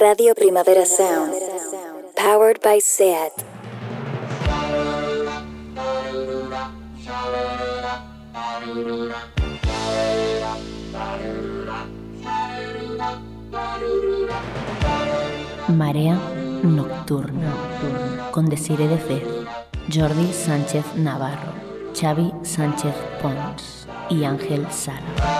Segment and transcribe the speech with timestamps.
[0.00, 1.34] Radio Primavera Sound.
[2.14, 3.32] Powered by SEAT.
[15.66, 16.16] Marea
[16.62, 17.52] Nocturna.
[18.30, 19.24] Con Desire de Fez,
[19.92, 21.52] Jordi Sánchez Navarro,
[21.92, 25.37] Xavi Sánchez Pons y Ángel Sala.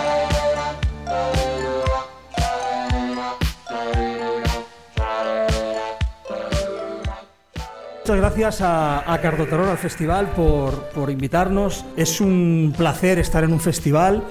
[8.09, 11.85] Muchas gracias a, a Terror, al festival, por, invitarnos.
[11.95, 14.23] Es un placer estar en un festival,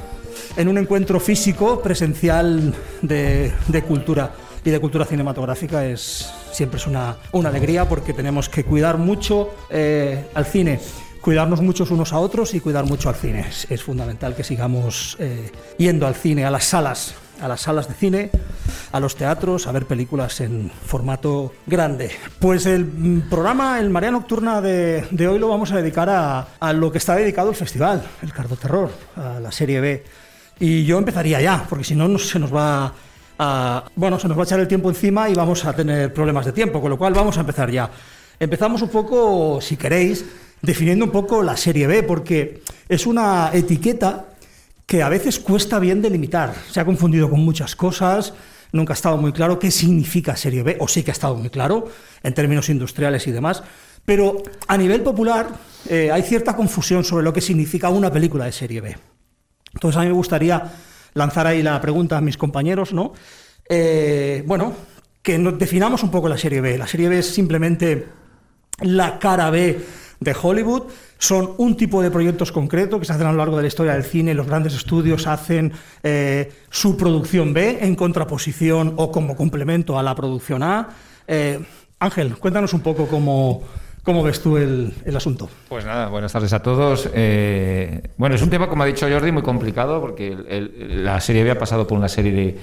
[0.56, 3.52] en un encuentro físico, presencial de,
[3.86, 4.32] cultura
[4.64, 5.86] y de cultura cinematográfica.
[5.86, 10.80] Es, siempre es una, alegría porque tenemos que cuidar mucho eh, al cine
[11.20, 13.46] cuidarnos muchos unos a otros y cuidar mucho al cine.
[13.68, 17.94] Es, fundamental que sigamos eh, yendo al cine, a las salas, a las salas de
[17.94, 18.30] cine,
[18.92, 22.10] a los teatros, a ver películas en formato grande.
[22.38, 26.98] Pues el programa, el María Nocturna de, hoy lo vamos a dedicar a, lo que
[26.98, 30.04] está dedicado el festival, el Cardo Terror, a la serie B.
[30.60, 32.92] Y yo empezaría ya, porque si no, se nos va
[33.38, 36.46] a, bueno, se nos va a echar el tiempo encima y vamos a tener problemas
[36.46, 37.90] de tiempo, con lo cual vamos a empezar ya.
[38.40, 40.24] Empezamos un poco, si queréis,
[40.62, 44.26] definiendo un poco la serie B, porque es una etiqueta
[44.88, 46.54] que a veces cuesta bien delimitar.
[46.70, 48.32] Se ha confundido con muchas cosas,
[48.72, 51.50] nunca ha estado muy claro qué significa serie B, o sí que ha estado muy
[51.50, 51.88] claro
[52.22, 53.62] en términos industriales y demás,
[54.06, 55.50] pero a nivel popular
[55.90, 58.96] eh, hay cierta confusión sobre lo que significa una película de serie B.
[59.74, 60.72] Entonces a mí me gustaría
[61.12, 63.12] lanzar ahí la pregunta a mis compañeros, ¿no?
[63.68, 64.72] Eh, bueno,
[65.20, 66.78] que nos definamos un poco la serie B.
[66.78, 68.08] La serie B es simplemente
[68.80, 69.78] la cara B
[70.20, 70.84] de Hollywood
[71.18, 73.94] son un tipo de proyectos concretos que se hacen a lo largo de la historia
[73.94, 74.34] del cine.
[74.34, 80.14] Los grandes estudios hacen eh, su producción B en contraposición o como complemento a la
[80.14, 80.88] producción A.
[81.26, 81.60] Eh,
[82.00, 83.62] Ángel, cuéntanos un poco cómo,
[84.02, 85.48] cómo ves tú el, asunto.
[85.68, 87.08] Pues nada, buenas tardes a todos.
[87.12, 90.36] Eh, bueno, es un tema, como ha dicho Jordi, muy complicado porque
[90.88, 92.58] la serie B ha pasado por una serie de,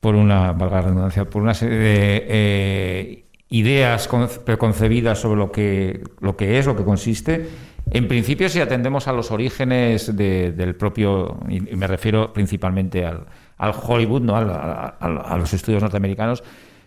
[0.00, 4.08] por una, valga redundancia, por una serie de ideas
[4.44, 7.48] preconcebidas sobre lo que, lo que es, lo que consiste.
[7.90, 13.24] En principio, si atendemos a los orígenes del propio, y me refiero principalmente al,
[13.58, 14.36] Hollywood, ¿no?
[14.36, 16.42] a los estudios norteamericanos,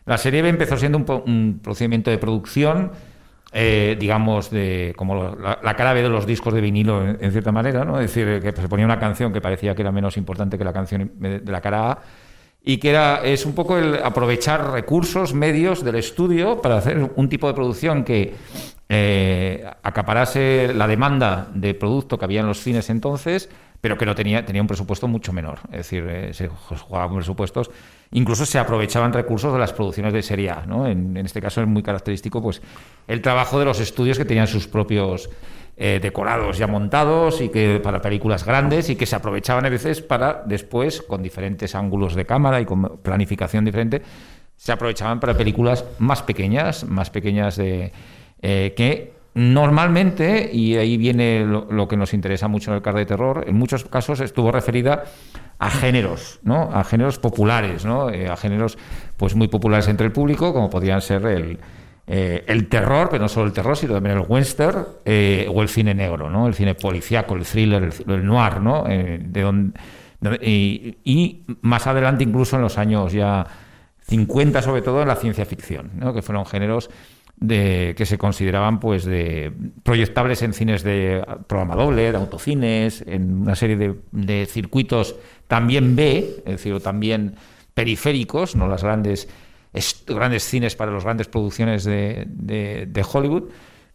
[0.06, 2.92] la serie B empezó siendo un, procedimiento de producción,
[3.54, 7.86] eh, digamos, de como la, cara B de los discos de vinilo, en, cierta manera,
[7.86, 8.00] ¿no?
[8.00, 10.74] es decir, que se ponía una canción que parecía que era menos importante que la
[10.74, 12.00] canción de la cara A
[12.64, 17.30] y que era, es un poco el aprovechar recursos, medios del estudio para hacer un
[17.30, 18.36] tipo de producción que
[18.88, 23.50] eh, acaparase la demanda de producto que había en los cines entonces,
[23.82, 25.60] pero que no tenía, tenía un presupuesto mucho menor.
[25.72, 27.72] Es decir, eh, se jugaba presupuestos.
[28.12, 30.66] Incluso se aprovechaban recursos de las producciones de serie A.
[30.66, 30.88] ¿no?
[30.88, 32.62] En, en este caso es muy característico pues,
[33.08, 35.30] el trabajo de los estudios que tenían sus propios
[35.84, 40.00] eh, decorados ya montados y que para películas grandes y que se aprovechaban a veces
[40.02, 44.04] para después, con diferentes ángulos de cámara y con planificación diferente,
[44.58, 47.92] se aprovechaban para películas más pequeñas, más pequeñas de
[48.44, 53.06] eh, que normalmente, y ahí viene lo, que nos interesa mucho en el car de
[53.06, 55.06] terror, en muchos casos estuvo referida
[55.58, 56.70] a géneros, ¿no?
[56.74, 58.10] A géneros populares, ¿no?
[58.10, 58.78] Eh, a géneros
[59.16, 61.60] pues muy populares entre el público, como podrían ser el,
[62.08, 65.70] eh, el terror, pero no solo el terror, sino también el western eh, o el
[65.70, 66.48] cine negro, ¿no?
[66.48, 68.84] El cine policíaco, el thriller, el, noir, ¿no?
[68.84, 69.72] De
[70.42, 73.46] y, más adelante, incluso en los años ya
[74.08, 76.14] 50, sobre todo en la ciencia ficción, ¿no?
[76.14, 76.90] que fueron géneros
[77.42, 79.52] de, que se consideraban pues de
[79.84, 85.16] proyectables en cines de programa doble, de autocines, en una serie de, de circuitos
[85.48, 87.36] también B, es decir, también
[87.74, 89.28] periféricos, no las grandes
[90.08, 93.50] grandes cines para las grandes producciones de, de, Hollywood,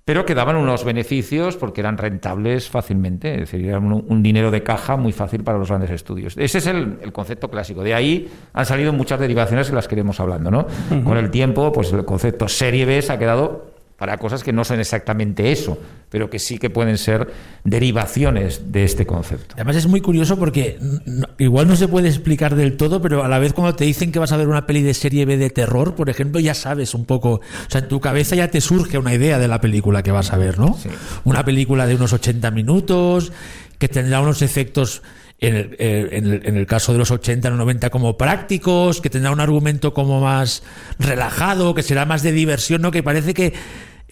[0.07, 4.63] pero que daban unos beneficios porque eran rentables fácilmente, es decir, eran un, dinero de
[4.63, 6.37] caja muy fácil para los grandes estudios.
[6.39, 7.83] Ese es el, concepto clásico.
[7.83, 10.69] De ahí han salido muchas derivaciones que las queremos hablando, ¿no?
[11.03, 14.65] Con el tiempo, pues el concepto serie B se ha quedado para cosas que no
[14.65, 15.79] son exactamente eso,
[16.11, 17.33] pero que sí que pueden ser
[17.65, 19.55] derivaciones de este concepto.
[19.55, 20.79] Además es muy curioso porque
[21.39, 24.19] igual no se puede explicar del todo, pero a la vez cuando te dicen que
[24.19, 27.07] vas a ver una peli de serie B de terror, por ejemplo, ya sabes un
[27.07, 30.13] poco, o sea, en tu cabeza ya te surge una idea de la película que
[30.13, 30.79] vas a ver, ¿no?
[31.25, 33.33] Una película de unos 80 minutos,
[33.79, 35.03] que tendrá unos efectos
[35.39, 39.01] en el, eh, en, el, en el, caso de los 80, los 90 como prácticos,
[39.01, 40.63] que tendrá un argumento como más
[40.99, 42.91] relajado, que será más de diversión, ¿no?
[42.91, 43.53] Que parece que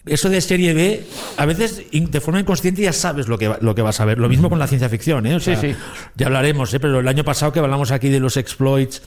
[0.05, 1.03] eso de serie B,
[1.37, 4.17] a veces de forma inconsciente ya sabes lo que, lo que vas a ver.
[4.19, 5.35] Lo mismo con la ciencia ficción, ¿eh?
[5.35, 5.73] O sea, sí,
[6.15, 6.79] Ya hablaremos, ¿eh?
[6.79, 9.01] Pero el año pasado que hablamos aquí de los exploits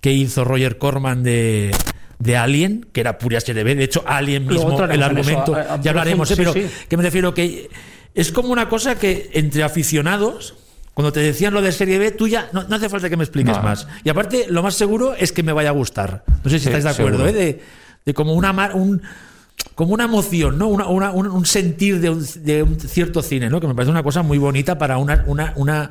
[0.00, 1.70] que hizo Roger Corman de,
[2.18, 3.74] de Alien, que era pura serie B.
[3.74, 6.36] De hecho, Alien mismo, el argumento, a- a- ya hablaremos, sí, ¿eh?
[6.38, 6.66] pero sí.
[6.88, 7.68] que me refiero que
[8.14, 10.54] es como una cosa que entre aficionados,
[10.94, 13.22] cuando te decían lo de serie B, tú ya no, no hace falta que me
[13.24, 13.62] expliques No.
[13.62, 13.86] más.
[14.02, 16.24] Y aparte, lo más seguro es que me vaya a gustar.
[16.42, 17.26] No sé si Sí, estáis de acuerdo.
[17.28, 17.32] ¿eh?
[17.32, 17.60] De,
[18.04, 19.02] de como una mar- un
[19.74, 20.68] como una emoción, ¿no?
[20.68, 23.60] Una- una- un, un sentir de un, de un cierto cine, ¿no?
[23.60, 25.90] Que me parece una cosa muy bonita para una, una, una-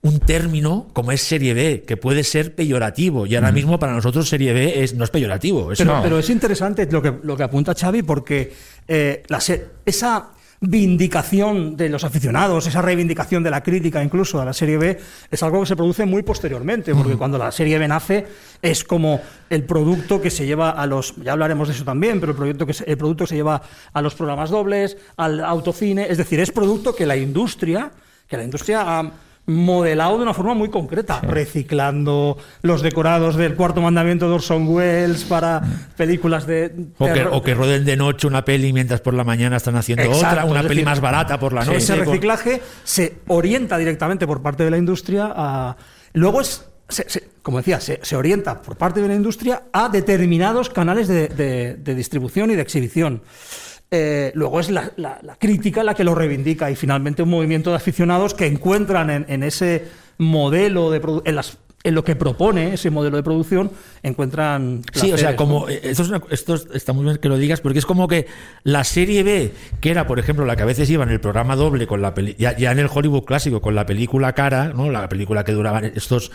[0.00, 3.26] un término como es serie B, que puede ser peyorativo.
[3.26, 5.72] Y ahora mismo para nosotros serie B es, no es peyorativo.
[5.72, 6.02] Es Pero, No.
[6.02, 8.52] pero es interesante lo que, lo que apunta Xavi porque
[8.86, 9.40] eh, la
[9.84, 10.28] esa
[10.60, 14.98] vindicación de los aficionados, esa reivindicación de la crítica incluso a la Serie B,
[15.30, 18.26] es algo que se produce muy posteriormente, porque cuando la Serie B nace
[18.60, 19.20] es como
[19.50, 22.66] el producto que se lleva a los, ya hablaremos de eso también, pero el producto
[22.66, 23.62] que se, el producto que se lleva
[23.92, 27.92] a los programas dobles, al autocine, es decir, es producto que la industria,
[28.26, 29.12] que la industria ha
[29.48, 35.24] modelado de una forma muy concreta, reciclando los decorados del cuarto mandamiento de Orson Welles
[35.24, 35.62] para
[35.96, 39.56] películas de O que, o que roden de noche una peli mientras por la mañana
[39.56, 41.78] están haciendo Exacto, otra, una peli decir, más barata por la noche.
[41.78, 45.76] ese reciclaje se orienta directamente por parte de la industria a.
[46.12, 46.68] Luego es.
[46.88, 51.08] se- se- como decía, se, se orienta por parte de la industria a determinados canales
[51.08, 53.22] de, de- de distribución y de exhibición.
[53.90, 57.70] Eh, luego es la, la- la crítica la que lo reivindica y finalmente un movimiento
[57.70, 59.86] de aficionados que encuentran en, en ese
[60.18, 63.70] modelo de en, las- en lo que propone ese modelo de producción
[64.02, 65.68] encuentran Sí, o sea, como ¿no?
[65.70, 68.08] eh, esto, es una- esto es- está muy bien que lo digas, porque es como
[68.08, 68.26] que
[68.62, 71.56] la serie B, que era, por ejemplo, la que a veces iba en el programa
[71.56, 74.90] doble con la peli, ya, ya en el Hollywood clásico, con la película cara, ¿no?
[74.90, 76.30] La película que duraban estos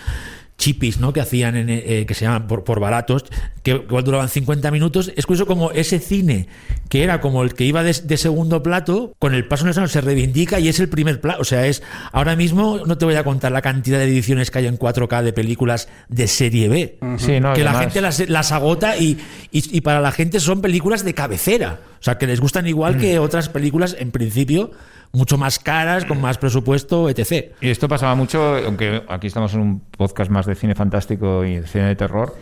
[0.58, 1.12] chipis, ¿no?
[1.14, 3.26] Que hacían, en, eh, que se llaman por, por baratos,
[3.64, 5.12] que igual duraban 50 minutos.
[5.16, 6.48] Es curioso como ese cine,
[6.90, 9.78] que era como el que iba de, de segundo plato, con el paso en los
[9.78, 11.42] años se reivindica y es el primer plato.
[11.42, 14.60] O sea, es ahora mismo, no te voy a contar la cantidad de ediciones que
[14.60, 18.52] hay en 4K de películas de serie B Sí, no, que la gente las, las
[18.52, 19.18] agota y,
[19.52, 21.80] y- y para la gente son películas de cabecera.
[22.00, 23.24] O sea, que les gustan igual que Mm.
[23.24, 24.72] otras películas, en principio,
[25.14, 27.52] mucho más caras, con más presupuesto, etc.
[27.62, 31.58] Y esto pasaba mucho, aunque aquí estamos en un podcast más de cine fantástico y
[31.58, 32.36] de cine de terror,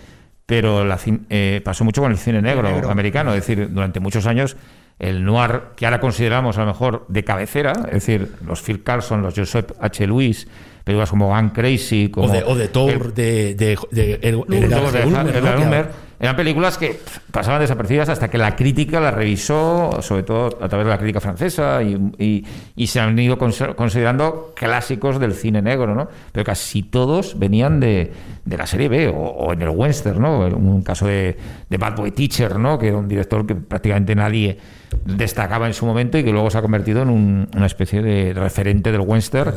[0.46, 0.98] pero la
[1.30, 2.90] eh, pasó mucho con el cine negro, negro.
[2.90, 3.34] americano.
[3.34, 4.56] Es decir, durante muchos años
[5.00, 9.22] el noir, que ahora consideramos a lo mejor de cabecera, es decir, los Phil Carlson,
[9.22, 10.06] los Joseph H.
[10.08, 10.48] Lewis,
[10.84, 14.44] películas como Van Crazy, como O de, o de Thor, el- de, de, de- el-
[14.48, 15.88] el- el Todos de Ulmer,
[16.22, 17.00] Eran películas que
[17.32, 21.20] pasaban desapercibidas hasta que la crítica las revisó, sobre todo a través de la crítica
[21.20, 22.46] francesa, y,
[22.86, 26.10] se han ido considerando clásicos del cine negro, ¿no?
[26.32, 28.14] Pero casi todos venían de,
[28.46, 30.42] la serie B o, o en el western, ¿no?
[30.42, 31.36] Un caso de,
[31.68, 32.78] de Bad Boy Teacher, ¿no?
[32.78, 34.60] Que era un director que prácticamente nadie
[35.06, 38.34] destacaba en su momento y que luego se ha convertido en un- una especie de
[38.34, 39.54] referente del western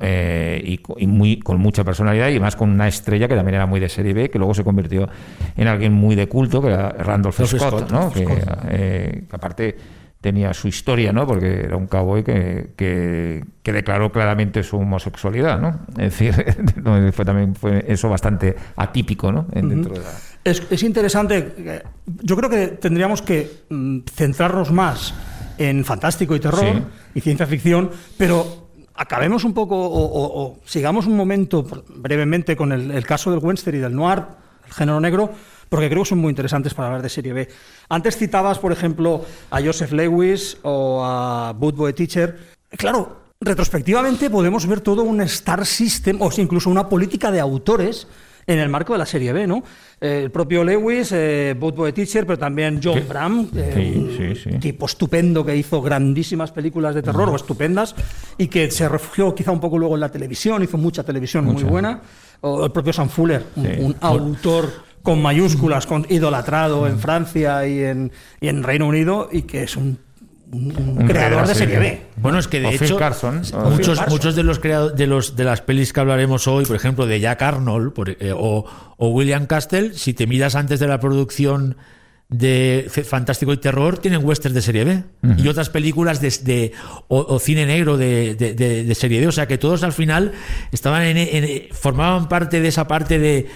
[0.00, 3.66] eh, y, y muy, con mucha personalidad y más con una estrella que también era
[3.66, 5.08] muy de serie B, que luego se convirtió
[5.56, 8.12] en alguien muy de culto, que era Randolph Scott, Scott, ¿no?
[8.12, 8.26] que,
[8.68, 9.76] eh, que aparte
[10.20, 11.26] tenía su historia, ¿no?
[11.26, 15.60] porque era un cowboy que, que, que declaró claramente su homosexualidad.
[15.60, 15.80] ¿no?
[16.02, 16.34] Es decir,
[17.12, 19.46] fue también fue eso bastante atípico ¿no?
[19.52, 19.60] De
[20.00, 20.10] la...
[20.44, 21.82] Es, es interesante.
[22.22, 25.14] Yo creo que tendríamos que mm, centrarnos más
[25.58, 26.82] en fantástico y terror Sí.
[27.14, 31.64] y ciencia ficción, pero acabemos un poco o, o- o sigamos un momento
[31.96, 34.22] brevemente con el, el caso del western y del noir,
[34.66, 35.30] el género negro,
[35.68, 37.48] porque creo que son muy interesantes para hablar de serie B.
[37.88, 42.38] Antes citabas, por ejemplo, a Joseph Lewis o a Bootboy Teacher.
[42.76, 48.06] Claro, retrospectivamente podemos ver todo un star system o incluso una política de autores
[48.46, 49.62] en el marco de la serie B, ¿no?
[50.00, 53.04] Eh, el propio Lewis, eh, Bootboy Teacher, pero también John Sí.
[53.08, 57.94] Bram, eh, Sí, sí, tipo estupendo que hizo grandísimas películas de terror o estupendas
[58.38, 61.54] y que se refugió quizá un poco luego en la televisión, hizo mucha televisión muy
[61.54, 61.66] Mucha.
[61.66, 62.00] buena.
[62.42, 64.70] O el propio Sam Fuller, un, un autor
[65.02, 69.76] con mayúsculas, con idolatrado en Francia y en, y en Reino Unido y que es
[69.76, 69.98] un,
[70.54, 71.90] un- creador de serie serie.
[71.90, 72.00] B.
[72.16, 75.44] Bueno, es que de O hecho Carson, muchos, muchos de los creado- de los de
[75.44, 78.64] las pelis que hablaremos hoy, por ejemplo, de Jack Arnold por- eh, o,
[78.96, 81.76] o William Castle, si te miras antes de la producción
[82.30, 85.02] de Fantástico y Terror, tienen westerns de serie B
[85.36, 86.72] y otras películas de, de-
[87.08, 89.28] o, o cine negro de, de- de- de serie B.
[89.28, 90.32] O sea que todos al final
[90.72, 93.46] estaban en, en- formaban parte de esa parte de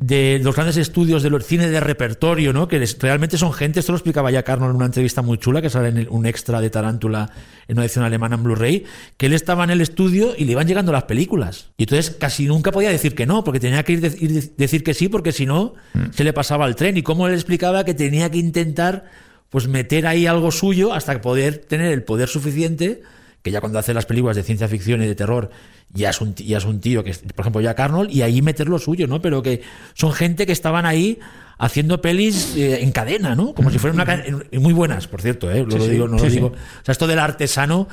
[0.00, 2.66] de los grandes estudios de los cine de repertorio, ¿no?
[2.68, 5.68] Que realmente son gente, esto lo explicaba ya Carlos en una entrevista muy chula que
[5.68, 7.30] sale en el- un extra de Tarántula
[7.68, 8.84] en una edición alemana en Blu-ray,
[9.18, 11.68] que él estaba en el estudio y le iban llegando las películas.
[11.76, 14.52] Y entonces casi nunca podía decir que no, porque tenía que ir, de- ir de-
[14.56, 15.74] decir que sí, porque si no,
[16.12, 16.96] se le pasaba el tren.
[16.96, 19.04] Y como él explicaba que tenía que intentar
[19.50, 23.02] pues meter ahí algo suyo hasta poder tener el poder suficiente
[23.42, 25.50] que ya cuando hace las películas de ciencia ficción y de terror,
[25.92, 28.68] ya es un, ya es un tío que, por ejemplo, Jack Arnold, y ahí meter
[28.68, 29.20] lo suyo, ¿no?
[29.20, 29.62] Pero que
[29.94, 31.18] son gente que estaban ahí
[31.58, 33.54] haciendo pelis eh, en cadena, ¿no?
[33.54, 34.24] Como si fueran una
[34.60, 35.64] muy buenas, por cierto, ¿eh?
[35.66, 36.48] Lo, lo digo, no lo digo.
[36.48, 37.88] O sea, esto del artesano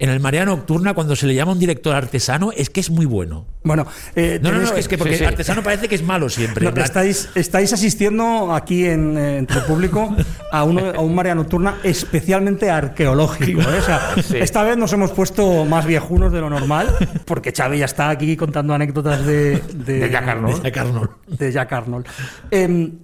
[0.00, 2.90] en el Marea Nocturna, cuando se le llama a un director artesano, es que es
[2.90, 3.46] muy bueno.
[3.62, 6.72] Bueno, eh, No, no, no, es que porque artesano parece que es malo siempre.
[6.72, 10.16] No, estáis, estáis asistiendo aquí en, eh, entre el público
[10.50, 13.60] a, uno, a un Marea Nocturna especialmente arqueológico.
[13.60, 13.78] ¿eh?
[13.78, 16.88] O sea, Esta vez nos hemos puesto más viejunos de lo normal,
[17.26, 20.62] porque Xavi ya está aquí contando anécdotas de, de, De Jack Arnold.
[20.62, 21.10] Jack Arnold.
[21.28, 22.06] de Jack Arnold.
[22.50, 22.98] Em,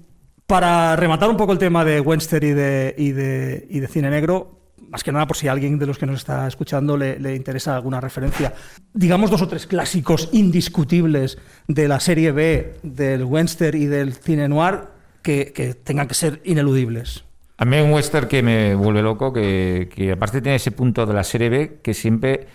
[0.46, 4.08] para rematar un poco el tema de Webster y de, y de, y de cine
[4.08, 4.55] negro,
[4.88, 7.34] más que nada por si a alguien de los que nos está escuchando le, le
[7.34, 8.54] interesa alguna referencia,
[8.92, 14.48] digamos dos o tres clásicos indiscutibles de la serie B, del Webster y del cine
[14.48, 14.84] noir
[15.22, 17.24] que, que tengan que ser ineludibles.
[17.58, 21.06] A mí hay un western que me vuelve loco, que, que aparte tiene ese punto
[21.06, 22.46] de la serie B que siempre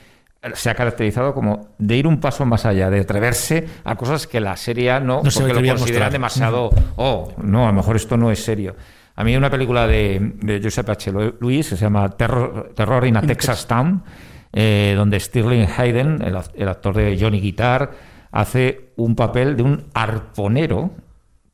[0.53, 4.39] se ha caracterizado como de ir un paso más allá, de atreverse a cosas que
[4.39, 7.95] la serie A no, No se porque lo consideran demasiado, oh, no, a lo mejor
[7.95, 8.75] esto no es serio.
[9.21, 11.11] A mí hay una película de, de Joseph H.
[11.39, 14.01] Lewis que se llama Terror, Terror in a Texas Town,
[14.51, 17.91] eh, donde Sterling Hayden, el, el actor de Johnny Guitar,
[18.31, 20.89] hace un papel de un arponero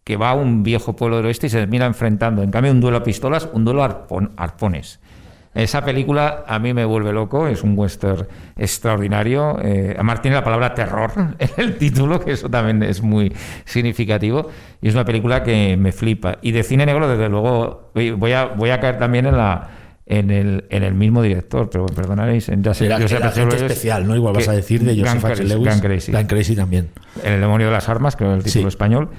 [0.06, 2.80] que va a un viejo pueblo del oeste y se termina enfrentando, en cambio, un
[2.80, 5.02] duelo a pistolas, un duelo a arpon- arpones.
[5.58, 9.58] Esa película a mí me vuelve loco, es un western extraordinario.
[9.64, 13.34] Eh, además tiene la palabra terror en el título, que eso también es muy
[13.66, 14.50] significativo.
[14.82, 16.38] Y es una película que me flipa.
[16.42, 19.70] Y de cine negro, desde luego, voy a, voy a caer también en la
[20.10, 23.40] en el, en el mismo director, pero perdonaréis, en Joseph- Era, Joseph era H.
[23.42, 24.16] gente Lewis, especial, ¿no?
[24.16, 25.34] Igual vas a decir de Joseph H.
[25.36, 25.70] Crazy, Lewis.
[25.74, 26.12] Gun Crazy.
[26.14, 26.90] Gun Crazy también.
[27.26, 28.74] En El demonio de las armas, creo que es el título Sí.
[28.76, 29.10] español.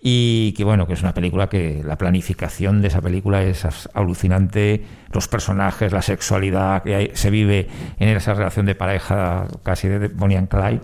[0.00, 4.84] Y que bueno, que es una película que la planificación de esa película es alucinante.
[5.12, 7.66] Los personajes, la sexualidad que hay- se vive
[7.98, 10.82] en esa relación de pareja casi de Bonnie and Clyde.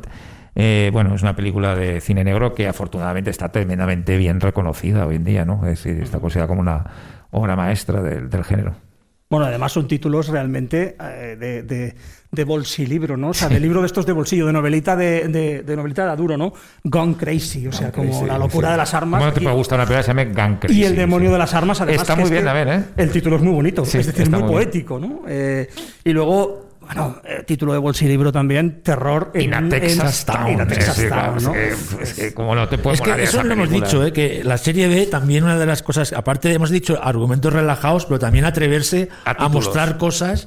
[0.57, 5.17] Eh, bueno, es una película de cine negro que afortunadamente está tremendamente bien reconocida hoy
[5.17, 5.57] en día, ¿no?
[5.67, 6.85] Es decir, está considerada como una
[7.31, 8.75] obra maestra del, del género.
[9.31, 11.95] Bueno, además son títulos realmente eh, de, de,
[12.35, 13.29] de bolsilibro, ¿no?
[13.31, 16.11] O sea, de libro de estos de bolsillo, de novelita de, de, de novelita de
[16.13, 16.53] aduro, ¿no?
[16.83, 18.73] Gone Crazy, o sea, como Crazy, la locura sí.
[18.73, 19.19] de las armas.
[19.21, 20.81] ¿Cómo no te puede gustar una película que se llame Gun Crazy?
[20.81, 21.33] Y el demonio Sí.
[21.33, 22.03] de las armas, además.
[22.03, 22.85] Está que muy es bien que también, ¿eh?
[22.97, 25.23] El título es muy bonito, Sí, es decir, muy, muy poético, ¿no?
[25.29, 25.69] Eh,
[26.05, 30.51] y luego, bueno, eh, título de bolsilibro también, terror en, In a Texas en- Town.
[30.53, 31.55] in a Texas Sí, Town, claro, ¿no?
[31.55, 34.13] es que- es que como no te puedes Es que eso lo hemos dicho, ¿eh?
[34.13, 38.19] que la serie B también una de las cosas, aparte hemos dicho argumentos relajados, pero
[38.19, 40.47] también atreverse A a, mostrar cosas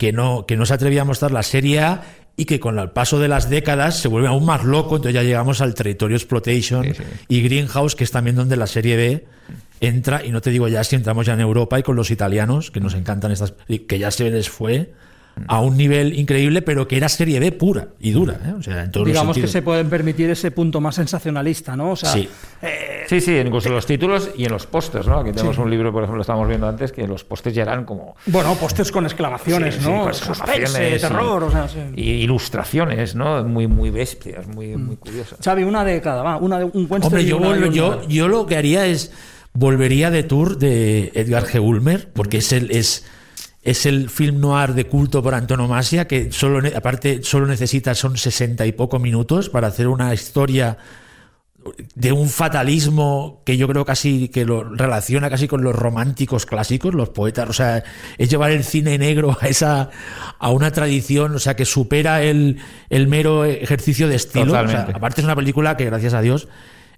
[0.00, 2.02] que no, que no se atrevía a mostrar la serie A
[2.34, 5.22] y que con el paso de las décadas se vuelve aún más loco, entonces ya
[5.22, 7.02] llegamos al territorio exploitation Sí, sí.
[7.28, 9.26] y Greenhouse, que es también donde la serie B
[9.78, 12.70] entra, y no te digo ya si entramos ya en Europa y con los italianos,
[12.70, 13.52] que nos encantan estas,
[13.86, 14.90] que ya se les fue
[15.48, 18.52] a un nivel increíble, pero que era serie B pura y dura, ¿eh?
[18.58, 19.52] o sea, en todos los Digamos que sentidos.
[19.52, 21.92] se pueden permitir ese punto más sensacionalista, ¿no?
[21.92, 22.28] O sea, Sí.
[23.08, 25.18] Sí, sí, incluso en los títulos y en los pósters, ¿no?
[25.18, 27.84] Aquí tenemos un libro, por ejemplo, lo estábamos viendo antes, que los pósters ya eran
[27.84, 28.14] como...
[28.26, 30.02] bueno, pósters con exclamaciones, Sí, sí, ¿no?
[30.04, 31.78] con Suspense, exclamaciones y- terror, o sea, sí.
[31.96, 33.42] Y ilustraciones, ¿no?
[33.44, 34.86] Muy, muy bestias, muy, Mm.
[34.86, 35.38] muy curiosas.
[35.42, 38.06] Xavi, una de cada, va, una de un Webster Hombre, y yo, vuelvo- y yo,
[38.08, 39.12] yo lo que haría es
[39.52, 41.60] volvería de tour de Edgar G.
[41.60, 43.04] Ulmer, porque es el, es,
[43.62, 48.66] es el film noir de culto por antonomasia, que solo, aparte solo necesita, son sesenta
[48.66, 50.78] y poco minutos para hacer una historia
[51.94, 56.94] de un fatalismo que yo creo casi que lo relaciona casi con los románticos clásicos,
[56.94, 57.84] los poetas, o sea,
[58.16, 59.90] es llevar el cine negro a esa
[60.38, 64.52] a una tradición, o sea, que supera el, el mero ejercicio de estilo.
[64.52, 64.92] O sea, Totalmente.
[64.96, 66.48] aparte es una película que gracias a Dios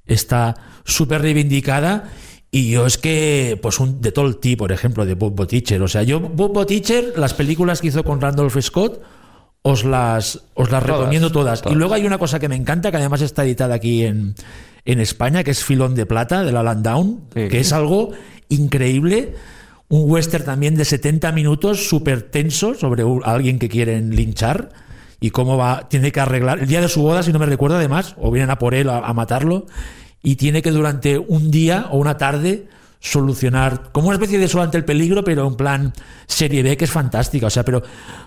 [0.07, 0.55] está
[0.85, 2.05] súper reivindicada
[2.53, 6.03] y yo es que, pues un de Tolti, por ejemplo, de Bob Botticher, o sea,
[6.05, 9.01] yo Bob Botticher, las películas que hizo con Randolph Scott,
[9.63, 11.63] os las, os las Todas, recomiendo todas.
[11.63, 11.75] todas.
[11.75, 14.35] Y luego hay una cosa que me encanta, que además está editada aquí en,
[14.85, 17.49] en España, que es Filón de Plata, de la Landdown, Sí.
[17.49, 18.11] que es algo
[18.49, 19.35] increíble.
[19.89, 24.71] Un western también de 70 minutos, súper tenso, sobre un- alguien que quieren linchar
[25.21, 26.59] y cómo va, tiene que arreglar.
[26.61, 28.89] El día de su boda, si no me recuerdo, además, o vienen a por él
[28.89, 29.67] a, a matarlo,
[30.23, 32.67] y tiene que durante un día o una tarde
[33.01, 35.93] solucionar como una especie de solo ante el peligro, pero en plan
[36.27, 37.47] serie B que es fantástica.
[37.47, 37.83] O sea, pero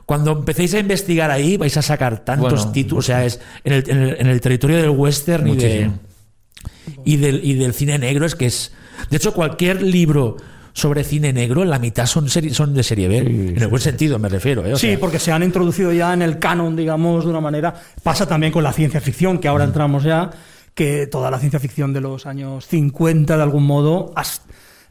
[0.05, 3.05] cuando empecéis a investigar ahí vais a sacar tantos Bueno, títulos.
[3.05, 5.91] O sea, es en el, en el- en el territorio del western y, de,
[7.05, 8.73] y, del, y del cine negro es que es.
[9.09, 10.37] De hecho, cualquier libro
[10.73, 13.17] sobre cine negro, la mitad son, seri- son de serie B.
[13.19, 14.65] en el buen sentido, me refiero.
[14.65, 14.73] ¿eh?
[14.73, 17.73] O Sí, sea, porque se han introducido ya en el canon, digamos, de una manera.
[18.03, 20.31] Pasa también con la ciencia ficción, que ahora entramos ya,
[20.75, 24.43] que toda la ciencia ficción de los años 50, de algún modo, has-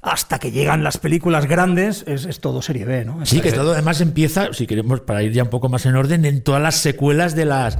[0.02, 3.24] hasta que llegan las películas grandes, es, es todo serie B, ¿no?
[3.24, 6.24] Sí, que todo además empieza, si queremos, para ir ya un poco más en orden,
[6.24, 7.78] en todas las secuelas de las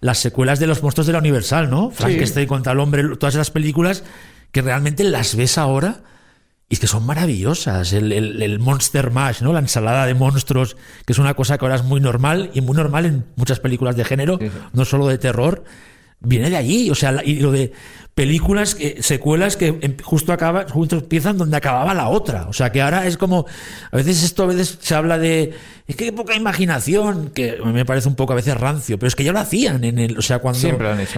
[0.00, 1.90] las secuelas de los monstruos de la Universal, ¿no?
[1.92, 4.02] Frankenstein contra el hombre, todas esas películas
[4.50, 6.00] que realmente las ves ahora
[6.68, 7.92] y que son maravillosas.
[7.92, 9.52] El, el, el, Monster Mash, ¿no?
[9.52, 12.74] La ensalada de monstruos, que es una cosa que ahora es muy normal y muy
[12.76, 14.58] normal en muchas películas de género, sí, sí.
[14.72, 15.62] no solo de terror.
[16.24, 17.72] Viene de allí, o sea, y lo de
[18.14, 22.46] películas, que, secuelas que em, justo acaban, justo empiezan donde acababa la otra.
[22.48, 23.46] O sea, que ahora es como,
[23.90, 25.54] a veces esto a veces se habla de,
[25.88, 29.16] es que hay poca imaginación, que me parece un poco a veces rancio, pero es
[29.16, 30.68] que ya lo hacían en el, o sea, cuando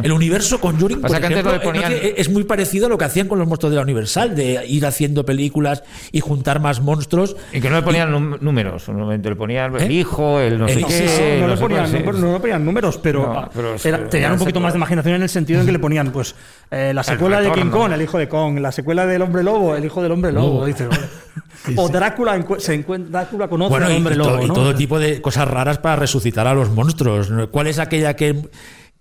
[0.03, 1.93] el universo Conjuring, por ejemplo, ponían...
[2.17, 4.87] es muy parecido a lo que hacían con los monstruos de la Universal, de ir
[4.87, 5.83] haciendo películas
[6.13, 7.37] y juntar más monstruos.
[7.53, 8.45] Y que no le ponían y...
[8.45, 9.95] números, solamente le ponían el ¿Eh?
[9.95, 10.93] hijo, el no sé qué.
[10.93, 14.09] Sí, sí, no, no, le ponían, no, no, le ponían números, pero, no, pero era,
[14.09, 16.35] tenían un poquito más de imaginación en el sentido en que le ponían, pues,
[16.75, 19.77] eh, la secuela de King Kong, el hijo de Kong, la secuela del Hombre Lobo,
[19.77, 20.89] el hijo del Hombre Lobo, dice,
[21.67, 24.99] sí, o Drácula, se encuentra, Drácula conoce bueno, al Hombre y, Lobo, y todo tipo
[24.99, 27.33] de cosas raras para resucitar a los monstruos.
[27.51, 28.43] ¿Cuál es aquella que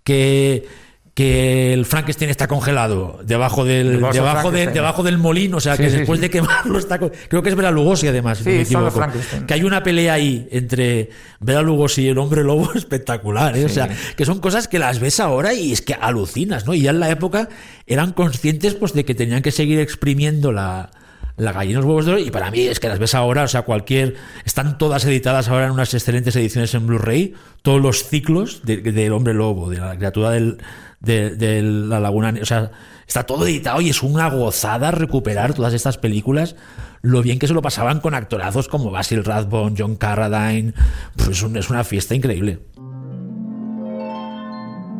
[0.03, 0.67] que
[1.13, 5.91] que el Frankenstein está congelado debajo del debajo, de, debajo del molino, o sea que
[5.91, 8.61] sí, después sí, de quemarlo está creo que es Bela Lugosi además, si no me
[8.61, 9.05] equivoco.
[9.45, 13.65] Que hay una pelea ahí entre Bela Lugosi y el hombre lobo espectacular, ¿eh?
[13.65, 16.73] o sea, que son cosas que las ves ahora y es que alucinas, ¿no?
[16.73, 17.47] Y ya en la época
[17.85, 20.89] eran conscientes pues de que tenían que seguir exprimiendo la
[21.35, 23.47] la gallina los huevos de oro y para mí es que las ves ahora, o
[23.47, 24.15] sea, cualquier
[24.45, 28.91] están todas editadas ahora en unas excelentes ediciones en Blu-ray, todos los ciclos del de,
[28.91, 30.59] de hombre lobo, de la criatura del
[31.03, 32.33] de, la Laguna.
[32.41, 32.71] O sea,
[33.07, 36.55] está todo editado y es una gozada recuperar todas estas películas.
[37.01, 40.73] Lo bien que se lo pasaban con actorazos como Basil Rathbone, John Carradine.
[41.15, 42.59] Pues es una fiesta increíble.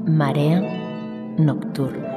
[0.05, 0.62] Marea
[1.38, 2.12] nocturna.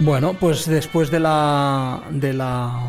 [0.00, 2.88] Bueno, pues después de la, de la,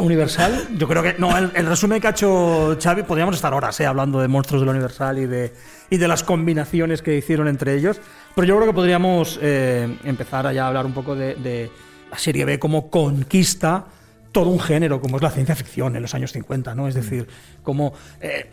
[0.00, 1.14] Universal, yo creo que.
[1.16, 4.66] No, el, resumen que ha hecho Xavi, podríamos estar horas eh, hablando de monstruos de
[4.66, 5.52] la Universal y de,
[5.90, 8.00] y de las combinaciones que hicieron entre ellos.
[8.34, 11.70] Pero yo creo que podríamos eh, empezar a hablar un poco de, de,
[12.10, 13.84] la serie B como conquista
[14.32, 16.88] todo un género, como es la ciencia ficción en los años 50, ¿no?
[16.88, 17.28] Es decir,
[17.62, 17.92] como.
[18.20, 18.50] Eh,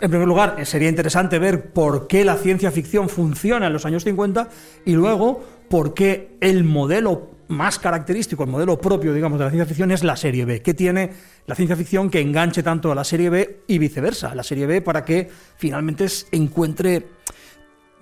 [0.00, 4.04] en primer lugar, sería interesante ver por qué la ciencia ficción funciona en los años
[4.04, 4.48] 50
[4.84, 9.66] y luego por qué el modelo más característico, el modelo propio, digamos, de la ciencia
[9.66, 10.62] ficción es la serie B.
[10.62, 11.10] ¿Qué tiene
[11.46, 14.34] la ciencia ficción que enganche tanto a la serie B y viceversa?
[14.34, 17.06] La serie B para que finalmente encuentre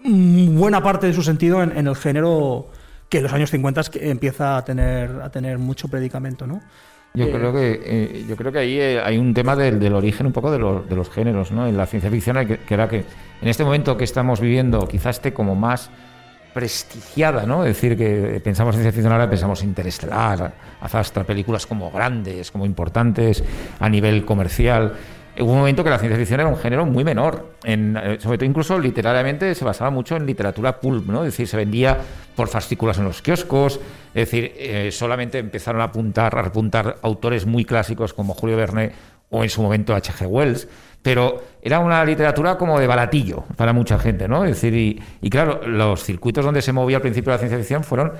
[0.02, 2.68] buena parte de su sentido en, en el género
[3.10, 6.62] que en los años 50 empieza a tener, a tener mucho predicamento, ¿no?
[7.12, 9.94] Yo eh, creo que eh, yo creo que ahí eh, hay un tema del, del
[9.94, 11.66] origen un poco de, lo, de, los géneros, ¿no?
[11.66, 13.04] En la ciencia ficción que, que, era que
[13.42, 15.90] en este momento que estamos viviendo quizás esté como más
[16.58, 17.64] prestigiada, ¿no?
[17.64, 22.66] Es decir, que pensamos en ciencia ficción ahora, pensamos interestelar, hasta películas como grandes, como
[22.66, 23.44] importantes
[23.78, 24.92] a nivel comercial.
[25.38, 28.44] Hubo un momento que la ciencia ficción era un género muy menor, en, sobre todo
[28.46, 31.20] incluso literariamente se basaba mucho en literatura pulp, ¿no?
[31.20, 31.96] Es decir, se vendía
[32.34, 37.46] por fascículos en los kioscos, es decir, eh, solamente empezaron a apuntar, a apuntar autores
[37.46, 38.90] muy clásicos como Julio Verne
[39.30, 40.26] o en su momento H.G.
[40.26, 40.66] Wells,
[41.02, 44.44] pero era una literatura como de baratillo para mucha gente, ¿no?
[44.44, 47.84] Es decir, y, y claro, los circuitos donde se movía al principio la ciencia ficción
[47.84, 48.12] fueron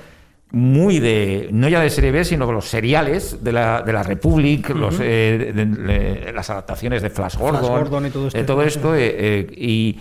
[0.51, 4.69] muy de, no ya de serie B, sino los seriales de la, de la Republic,
[4.69, 4.79] uh -huh.
[4.79, 8.43] los, eh, de, de, las adaptaciones de Flash Gordon, Flash Gordon y todo, este de
[8.45, 9.99] todo esto, eh, eh, y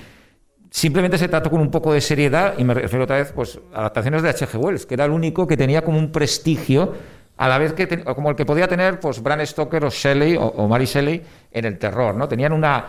[0.70, 4.22] simplemente se trató con un poco de seriedad, y me refiero otra vez, pues, adaptaciones
[4.22, 4.56] de H.G.
[4.58, 6.94] Wells, que era el único que tenía como un prestigio,
[7.38, 10.36] a la vez que, te, como el que podía tener, pues, Bram Stoker o Shelley,
[10.36, 11.22] o, o Mary Shelley,
[11.52, 12.28] en el terror, ¿no?
[12.28, 12.84] Tenían una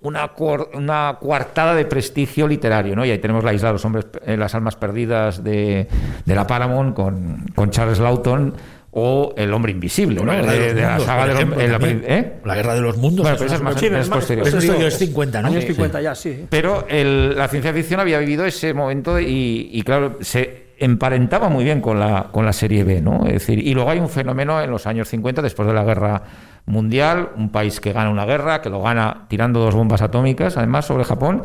[0.00, 0.30] una,
[0.74, 3.04] una coartada de prestigio literario, ¿no?
[3.04, 5.88] Y ahí tenemos la isla de los hombres, eh, las almas perdidas de,
[6.24, 8.54] de la Paramount con, con, Charles Lawton
[8.90, 10.32] o El hombre invisible, ¿no?
[10.32, 12.40] De, de, la saga de los, la, ¿eh?
[12.44, 13.22] la, guerra de los mundos.
[13.22, 14.48] Bueno, pero eso es más, sí, es posterior.
[14.48, 15.48] Eso es, es 50, ¿no?
[15.48, 16.46] Años 50 sí, ya, sí.
[16.48, 21.64] Pero el, la ciencia ficción había vivido ese momento y, y claro, se emparentaba muy
[21.64, 23.26] bien con la, con la serie B, ¿no?
[23.26, 26.22] Es decir, y luego hay un fenómeno en los años 50, después de la guerra
[26.66, 30.86] mundial, un país que gana una guerra, que lo gana tirando dos bombas atómicas, además,
[30.86, 31.42] sobre Japón,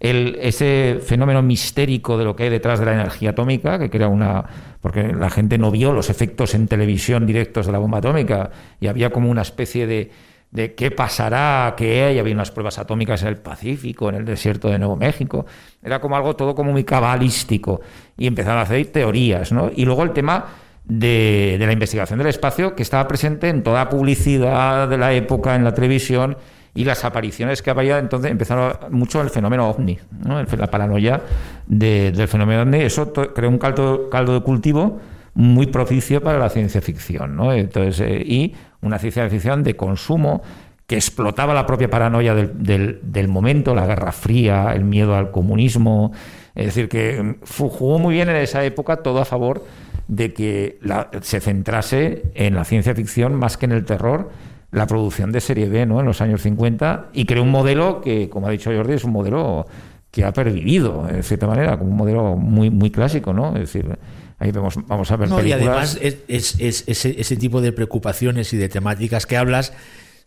[0.00, 4.44] ese fenómeno mistérico de lo que hay detrás de la energía atómica, que crea una...
[4.80, 8.86] porque la gente no vio los efectos en televisión directos de la bomba atómica y
[8.86, 10.10] había como una especie de
[10.50, 14.68] de qué pasará, que hay, había unas pruebas atómicas en el Pacífico, en el desierto
[14.68, 15.46] de Nuevo México.
[15.82, 17.80] Era como algo todo como muy cabalístico.
[18.18, 19.70] Y empezaron a hacer teorías, ¿no?
[19.74, 20.44] Y luego el tema
[20.84, 25.54] de, de la investigación del espacio, que estaba presente en toda publicidad de la época,
[25.54, 26.36] en la televisión,
[26.74, 30.40] y las apariciones que había, entonces empezaron mucho el fenómeno ovni, ¿no?
[30.40, 31.20] la paranoia
[31.66, 32.78] de- del fenómeno ovni.
[32.78, 35.00] Eso creó un caldo, caldo de cultivo
[35.34, 37.52] muy propicio para la ciencia ficción, ¿no?
[37.52, 40.42] Entonces, eh, y una ciencia ficción de consumo
[40.86, 46.10] que explotaba la propia paranoia del, del- momento, la Guerra Fría, el miedo al comunismo.
[46.56, 47.34] Es decir, que mm,
[47.68, 49.64] jugó muy bien en esa época todo a favor
[50.08, 54.30] de que la- se centrase en la ciencia ficción más que en el terror
[54.72, 56.00] la producción de serie B ¿no?
[56.00, 59.12] en los años 50 y creó un modelo que, como ha dicho Jordi, es un
[59.12, 59.66] modelo
[60.10, 63.50] que ha pervivido, de cierta manera, como un modelo muy, muy clásico, ¿no?
[63.54, 63.96] Es decir,
[64.40, 65.96] ahí vemos, vamos a ver No, y películas...
[65.96, 69.72] además es, es- es- ese, ese tipo de preocupaciones y de temáticas que hablas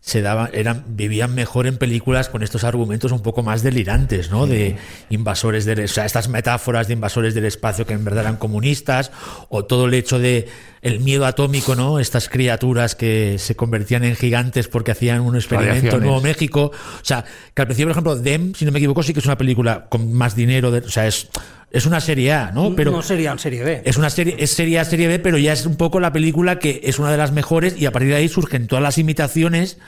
[0.00, 4.46] se daban, eran, vivían mejor en películas con estos argumentos un poco más delirantes, ¿no?
[4.46, 4.76] De
[5.08, 9.12] invasores del, o sea, estas metáforas de invasores del espacio que en verdad eran comunistas,
[9.48, 10.46] o todo el hecho de
[10.82, 12.00] el miedo atómico, ¿no?
[12.00, 16.02] Estas criaturas que se convertían en gigantes porque hacían un experimento en.
[16.02, 16.64] Nuevo México.
[16.70, 17.24] O sea,
[17.54, 19.86] que al principio, por ejemplo, Dem, si no me equivoco, sí que es una película
[19.88, 21.28] con más dinero, de- o sea, es,
[21.74, 22.74] es una serie A, ¿no?
[22.74, 23.82] Pero no serían serie B.
[23.84, 26.58] es una serie, es serie A, serie B, pero ya es un poco la película
[26.58, 29.78] que es una de las mejores y a partir de ahí surgen todas las imitaciones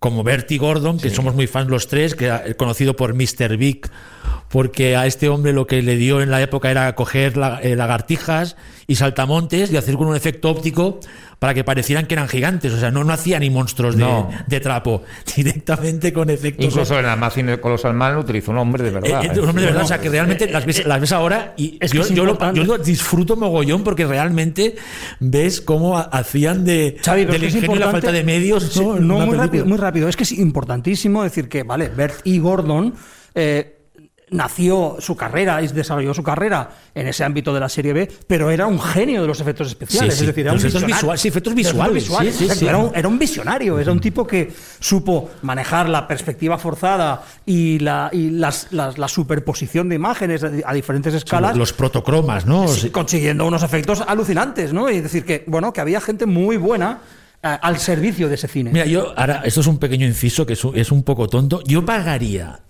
[0.00, 3.56] como Bertie Gordon, que somos muy fans los tres, que era conocido por Mr.
[3.56, 3.88] Big,
[4.48, 7.74] porque a este hombre lo que le dio en la época era coger la- eh,
[7.76, 11.00] lagartijas y saltamontes y hacer con un efecto óptico
[11.38, 12.72] para que parecieran que eran gigantes.
[12.72, 14.30] O sea, no, no hacía ni monstruos de, No.
[14.46, 15.02] de trapo,
[15.36, 19.24] directamente con efectos Incluso en la máquina Colosal Man utilizó un hombre de verdad.
[19.24, 21.54] eh, eh, un hombre de verdad, o sea, que realmente las ves, las ves ahora
[21.56, 24.76] y Es que yo, es yo lo, yo lo disfruto mogollón porque realmente
[25.20, 28.76] ves cómo ha- hacían de, Xavi, pero del ingenio y la falta de medios.
[29.00, 29.18] ¿no?
[29.26, 30.08] Muy rápido, muy rápido.
[30.08, 32.38] Es que es importantísimo decir que, vale, Bert E.
[32.38, 32.94] Gordon
[33.34, 33.70] eh,
[34.34, 38.50] nació su carrera y desarrolló su carrera en ese ámbito de la serie B, pero
[38.50, 40.14] era un genio de los efectos especiales.
[40.14, 40.96] Sí, sí, Es decir, era un los efectos visionario.
[40.96, 42.68] visuales, sí, efectos visuales, visuales, exacto.
[42.68, 47.78] Era, un, era un visionario, era un tipo que supo manejar la perspectiva forzada y
[47.78, 51.56] la, y las, las- la superposición de imágenes a, diferentes escalas.
[51.56, 52.66] Los protocromas, ¿no?
[52.92, 54.90] Consiguiendo unos efectos alucinantes, ¿no?
[54.90, 56.98] Y decir que, bueno, que había gente muy buena
[57.42, 58.70] eh, al servicio de ese cine.
[58.72, 61.62] Mira, yo ahora, esto es un pequeño inciso que es un, es un poco tonto.
[61.66, 62.60] Yo pagaría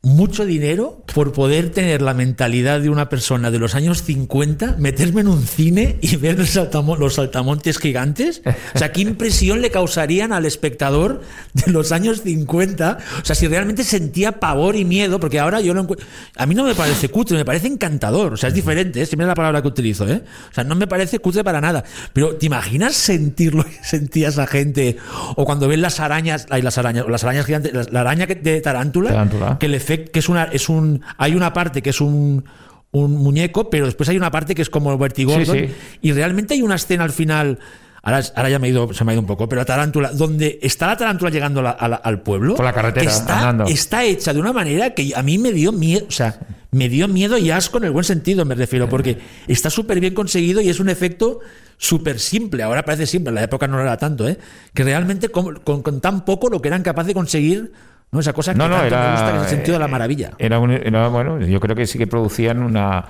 [0.00, 5.22] mucho dinero por poder tener la mentalidad de una persona de los años 50, meterme
[5.22, 8.42] en un cine y ver el saltamo- los saltamontes gigantes.
[8.74, 12.98] O sea, qué impresión le causarían al espectador de los años 50.
[13.20, 16.06] O sea, si realmente sentía pavor y miedo, porque ahora yo lo encuentro.
[16.36, 18.34] A mí no me parece cutre, me parece encantador.
[18.34, 19.06] O sea, es diferente, ¿eh?
[19.06, 20.22] siempre es la palabra que utilizo, ¿eh?
[20.50, 21.82] O sea, no me parece cutre para nada.
[22.12, 24.96] Pero, ¿te imaginas sentir lo que sentía esa gente?
[25.34, 28.60] O cuando ven las arañas, ay, las arañas, o las arañas gigantes, la, araña de
[28.60, 29.58] tarántula, Tarántula.
[29.58, 32.44] que el que es una, es un, hay una parte que es un,
[32.90, 35.68] un muñeco, pero después hay una parte que es como Bertie Sí,
[36.02, 37.58] y realmente hay una escena al final.
[38.02, 40.12] Ahora, ahora ya me he ido, se me ha ido un poco, pero la tarántula,
[40.12, 43.12] donde está la tarántula llegando a la- a la- al pueblo, Por la carretera, que
[43.12, 43.64] está, andando.
[43.70, 46.38] está hecha de una manera que a mí me dio miedo, o sea,
[46.70, 50.14] me dio miedo y asco en el buen sentido, me refiero, porque está súper bien
[50.14, 51.40] conseguido y es un efecto
[51.76, 52.62] súper simple.
[52.62, 54.38] Ahora parece simple, en la época no era tanto, ¿eh?
[54.72, 57.72] Que realmente con, con- con tan poco lo que eran capaces de conseguir,
[58.12, 58.20] ¿no?
[58.20, 59.86] Esa cosa que No, no, tanto me era, gusta, que es el sentido de la
[59.86, 60.30] eh, maravilla.
[60.38, 63.04] Era, un- era, bueno, yo creo que sí que producían una,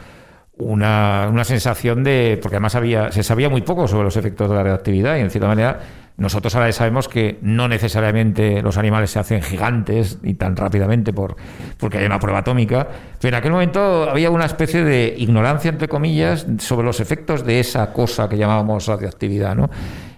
[0.56, 2.38] una, una sensación de.
[2.42, 5.30] Porque además había, se sabía muy poco sobre los efectos de la radioactividad y en
[5.30, 5.80] cierta manera.
[6.16, 11.12] Nosotros ahora ya sabemos que no necesariamente los animales se hacen gigantes y tan rápidamente
[11.12, 11.36] por,
[11.78, 12.88] porque hay una prueba atómica,
[13.20, 17.60] pero en aquel momento había una especie de ignorancia, entre comillas, sobre los efectos de
[17.60, 19.70] esa cosa que llamábamos radioactividad, ¿no?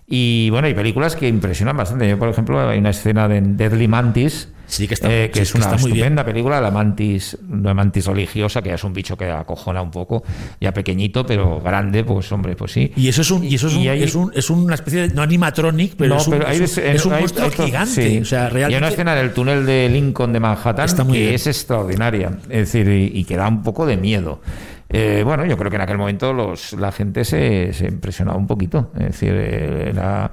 [0.07, 2.09] Y bueno, hay películas que impresionan bastante.
[2.09, 5.43] Yo, por ejemplo, hay una escena de Deadly Mantis, Sí, que está- eh, que sí,
[5.43, 8.93] es que una muy estupenda película, la mantis, una mantis religiosa, que ya es un
[8.93, 10.23] bicho que acojona un poco,
[10.61, 12.93] ya pequeñito, pero grande, pues hombre, pues sí.
[12.97, 15.09] Y eso es un, y eso es, Y un- hay- es, un- es una especie
[15.09, 17.45] de no animatronic, pero, No, es un, pero hay- es un- es un hay- monstruo
[17.47, 17.91] hay to- gigante.
[18.11, 18.19] sí.
[18.21, 18.89] O sea, Y hay una realmente.
[18.95, 21.35] escena del túnel de Lincoln de Manhattan Está muy que bien.
[21.35, 24.41] es extraordinaria, es decir, y, y que da un poco de miedo.
[24.89, 28.47] Eh, bueno, yo creo que en aquel momento los, la gente se, se impresionaba un
[28.47, 30.31] poquito, es decir, eh, era,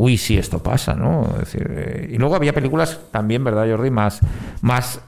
[0.00, 1.28] uy, sí, esto pasa, ¿no?
[1.34, 3.90] Es decir, eh, y luego había películas también, ¿verdad, Jordi?
[3.90, 4.20] Más,
[4.62, 5.00] más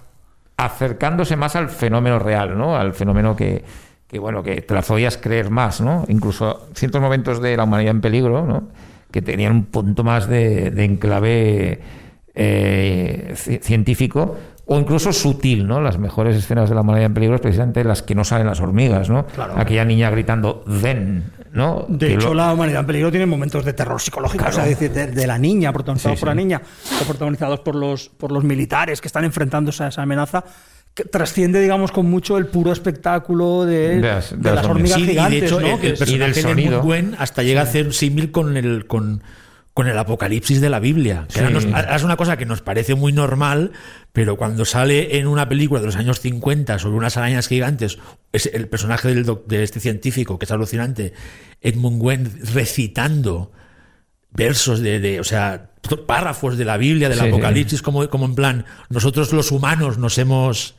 [0.59, 2.77] acercándose más al fenómeno real, ¿no?
[2.77, 3.65] Al fenómeno que,
[4.07, 6.05] que, bueno, que te las podías creer más, ¿no?
[6.09, 8.69] Incluso ciertos momentos de la humanidad en peligro, ¿no?
[9.11, 11.81] Que tenían un punto más de, de enclave
[12.35, 15.81] eh, ci- científico o incluso sutil, ¿no?
[15.81, 18.61] Las mejores escenas de la humanidad en peligro es precisamente las que no salen las
[18.61, 19.27] hormigas, ¿no?
[19.27, 19.55] Claro.
[19.57, 21.85] Aquella niña gritando zen, ¿no?
[21.89, 24.57] De Que hecho, lo- la humanidad en peligro tiene momentos de terror psicológico, Claro.
[24.57, 26.63] o sea, es decir, de, de la niña, protagonizados Sí, por la niña,
[27.01, 30.45] o protagonizados por los, por los militares que están enfrentándose a esa amenaza,
[30.95, 34.67] que trasciende, digamos, con mucho el puro espectáculo de, De las- de de las las
[34.67, 35.67] hormigas Sí, y gigantes, de hecho, ¿no?
[35.69, 36.79] el, Que el y del personaje de sonido.
[36.83, 39.23] Munguen hasta llega a hacer un símil con el con,
[39.75, 41.25] con el apocalipsis de la Biblia.
[41.29, 41.41] Que Sí.
[41.41, 43.73] ahora nos- ahora es una cosa que nos parece muy normal,
[44.13, 47.99] pero cuando sale en una película de los años 50 sobre unas arañas gigantes,
[48.33, 51.15] es el personaje del doc- de este científico, que es alucinante,
[51.63, 53.53] Edmund Gwen recitando
[54.31, 55.71] versos de, de- o sea,
[56.07, 57.31] párrafos de la Biblia, del Sí, sí.
[57.31, 60.75] Apocalipsis, como, como en plan, nosotros los humanos nos hemos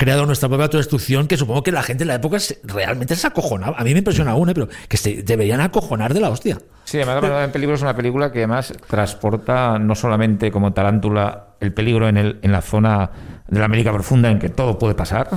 [0.00, 3.26] creado nuestra propia autodestrucción, que supongo que la gente en la época se- realmente se
[3.26, 3.76] acojonaba.
[3.78, 4.54] A mí me impresiona aún, ¿eh?
[4.54, 6.58] pero que se deberían acojonar de la hostia.
[6.84, 10.72] Sí, además La Humanidad en peligro es una película que además transporta no solamente como
[10.72, 13.10] tarántula el peligro en, el, en la zona
[13.46, 15.28] de la América profunda en que todo puede pasar,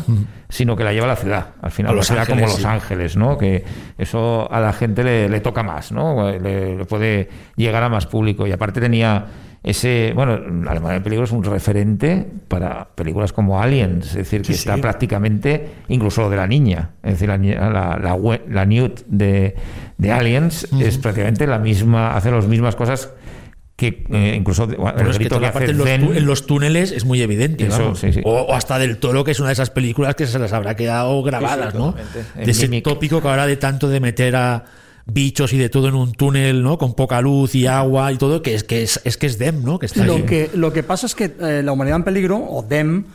[0.47, 2.55] sino que la lleva a la ciudad, al final, A a Los ciudad como Los
[2.55, 2.63] sí.
[2.65, 3.37] Ángeles, ¿no?
[3.37, 3.65] Que
[3.97, 6.29] eso a la gente le, le toca más, ¿no?
[6.31, 8.47] Le, le puede llegar a más público.
[8.47, 9.25] Y aparte tenía
[9.63, 14.41] ese, bueno, La Alemania en peligro es un referente para películas como Aliens, es decir,
[14.41, 14.81] que está sí.
[14.81, 19.55] prácticamente, incluso lo de la niña, es decir, la, la, la, la Newt de,
[19.97, 23.09] de Aliens es prácticamente la misma, hace las mismas cosas
[23.75, 26.25] que eh, incluso el es que toda que la parte en los, Zen- tu- en
[26.27, 27.65] los túneles es muy evidente.
[27.65, 27.99] Eso, vamos.
[27.99, 28.21] sí, sí.
[28.23, 30.75] O, o hasta del toro, que es una de esas películas que se las habrá
[30.75, 31.95] quedado grabadas, ¿no?
[32.35, 34.63] De ese tópico que ahora de tanto de meter a
[35.05, 36.77] bichos y de todo en un túnel, ¿no?
[36.77, 39.63] Con poca luz y agua y todo, que es que es, es que es Dem,
[39.63, 39.79] ¿no?
[39.79, 40.23] Que está Lo ahí.
[40.23, 43.05] que, lo que pasa es que eh, La humanidad en peligro, o DEM,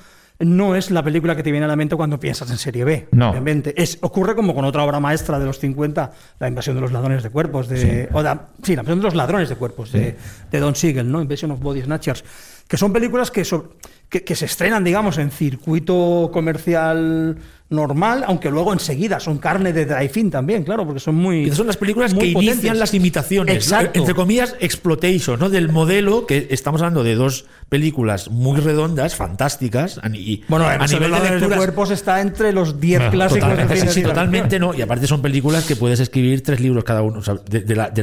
[0.40, 3.08] no es la película que te viene a la mente cuando piensas en serie B.
[3.10, 3.30] No.
[3.30, 3.74] Obviamente.
[3.82, 7.24] Es, ocurre como con otra obra maestra de los 50, La invasión de los ladrones
[7.24, 7.68] de cuerpos.
[7.68, 10.16] De, o da- sí, La invasión de los ladrones de cuerpos, de,
[10.52, 11.20] de Don Siegel, ¿no?
[11.20, 12.22] Invasion of Body Snatchers.
[12.68, 13.72] Que son películas que, so-
[14.08, 17.36] que, que se estrenan, digamos, en circuito comercial
[17.70, 21.40] normal, aunque luego enseguida son carne de drive-in también, claro, porque son muy.
[21.48, 22.54] Y son las películas muy que potentes.
[22.56, 23.54] inician las imitaciones.
[23.56, 23.98] Exacto.
[24.00, 25.50] Entre comillas, exploitation, ¿no?
[25.50, 30.00] Del modelo que estamos hablando de dos películas muy redondas, fantásticas.
[30.14, 31.58] Y Bueno, a además, nivel de de lecturas.
[31.58, 34.72] cuerpos está entre los 10 Ah, clásicos Totalmente, sí, cine sí, de totalmente no.
[34.72, 37.18] Y aparte son películas que puedes escribir tres libros cada uno.
[37.18, 38.02] o sea, de, de la- de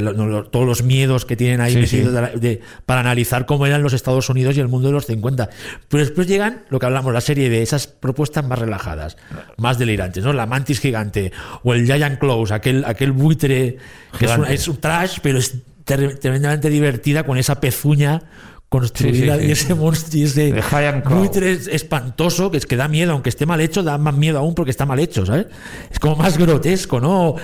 [0.52, 2.14] todos los miedos que tienen ahí Sí, metidos sí.
[2.16, 5.08] de la- de- para analizar cómo eran los Estados Unidos y el mundo de los
[5.08, 5.50] 50.
[5.96, 9.16] Pero después llegan lo que hablamos, la serie de esas propuestas más relajadas,
[9.56, 10.34] más delirantes, ¿no?
[10.34, 11.32] La mantis gigante
[11.64, 13.78] o el Giant Close, aquel, aquel buitre
[14.20, 15.56] que es, un trash, pero es
[15.86, 18.24] tremendamente divertida con esa pezuña
[18.68, 19.48] construida Sí, sí, sí.
[19.48, 20.64] y ese monstruo y ese
[21.06, 24.40] buitre es espantoso, que es que da miedo, aunque esté mal hecho, da más miedo
[24.40, 25.48] aún porque está mal hecho, ¿sabes?
[25.90, 27.36] Es como más grotesco, ¿no?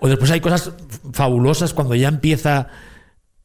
[0.00, 0.72] O después hay cosas
[1.12, 2.66] fabulosas cuando ya empieza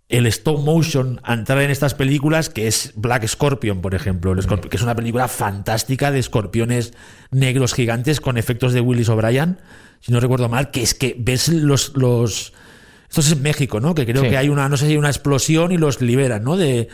[0.07, 4.39] el stop motion a entrar en estas películas, que es Black Scorpion, por ejemplo, el
[4.39, 6.93] Scorp- que es una película fantástica de escorpiones
[7.31, 9.57] negros gigantes con efectos de Willis O'Brien,
[10.01, 11.95] si no recuerdo mal, que es que ves los...
[11.95, 12.53] los
[13.09, 13.95] esto es en México, ¿no?
[13.95, 14.29] Que creo Sí.
[14.29, 16.57] que hay una, no sé si hay una explosión y los liberan, ¿no?
[16.57, 16.89] De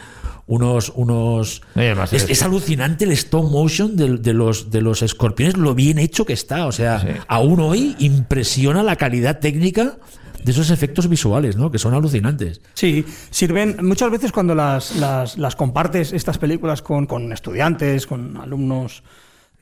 [0.46, 1.62] unos, unos.
[1.76, 5.98] Es, es- es alucinante el stop motion de, de los de los escorpiones, lo bien
[6.00, 6.68] hecho que está.
[6.68, 7.08] O sea, Sí.
[7.28, 9.98] aún hoy impresiona la calidad técnica
[10.44, 11.72] de esos efectos visuales, ¿no?
[11.72, 12.62] Que son alucinantes.
[12.74, 19.04] Sí, sirven muchas veces cuando las, las, compartes estas películas con, con estudiantes, con alumnos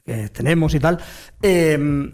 [0.06, 1.00] que tenemos y tal.
[1.42, 2.12] eh,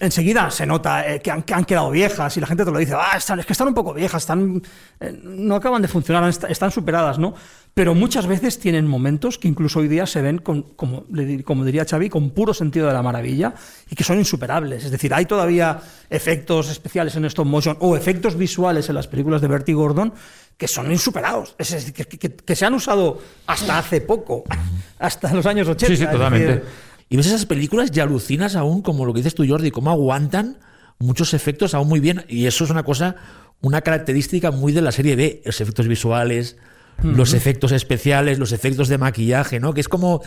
[0.00, 2.78] enseguida se nota eh, que, han, que han quedado viejas y la gente te lo
[2.78, 4.60] dice, ah, están, es que están un poco viejas, están,
[5.00, 7.34] eh, no acaban de funcionar, est- están superadas, ¿no?
[7.72, 12.08] Pero muchas veces tienen momentos que incluso hoy día se ven, con, como, diría Xavi,
[12.10, 13.54] con puro sentido de la maravilla
[13.88, 14.84] y que son insuperables.
[14.84, 15.78] Es decir, hay todavía
[16.10, 20.12] efectos especiales en stop motion o efectos visuales en las películas de Bertie Gordon
[20.58, 21.54] que son insuperados.
[21.58, 24.42] Es decir, que, que- que se han usado hasta hace poco,
[24.98, 25.86] hasta los años 80.
[25.86, 26.46] Sí, sí, es totalmente.
[26.46, 26.64] decir,
[27.10, 30.58] Y ves esas películas y alucinas aún, como lo que dices tú, Jordi, cómo aguantan
[31.00, 32.24] muchos efectos aún muy bien.
[32.28, 33.16] Y eso es una cosa,
[33.60, 36.56] una característica muy de la serie B, los efectos visuales,
[37.02, 39.74] los efectos especiales, los efectos de maquillaje, ¿no?
[39.74, 40.22] Que es como.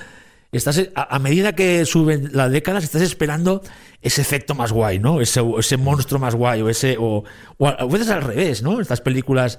[0.52, 3.64] Estás, a, a medida que suben las décadas, estás esperando
[4.04, 5.20] ese efecto más guay, ¿no?
[5.20, 6.98] Ese, ese monstruo más guay, o ese.
[7.00, 7.24] O,
[7.58, 8.80] o a veces al revés, ¿no?
[8.82, 9.58] Estas películas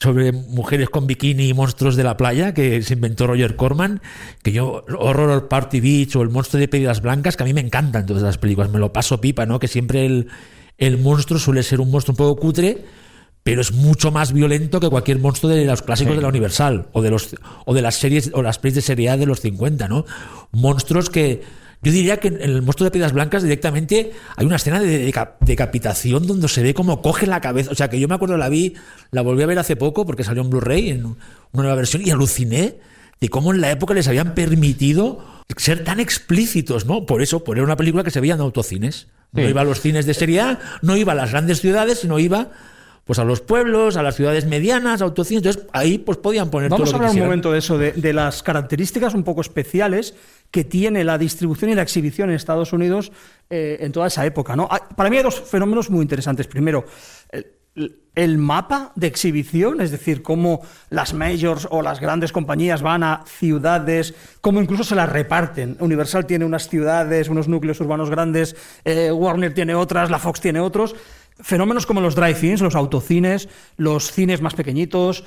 [0.00, 4.02] sobre mujeres con bikini y monstruos de la playa que se inventó Roger Corman,
[4.42, 7.60] que yo, Horror Party Beach o El monstruo de pedidas blancas, que a mí me
[7.60, 9.58] encantan todas las películas, me lo paso pipa, ¿no?
[9.58, 10.28] Que siempre el,
[10.78, 12.84] el monstruo suele ser un monstruo un poco cutre,
[13.42, 17.02] pero es mucho más violento que cualquier monstruo de los clásicos de la Universal o
[17.02, 19.86] de los o de las series o las pelis de serie A de los 50,
[19.86, 20.06] ¿no?
[20.50, 21.42] Monstruos que
[21.84, 25.34] yo diría que en el monstruo de piedras blancas directamente hay una escena de deca-
[25.40, 27.70] decapitación donde se ve como coge la cabeza.
[27.70, 28.74] O sea, que yo me acuerdo, la vi,
[29.12, 31.16] la volví a ver hace poco porque salió en Blu-ray en una
[31.52, 32.78] nueva versión y aluciné
[33.20, 35.24] de cómo en la época les habían permitido
[35.56, 37.06] ser tan explícitos, ¿no?
[37.06, 39.06] Por eso, por era una película que se veía en autocines.
[39.32, 39.48] No Sí.
[39.48, 42.50] iba a los cines de serie A, no iba a las grandes ciudades, sino iba
[43.04, 45.44] pues a los pueblos, a las ciudades medianas, autocines.
[45.44, 47.76] Entonces ahí pues podían poner Vamos a todo lo que hablar un momento de eso,
[47.76, 50.14] de, de las características un poco especiales
[50.54, 53.10] que tiene la distribución y la exhibición en Estados Unidos
[53.50, 54.54] eh, en toda esa época.
[54.54, 54.68] ¿no?
[54.70, 56.46] Hay- Para mí hay dos fenómenos muy interesantes.
[56.46, 56.84] Primero,
[57.32, 63.02] el, el mapa de exhibición, es decir, cómo las majors o las grandes compañías van
[63.02, 65.76] a ciudades, cómo incluso se las reparten.
[65.80, 70.60] Universal tiene unas ciudades, unos núcleos urbanos grandes, eh, Warner tiene otras, la Fox tiene
[70.60, 70.94] otros.
[71.40, 75.24] Fenómenos como los drive-ins, los autocines, los cines más pequeñitos,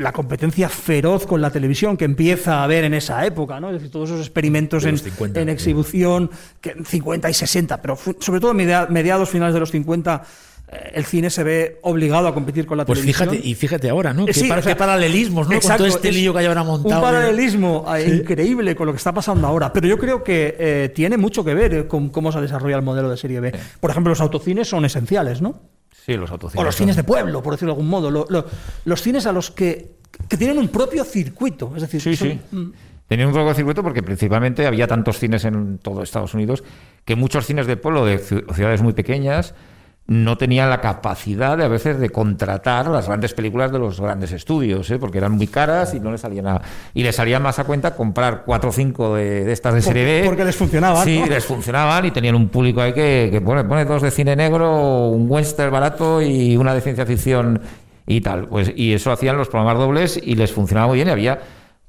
[0.00, 3.68] la competencia feroz con la televisión que empieza a haber en esa época, ¿no?
[3.68, 5.52] Es decir, todos esos experimentos en, los 50, en sí.
[5.52, 10.22] exhibición, que en 50 y 60, pero sobre todo mediados, finales de los 50,
[10.72, 13.28] eh, el cine se ve obligado a competir con la Pues televisión.
[13.30, 14.22] fíjate, y fíjate ahora, ¿no?
[14.22, 15.54] Eh, Qué, sí, par- o sea, qué paralelismos, ¿no?
[15.54, 16.94] exacto, Con todo este es lío que hay ahora montado.
[16.96, 19.72] Un paralelismo eh, increíble con lo que está pasando ahora.
[19.72, 23.10] Pero yo creo que eh, tiene mucho que ver con cómo se desarrolla el modelo
[23.10, 23.52] de serie B.
[23.80, 25.60] Por ejemplo, los autocines son esenciales, ¿no?
[26.14, 26.60] Sí, los autocines.
[26.60, 28.10] O los cines de pueblo, por decirlo de algún modo.
[28.10, 28.44] Lo- lo-
[28.84, 29.92] los cines a los que,
[30.28, 31.72] que tienen un propio circuito.
[31.76, 32.40] Es decir, Sí, son- sí.
[32.50, 32.72] mm,
[33.06, 36.62] Tenía un poco circuito porque principalmente había tantos cines en todo Estados Unidos
[37.04, 39.52] que muchos cines de pueblo de ci- ciudades muy pequeñas
[40.10, 44.32] no tenían la capacidad de a veces de contratar las grandes películas de los grandes
[44.32, 44.98] estudios, ¿eh?
[44.98, 46.62] porque eran muy caras y no les salía nada.
[46.94, 50.04] Y les salía más a cuenta comprar cuatro o cinco de, de estas de serie
[50.04, 50.22] B.
[50.26, 51.26] porque les funcionaban, Sí, ¿no?
[51.26, 55.10] les funcionaban y tenían un público ahí que, que pone, pone dos de cine negro,
[55.10, 57.60] un western barato y una de ciencia ficción
[58.04, 58.48] y tal.
[58.48, 61.38] Pues, y eso hacían los programas dobles y les funcionaba muy bien y había...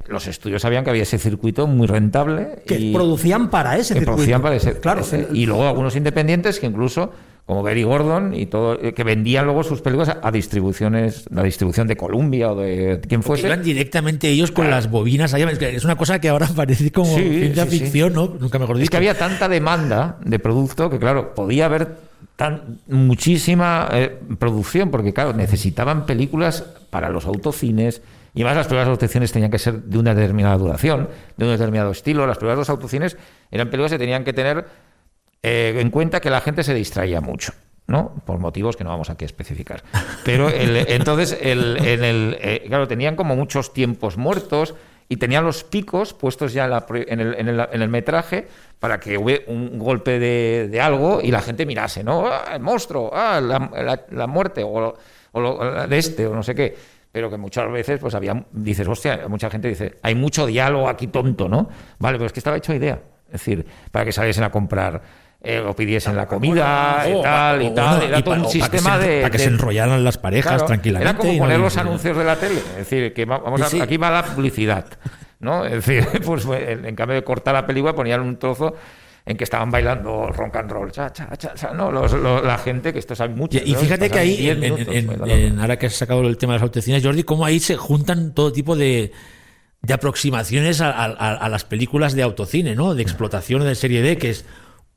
[0.08, 2.64] Los estudios sabían que había ese circuito muy rentable.
[2.68, 4.12] que y producían para ese que circuito.
[4.18, 5.02] producían para ese- Claro.
[5.02, 7.12] ese- el- y luego algunos independientes que incluso,
[7.46, 11.88] como Gary Gordon y todo, eh, que vendían luego sus películas a, distribuciones, la distribución
[11.88, 13.48] de Columbia o de quien fuese.
[13.48, 15.50] iban directamente ellos con las bobinas allá.
[15.52, 17.80] Es una cosa que ahora parece como Sí, ciencia sí, sí.
[17.80, 18.36] ficción, ¿no?
[18.40, 18.84] Nunca mejor dicho.
[18.86, 21.98] Es que había tanta demanda de producto que, claro, podía haber
[22.36, 28.02] tan, muchísima eh, producción, porque, claro, necesitaban películas para los autocines.
[28.34, 31.52] Y además las películas de autocines tenían que ser de una determinada duración, de un
[31.52, 32.26] determinado estilo.
[32.26, 33.18] Las películas de los autocines
[33.52, 34.66] eran películas que tenían que tener
[35.44, 37.54] eh, en cuenta que la gente se distraía mucho.
[37.88, 38.14] ¿no?
[38.26, 39.84] Por motivos que no vamos aquí a especificar.
[40.24, 44.76] Pero el- entonces, el, en el, eh, claro, tenían como muchos tiempos muertos
[45.10, 48.48] y tenían los picos puestos ya en, la en el, en el- en el metraje
[48.80, 52.28] para que hubiera un golpe de, de algo y la gente mirase, ¿no?
[52.28, 53.12] ¡Ah, el monstruo!
[53.14, 54.64] ¡Ah, la, la- la muerte!
[54.64, 54.96] O,
[55.34, 56.78] o lo- de este, o no sé qué.
[57.12, 61.08] Pero que muchas veces, pues había, dices, hostia, mucha gente dice, hay mucho diálogo aquí
[61.08, 61.68] tonto, ¿no?
[62.00, 63.02] Vale, pero es que estaba hecho idea.
[63.26, 65.02] Es decir, para que saliesen a comprar
[65.44, 68.04] eh, o pidiesen la comida y O- tal y tal.
[68.04, 69.22] Era todo un sistema de.
[69.22, 71.10] Para que de- se enrollaran las parejas Claro, tranquilamente.
[71.10, 72.60] Era como no poner los anuncios de la tele.
[72.60, 73.82] Es decir, que va- vamos Sí, a- sí.
[73.82, 74.86] aquí va la publicidad.
[75.40, 75.66] ¿no?
[75.66, 78.76] Es decir, pues en, en cambio de cortar la película ponían un trozo
[79.26, 80.92] en que estaban bailando rock and roll.
[80.92, 81.74] Cha, cha.
[81.74, 83.58] No, los- los- la gente, que esto sabe mucho.
[83.64, 85.34] Y, fíjate que ahí, 10 en, en- minutos en- bailando.
[85.34, 88.34] en- ahora que has sacado el tema de las autocines, Jordi, cómo ahí se juntan
[88.36, 89.12] todo tipo de,
[89.82, 92.94] de aproximaciones a, a- a- a las películas de autocine, ¿no?
[92.94, 94.46] De explotación de serie D, que es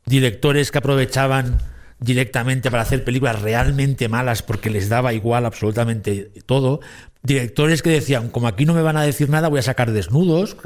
[0.07, 1.59] directores que aprovechaban
[2.01, 6.81] directamente para hacer películas realmente malas porque les daba igual absolutamente todo.
[7.23, 10.59] Directores que decían, como aquí no me van a decir nada, voy a sacar desnudos.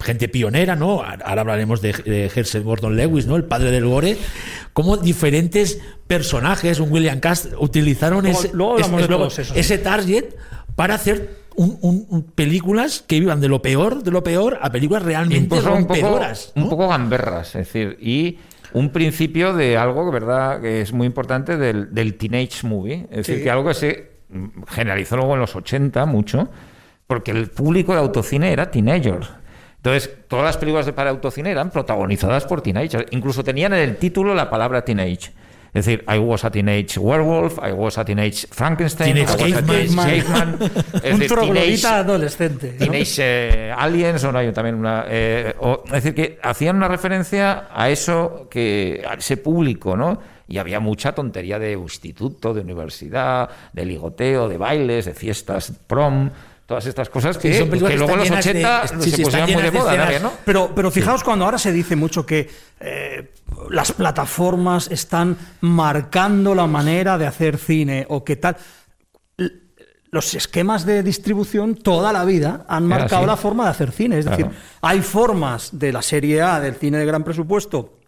[0.00, 1.02] Gente pionera, ¿no?
[1.02, 3.36] Ahora hablaremos de, de Herschel Gordon Lewis, ¿no?
[3.36, 4.16] El padre del gore.
[4.72, 9.56] Como diferentes personajes, un William Cast, utilizaron Luego- ese, luego ese- de luego todos esos.
[9.56, 10.24] ese target
[10.76, 14.70] para hacer un- un- un- películas que iban de lo peor, de lo peor, a
[14.72, 16.52] películas realmente Incluso un poco, rompedoras.
[16.54, 16.62] ¿no?
[16.64, 18.38] un poco gamberras, es decir, y
[18.72, 23.06] un principio de algo, ¿verdad?, que es muy importante del, del teenage movie.
[23.10, 24.10] Es decir, que algo que se
[24.68, 26.48] generalizó luego en los 80 mucho,
[27.06, 29.30] porque el público de autocine era teenagers.
[29.76, 33.06] Entonces, todas las películas de para autocine eran protagonizadas por teenagers.
[33.10, 35.32] Incluso tenían en el título la palabra teenage.
[35.74, 39.52] Es decir, I was a teenage werewolf, I was a teenage Frankenstein, Teenage I was
[39.62, 40.58] a teenage caveman.
[40.58, 40.58] caveman.
[41.04, 42.72] Es un decir, troglodita teenage- adolescente.
[42.72, 42.78] ¿no?
[42.78, 45.04] Teenage eh, Aliens, o no hay también una.
[45.08, 50.18] eh, o- es decir, que hacían una referencia a eso, que a ese público, ¿no?
[50.48, 56.30] Y había mucha tontería de instituto, de universidad, de ligoteo, de bailes, de fiestas, prom,
[56.68, 59.04] todas estas cosas que, son películas que que luego en los están llenas 80 de-
[59.04, 60.32] sí, se sí, pusieron muy de moda, ¿no?
[60.44, 62.50] Pero, pero fijaos cuando ahora se dice mucho que
[62.80, 63.32] eh,
[63.70, 68.58] las plataformas están marcando la manera de hacer cine o que tal.
[70.10, 74.18] Los esquemas de distribución toda la vida han marcado la forma de hacer cine.
[74.18, 74.44] Es Claro.
[74.48, 77.98] decir, hay formas de la serie A, del cine de gran presupuesto,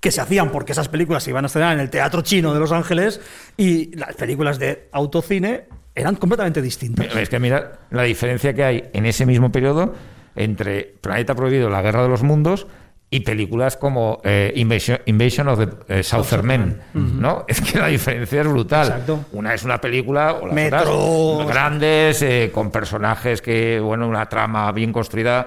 [0.00, 2.60] que se hacían porque esas películas se iban a estrenar en el Teatro Chino de
[2.60, 3.20] Los Ángeles
[3.56, 7.06] y las películas de autocine eran completamente distintas.
[7.16, 9.94] Es que mira la diferencia que hay en ese mismo periodo
[10.36, 12.66] entre Planeta Prohibido, La Guerra de los Mundos
[13.08, 17.44] y películas como eh, Invasion, Invasion of the eh, Southern Men, ¿no?
[17.48, 18.88] Es que la diferencia es brutal.
[18.88, 19.24] Exacto.
[19.32, 20.98] Una es una película o las Metro.
[20.98, 25.46] otras grandes eh, con personajes que, bueno, una trama bien construida,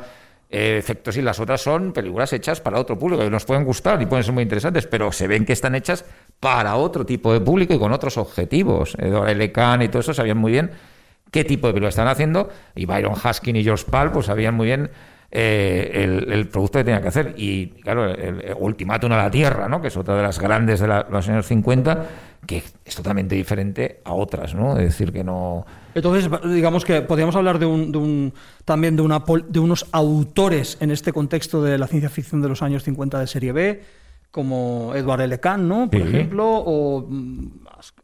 [0.49, 4.07] efectos y las otras son películas hechas para otro público que nos pueden gustar y
[4.07, 6.05] pueden ser muy interesantes, pero se ven que están hechas
[6.39, 8.95] para otro tipo de público y con otros objetivos.
[8.97, 9.51] Edward L.
[9.51, 10.71] Kahn y todo eso sabían muy bien
[11.31, 14.65] qué tipo de película están haciendo y Byron Haskin y George Pal pues sabían muy
[14.65, 14.89] bien
[15.31, 19.29] eh, el, el producto que tenía que hacer y claro el, el Ultimátum a la
[19.29, 19.79] Tierra ¿no?
[19.79, 22.05] que es otra de las grandes de los años 50
[22.47, 24.71] que es totalmente diferente a otras ¿no?
[24.77, 25.65] es decir que no
[25.95, 28.33] Entonces, digamos que podríamos hablar de un, de un-
[28.65, 32.61] también de, una, de unos autores en este contexto de la ciencia ficción de los
[32.61, 33.83] años 50 de serie B,
[34.31, 35.39] como Edward L.
[35.39, 35.89] Kahn, ¿no?
[35.89, 36.07] Por Sí.
[36.07, 37.47] ejemplo, o mm,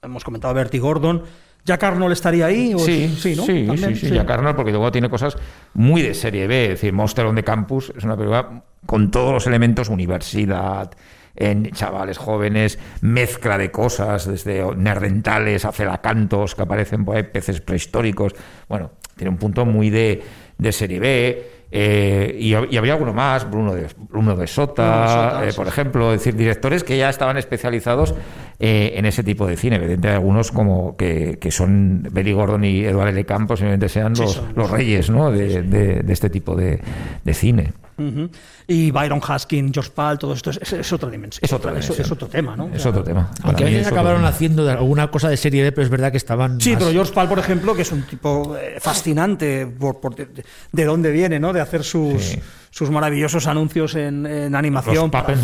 [0.03, 1.21] hemos comentado a Bertie Gordon.
[1.63, 2.73] ¿Jack Arnold estaría ahí?
[2.75, 3.43] O- Sí, sí, ¿no?
[3.43, 5.35] sí, También, sí, sí, Jack Arnold, porque luego tiene cosas
[5.73, 6.63] muy de serie B.
[6.65, 10.91] Es decir, Monster on the Campus es una película con todos los elementos, universidad,
[11.35, 17.61] en chavales jóvenes, mezcla de cosas, desde nerdentales a celacantos que aparecen por ahí, peces
[17.61, 18.33] prehistóricos.
[18.69, 20.21] Bueno, tiene un punto muy de,
[20.57, 21.51] de serie B.
[21.71, 25.53] eh, y, y había alguno más, Bruno de, Bruno de Sota, Bruno de Sota, eh,
[25.53, 28.15] por ejemplo, es decir, directores que ya estaban especializados
[28.59, 29.75] eh, en ese tipo de cine.
[29.75, 33.25] Evidentemente, hay algunos como que, que son Billy Gordon y Eduardo L.
[33.25, 35.31] Campos, posiblemente sean los, los reyes ¿no?
[35.31, 36.79] de, de- de este tipo de,
[37.25, 37.73] de cine.
[37.97, 38.29] Ujú.
[38.67, 41.39] Y Byron Haskin, George Pal, todo esto es, es- es otra dimensión.
[41.43, 42.05] Es otra es, dimensión.
[42.05, 42.67] es otro tema, ¿no?
[42.67, 43.31] Es O sea, otro tema.
[43.31, 44.27] Para Aunque otro acabaron tema.
[44.29, 46.59] haciendo de alguna cosa de serie B, pero es verdad que estaban.
[46.59, 50.15] Sí, más- pero George Pal, por ejemplo, que es un tipo eh, fascinante por, por
[50.15, 50.27] de,
[50.71, 51.53] de dónde viene, ¿no?
[51.53, 52.39] De hacer sus, Sí.
[52.69, 55.35] sus maravillosos anuncios en, en animación Los para.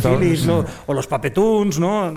[0.45, 0.65] ¿no?
[0.87, 2.13] o los Papetoons, ¿no?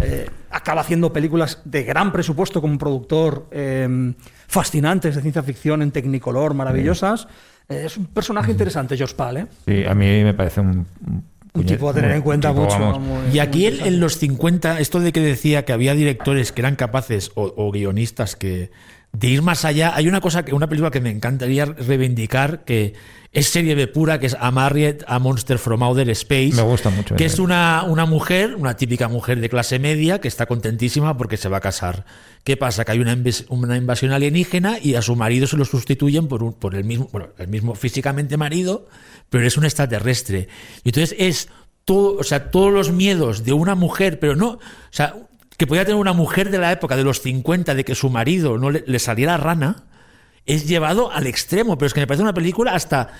[0.00, 4.14] Eh, acaba haciendo películas de gran presupuesto como productor, eh,
[4.48, 7.28] fascinantes de ciencia ficción en Technicolor, maravillosas.
[7.68, 9.46] Es un personaje interesante, George Pal, ¿eh?
[9.66, 10.86] Sí, a mí me parece un...
[11.52, 12.78] Un tipo a tener en cuenta tipo, mucho.
[12.78, 16.60] vamos, Y aquí en, en los 50, esto de que decía que había directores que
[16.60, 18.70] eran capaces o, o guionistas que
[19.12, 22.94] de ir más allá, hay una cosa que una película que me encantaría reivindicar que
[23.32, 26.52] es serie B pura, que es A Married a Monster from Outer Space.
[26.54, 30.28] Me gusta mucho Que es una, una mujer, una típica mujer de clase media que
[30.28, 32.06] está contentísima porque se va a casar.
[32.44, 32.84] ¿Qué pasa?
[32.84, 36.74] Que hay una invasión alienígena y a su marido se lo sustituyen por, un, por
[36.74, 38.86] el mismo, bueno, el mismo físicamente marido,
[39.28, 40.48] pero es un extraterrestre.
[40.84, 41.48] Y entonces es
[41.84, 45.14] todo, o sea, todos los miedos de una mujer, pero no, o sea,
[45.56, 48.58] que podía tener una mujer de la época de los 50 de que su marido
[48.58, 49.84] no le, le saliera rana,
[50.46, 53.10] es llevado al extremo, pero es que me parece una película hasta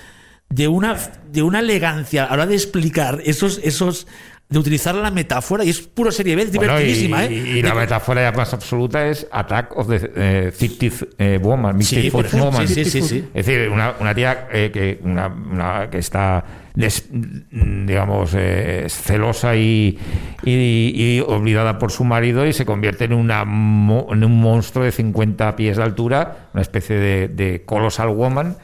[0.48, 0.96] de una,
[1.30, 4.06] de una elegancia a la hora de explicar esos, esos,
[4.48, 7.32] de utilizar la metáfora, y es puro serie B, es Bueno, y, divertidísima, ¿eh?
[7.32, 11.96] y la metáfora ya más absoluta es Attack of the eh, 50th eh, Woman, Sí,
[11.96, 12.68] 50th por ejemplo, Woman.
[12.68, 13.24] sí, sí, sí.
[13.34, 16.44] Es decir, una, una tía eh, que, una, una que está,
[16.74, 19.98] des- digamos, eh, celosa y,
[20.44, 25.56] y- olvidada por su marido y se convierte en, una, en un monstruo de 50
[25.56, 28.56] pies de altura, una especie de, de colossal woman.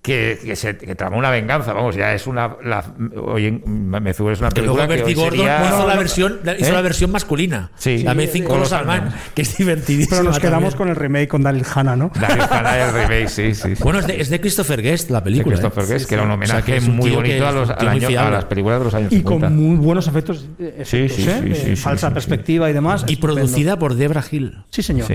[0.00, 2.56] Que, que se que trama una venganza, vamos, ya es una.
[2.64, 2.84] La,
[3.20, 5.96] oye, me figuro es una Que luego película que Bertie hoy Gordon sería- hizo, la
[5.96, 6.72] versión, hizo ¿Eh?
[6.72, 7.70] la versión masculina.
[7.76, 7.98] Sí.
[7.98, 9.20] la Sí, Amazing de- Colossal Colossal Man, Man.
[9.34, 10.16] que es divertidísima.
[10.16, 10.78] Pero nos quedamos también.
[10.78, 12.10] con el remake con Daryl Hannah, ¿no?
[12.18, 13.74] Darío Hannah, el remake, sí, sí.
[13.74, 13.82] sí.
[13.82, 15.56] Bueno, es de, es de Christopher Guest la de película.
[15.56, 15.86] Christopher ¿eh?
[15.88, 17.88] Guest, que era un O sea, homenaje que es un muy bonito a, los, al
[17.88, 19.46] año- a las películas de los años Y 50.
[19.48, 21.40] con muy buenos efectos, efectos, Sí, sí, ¿eh?
[21.42, 23.04] sí, sí, sí, falsa perspectiva y demás.
[23.08, 24.62] Y producida por Debra Hill.
[24.70, 25.08] Sí, señor.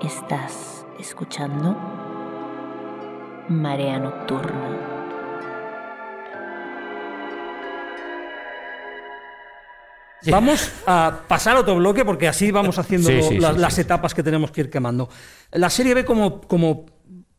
[0.00, 1.76] Estás escuchando
[3.48, 4.76] Marea Nocturna.
[10.30, 13.60] Vamos a pasar a otro bloque porque así vamos haciendo Sí, lo- sí, las, sí,
[13.60, 13.80] las sí.
[13.82, 15.08] etapas que tenemos que ir quemando.
[15.52, 16.86] La serie B como, como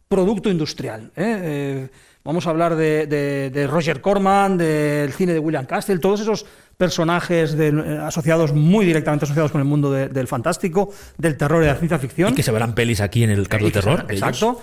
[0.07, 1.11] producto industrial.
[1.15, 1.39] ¿eh?
[1.43, 1.89] Eh,
[2.23, 6.45] vamos a hablar de, de- de Roger Corman, del cine de William Castle, todos esos
[6.77, 11.61] personajes de- eh, asociados muy directamente asociados con el mundo de- del fantástico, del terror
[11.61, 12.31] y de la ciencia ficción.
[12.31, 14.05] Y que se verán pelis aquí en el que Terror.
[14.09, 14.55] ellos.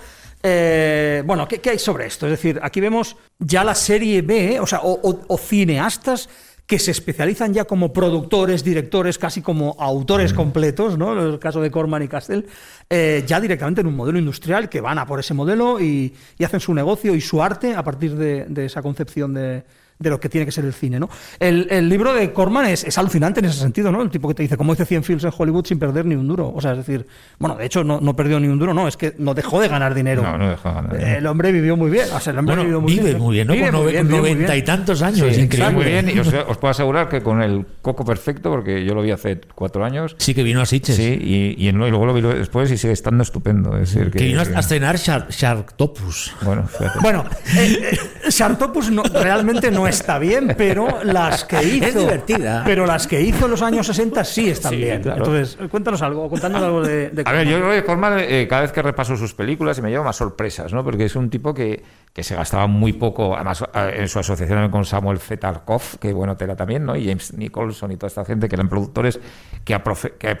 [0.43, 2.25] Eh, bueno, ¿qué, qué hay sobre esto?
[2.27, 6.29] Es decir, aquí vemos ya la serie B, o sea, o, o- o cineastas
[6.65, 11.13] que se especializan ya como productores, directores, casi como autores completos, ¿no?
[11.13, 12.45] En el caso de Corman y Castell,
[12.89, 16.43] eh, ya directamente en un modelo industrial que van a por ese modelo y, y
[16.43, 19.63] hacen su negocio y su arte a partir de, de esa concepción de,
[19.99, 21.09] de lo que tiene que ser el cine, ¿no?
[21.39, 24.01] El, el libro de Corman es, es alucinante en ese sentido, ¿no?
[24.01, 26.27] El tipo que te dice, ¿cómo hice 100 films en Hollywood sin perder ni un
[26.27, 26.51] duro?
[26.53, 27.07] O sea, es decir,
[27.39, 29.67] bueno, de hecho no, no perdió ni un duro, no, es que no dejó de
[29.67, 30.21] ganar dinero.
[30.21, 31.17] No, no dejó de ganar dinero.
[31.17, 33.17] El hombre vivió muy bien, o sea, el hombre Bueno, vivió muy vive bien.
[33.21, 33.53] muy bien, ¿no?
[33.53, 34.63] Vive Con bien, vive muy noventa bien.
[34.63, 35.35] y tantos años.
[35.35, 35.73] Sí, increíble.
[35.73, 39.01] Muy bien, y os, os puedo asegurar que con el Coco Perfecto, porque yo lo
[39.01, 40.95] vi hace cuatro años, Sí, que vino a Sitges.
[40.95, 43.75] sí, y, y, en- y luego lo vi después y sigue estando estupendo.
[43.77, 46.33] Es decir, Que vino a estrenar Shar- Sharktopus.
[46.43, 46.99] Bueno, fíjate.
[47.01, 47.25] Bueno,
[47.57, 51.85] eh, eh, Sharktopus no- realmente no está bien, pero las que hizo.
[51.85, 52.63] Es divertida.
[52.65, 55.01] Pero las que hizo en los años 60 sí están Sí, bien.
[55.01, 55.19] claro.
[55.25, 57.09] Entonces, cuéntanos algo, contándonos algo de.
[57.09, 59.81] de A ver, yo creo que Corman, eh, cada vez que repaso sus películas, y
[59.81, 60.83] me lleva más sorpresas, ¿no?
[60.83, 61.83] Porque es un tipo que,
[62.17, 66.55] que se gastaba muy poco, además en su asociación con Samuel Zetarkov, que bueno, tela
[66.55, 66.95] también, ¿no?
[66.95, 69.19] Y James Nicholson y toda esta gente que eran productores
[69.63, 70.35] que, aprofe- que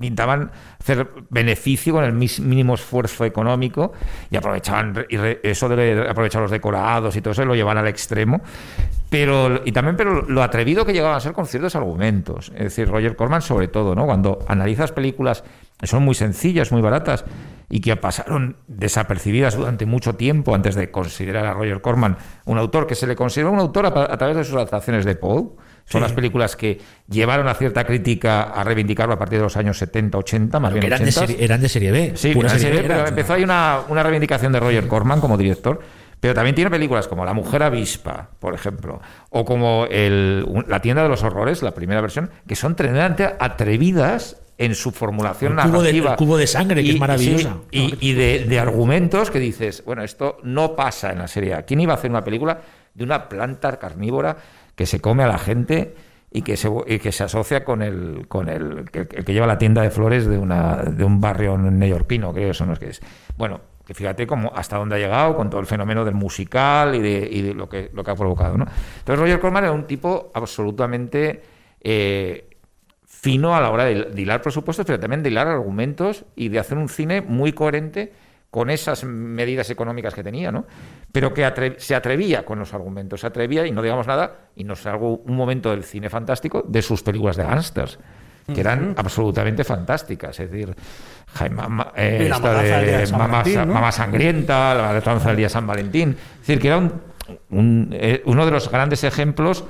[0.00, 0.50] intentaban
[0.80, 3.92] hacer beneficio con el mínimo esfuerzo económico
[4.32, 8.40] y aprovechaban y eso de aprovechar los decorados y todo eso lo llevan al extremo.
[9.10, 12.48] Pero, y también pero lo atrevido que llegaban a ser con ciertos argumentos.
[12.56, 14.06] Es decir, Roger Corman sobre todo, ¿no?
[14.06, 15.44] Cuando analizas películas
[15.86, 17.24] son muy sencillas, muy baratas
[17.70, 22.86] y que pasaron desapercibidas durante mucho tiempo antes de considerar a Roger Corman un autor
[22.86, 25.56] que se le considera un autor a, a través de sus adaptaciones de Poe.
[25.86, 29.76] Son las películas que llevaron a cierta crítica a reivindicarlo a partir de los años
[29.78, 31.26] 70, 80, más bien eran, de 80.
[31.26, 32.12] serie, eran de serie B.
[32.14, 35.20] Sí, pura una serie serie, B pero empezó ahí una, una reivindicación de Roger Corman
[35.20, 35.80] como director.
[36.24, 38.98] Pero también tiene películas como La Mujer Avispa, por ejemplo,
[39.28, 44.40] o como el- La Tienda de los Horrores, la primera versión, que son tremendamente atrevidas
[44.56, 46.10] en su formulación El cubo de- narrativa.
[46.12, 47.58] el cubo de sangre, que es maravillosa.
[47.70, 51.52] sí, y y de, de argumentos que dices, bueno, esto no pasa en la serie.
[51.52, 51.62] A.
[51.64, 52.58] ¿Quién iba a hacer una película
[52.94, 54.38] de una planta carnívora
[54.74, 55.94] que se come a la gente
[56.30, 59.46] y que se, y que se asocia con el con el que, el que lleva
[59.46, 62.78] la tienda de flores de una de un barrio neoyorquino, creo que eso no es
[62.78, 63.02] que es.
[63.36, 67.00] Bueno, que fíjate cómo hasta dónde ha llegado con todo el fenómeno del musical y
[67.00, 68.66] de, lo que lo que ha provocado, ¿no?
[68.98, 71.42] Entonces Roger Corman era un tipo absolutamente
[71.80, 72.48] eh,
[73.04, 76.58] fino a la hora de, de hilar presupuestos, pero también de hilar argumentos y de
[76.58, 78.12] hacer un cine muy coherente
[78.54, 80.64] con esas medidas económicas que tenía, ¿no?
[81.10, 84.82] Pero que se atrevía con los argumentos, se atrevía y no digamos nada, y nos
[84.82, 87.98] salgo un momento del cine fantástico de sus películas de gángsters,
[88.52, 90.74] que eran absolutamente fantásticas, es decir,
[91.34, 91.62] Jaime,
[91.96, 93.06] eh, esta de
[93.66, 96.92] Mamá, Sangrienta, La matanza del día San Valentín, es decir, que era un-
[97.50, 99.64] un, eh, uno de los grandes ejemplos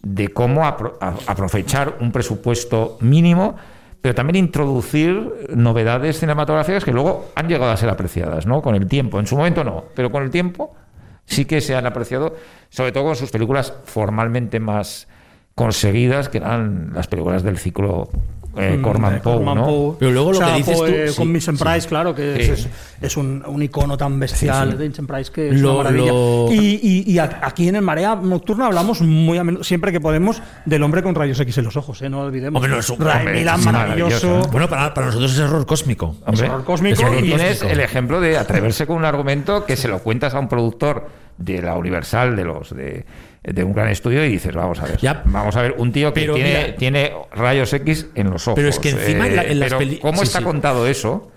[0.00, 3.56] de cómo apro- aprovechar un presupuesto mínimo,
[4.00, 8.62] pero también introducir novedades cinematográficas que luego han llegado a ser apreciadas, ¿no?
[8.62, 9.18] Con el tiempo.
[9.20, 10.74] En su momento no, pero con el tiempo
[11.26, 12.34] sí que se han apreciado,
[12.70, 15.06] sobre todo con sus películas formalmente más
[15.64, 18.08] conseguidas, que eran las películas del ciclo
[18.56, 19.64] eh, Mm, Corman Poe, Corman ¿no?
[19.64, 19.96] Poe.
[20.00, 21.64] Pero luego lo O sea, que dices Poe, tú- eh, sí, con Vincent sí.
[21.64, 22.40] Price, claro, que Sí.
[22.42, 22.68] es, es-
[23.00, 24.76] es un, un icono tan bestial Sí, sí.
[24.78, 26.10] de Vincent Price que es Lo- una maravilla.
[26.12, 30.00] lo- Y, y- y aquí en el Marea Nocturna hablamos muy a menudo, siempre que
[30.00, 32.10] podemos, del hombre con rayos X en los ojos, ¿eh?
[32.10, 32.58] no lo olvidemos.
[32.58, 34.26] Hombre, no, es un- Ray hombre, Milland, es maravilloso.
[34.26, 36.16] maravilloso, Bueno, para, para nosotros es error cósmico.
[36.26, 37.72] Hombre, horror cósmico es y- tienes cósmico.
[37.72, 41.06] el ejemplo de atreverse con un argumento que se lo cuentas a un productor
[41.38, 43.06] de la Universal, de los de,
[43.42, 45.22] de un gran estudio, y dices, vamos a ver, Ya.
[45.24, 48.56] vamos a ver, un tío que tiene, mira- tiene rayos X en los ojos.
[48.56, 50.44] Pero es que encima en la- en las peli- ¿Cómo sí, está sí.
[50.44, 51.30] contado eso?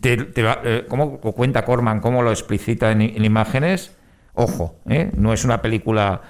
[0.00, 2.00] Te- te va- eh, ¿Cómo cuenta Corman?
[2.00, 3.92] ¿Cómo lo explicita en, en imágenes?
[4.34, 5.10] Ojo, ¿eh?
[5.16, 6.20] no es una película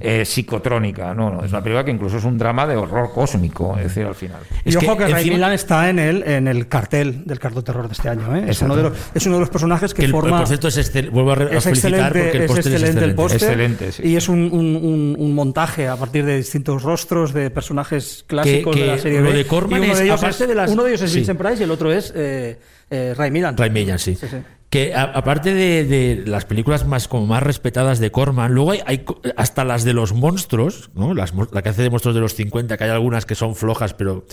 [0.00, 3.76] eh, psicotrónica, no, no, es una película que incluso es un drama de horror cósmico,
[3.78, 4.40] es decir, al final.
[4.64, 7.62] Y Es ojo que que, Ray Milland está en el, en el cartel del cardo
[7.62, 8.34] terror de este año.
[8.36, 8.44] ¿eh?
[8.48, 10.38] Es, uno de los, es uno de los personajes que Que el, forma.
[10.38, 13.10] por cierto, es excel- vuelvo a, es excelente, porque el es póster es excelente el
[13.10, 13.14] excelente.
[13.14, 13.42] póster.
[13.42, 14.02] Excelente, sí.
[14.08, 18.74] Y es un, un- un- un montaje a partir de distintos rostros de personajes clásicos
[18.74, 19.32] que de la serie B.
[19.32, 21.10] de Corman y uno es, de ellos aparte es, de las- uno de ellos es
[21.10, 21.16] sí.
[21.18, 22.58] Vincent Price y el otro es eh,
[22.90, 23.58] eh, Ray Milland.
[23.58, 24.14] Ray Milland, sí.
[24.14, 24.36] Sí, sí.
[24.72, 28.80] Que a- aparte de, de las películas más como más respetadas de Corman, luego hay,
[28.86, 29.04] hay
[29.36, 31.12] hasta las de los monstruos, ¿no?
[31.12, 33.92] Las, la que hace de monstruos de los 50, que hay algunas que son flojas,
[33.92, 34.24] pero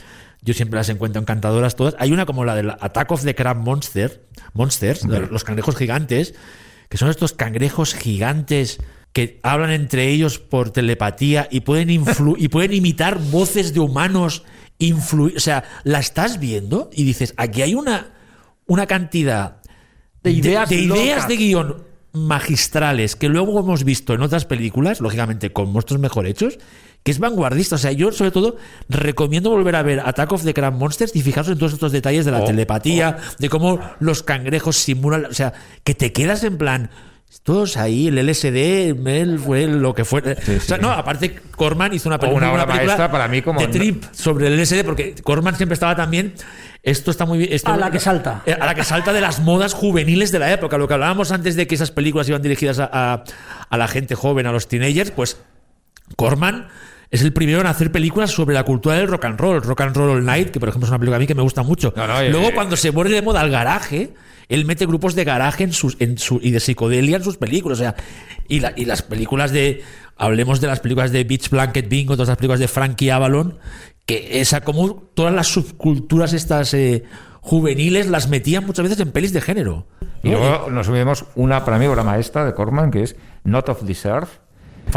[0.41, 1.93] yo siempre las encuentro encantadoras todas.
[1.99, 4.23] Hay una como la del Attack of the Crab Monster,
[4.53, 6.33] Monsters, los cangrejos gigantes,
[6.87, 8.79] que son estos cangrejos gigantes
[9.11, 14.43] que hablan entre ellos por telepatía y pueden influ- y pueden imitar voces de humanos
[14.77, 18.13] influir, o sea, la estás viendo y dices, aquí hay una
[18.67, 19.58] una cantidad
[20.23, 21.27] De ideas de, ideas locas.
[21.27, 26.57] de guion magistrales que luego hemos visto en otras películas, lógicamente con monstruos mejor hechos,
[27.03, 27.75] que es vanguardista.
[27.75, 28.57] O sea, yo sobre todo
[28.89, 32.25] recomiendo volver a ver Attack of the Crab Monsters y fijaros en todos estos detalles
[32.25, 35.53] de la Oh, telepatía, de cómo los cangrejos simulan, o sea,
[35.83, 36.89] que te quedas en plan,
[37.43, 40.21] Todos ahí, el LSD, Mel fue lo que fue.
[40.21, 43.59] o sea, no, aparte Corman hizo una O película, una obra película para mí como-
[43.61, 46.33] de trip sobre el LSD, porque Corman siempre estaba también.
[46.81, 47.49] Esto está muy bien.
[47.53, 48.41] esto- A la que salta.
[48.45, 50.77] eh, A la que salta de las modas juveniles de la época.
[50.77, 53.23] Lo que hablábamos antes de que esas películas iban dirigidas a, a-
[53.69, 55.37] a la gente joven, a los teenagers, pues
[56.15, 56.67] Corman
[57.11, 59.61] es el primero en hacer películas sobre la cultura del rock and roll.
[59.61, 61.41] Rock and Roll All Night, que por ejemplo es una película a mí que me
[61.41, 61.93] gusta mucho.
[61.95, 64.13] No, no, Luego, eh, cuando se vuelve de moda al garaje,
[64.47, 67.79] él mete grupos de garaje en sus, en su, y de psicodelia en sus películas.
[67.79, 67.95] O sea,
[68.47, 69.83] y, la- y las películas de.
[70.17, 73.57] Hablemos de las películas de Beach Blanket Bingo, todas las películas de Frankie Avalon,
[74.05, 77.03] que esa, como todas las subculturas estas eh,
[77.41, 79.87] juveniles las metían muchas veces en pelis de género.
[80.21, 83.85] Y luego nos vemos una, para mí, obra maestra de Corman, que es Not of
[83.85, 84.05] this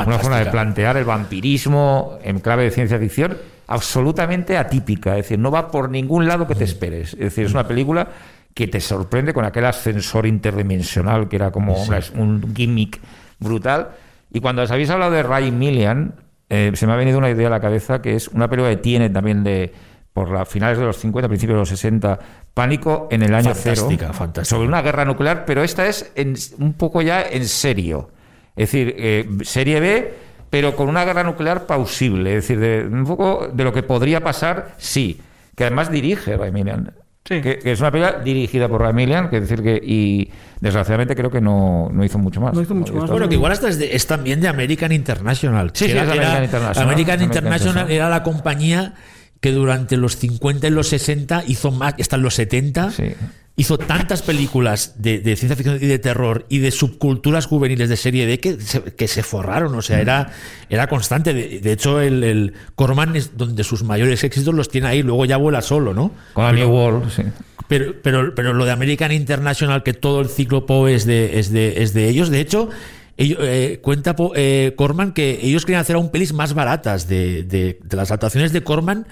[0.06, 3.36] Una forma de plantear el vampirismo en clave de ciencia ficción
[3.66, 5.10] absolutamente atípica.
[5.16, 7.12] Es decir, no va por ningún lado que te esperes.
[7.14, 8.08] Es decir, es una película
[8.54, 13.00] que te sorprende con aquel ascensor interdimensional que era como una- un gimmick
[13.38, 13.90] brutal.
[14.30, 16.14] Y cuando os habéis hablado de Ray Millian,
[16.50, 18.76] eh, se me ha venido una idea a la cabeza que es una película que
[18.82, 19.72] tiene también de
[20.12, 22.18] por las finales de los 50, principios de los 60,
[22.52, 24.44] Pánico en el año Fantástica, cero, fantástica.
[24.56, 28.10] sobre una guerra nuclear, pero esta es en- un poco ya en serio.
[28.56, 30.14] Es decir, eh, serie B,
[30.50, 32.36] pero con una guerra nuclear pausible.
[32.36, 35.20] Es decir, de, un poco de lo que podría pasar, sí.
[35.56, 36.92] Que además dirige Ray Millian.
[37.24, 37.40] Sí.
[37.40, 40.30] Que, que es una película dirigida por Ray Millian, que es decir que, y
[40.60, 42.52] desgraciadamente creo que no, no hizo mucho más.
[42.52, 43.08] No hizo mucho más.
[43.08, 45.70] Bueno, que igual hasta es, de- es también de American International.
[45.72, 46.88] Sí, sí, es American International.
[46.88, 48.94] American American International era la compañía
[49.40, 53.14] que durante los 50 y los 60 hizo más, hasta los 70, Sí.
[53.54, 57.96] Hizo tantas películas de, de ciencia ficción y de terror y de subculturas juveniles de
[57.96, 59.74] serie D que se, que se forraron.
[59.74, 60.32] O sea, era,
[60.70, 61.34] era constante.
[61.34, 65.24] De, de hecho, el, el Corman es donde sus mayores éxitos los tiene ahí, luego
[65.26, 66.12] ya vuela solo, ¿no?
[66.32, 67.22] Con la New World, sí.
[67.68, 71.52] Pero, pero, pero lo de American International, que todo el ciclo Poe es de, es
[71.52, 72.68] de, es de ellos, de hecho,
[73.16, 77.78] ello- eh, cuenta eh, Corman que ellos querían hacer aún pelis más baratas de, de-
[77.82, 79.06] de las adaptaciones de Corman.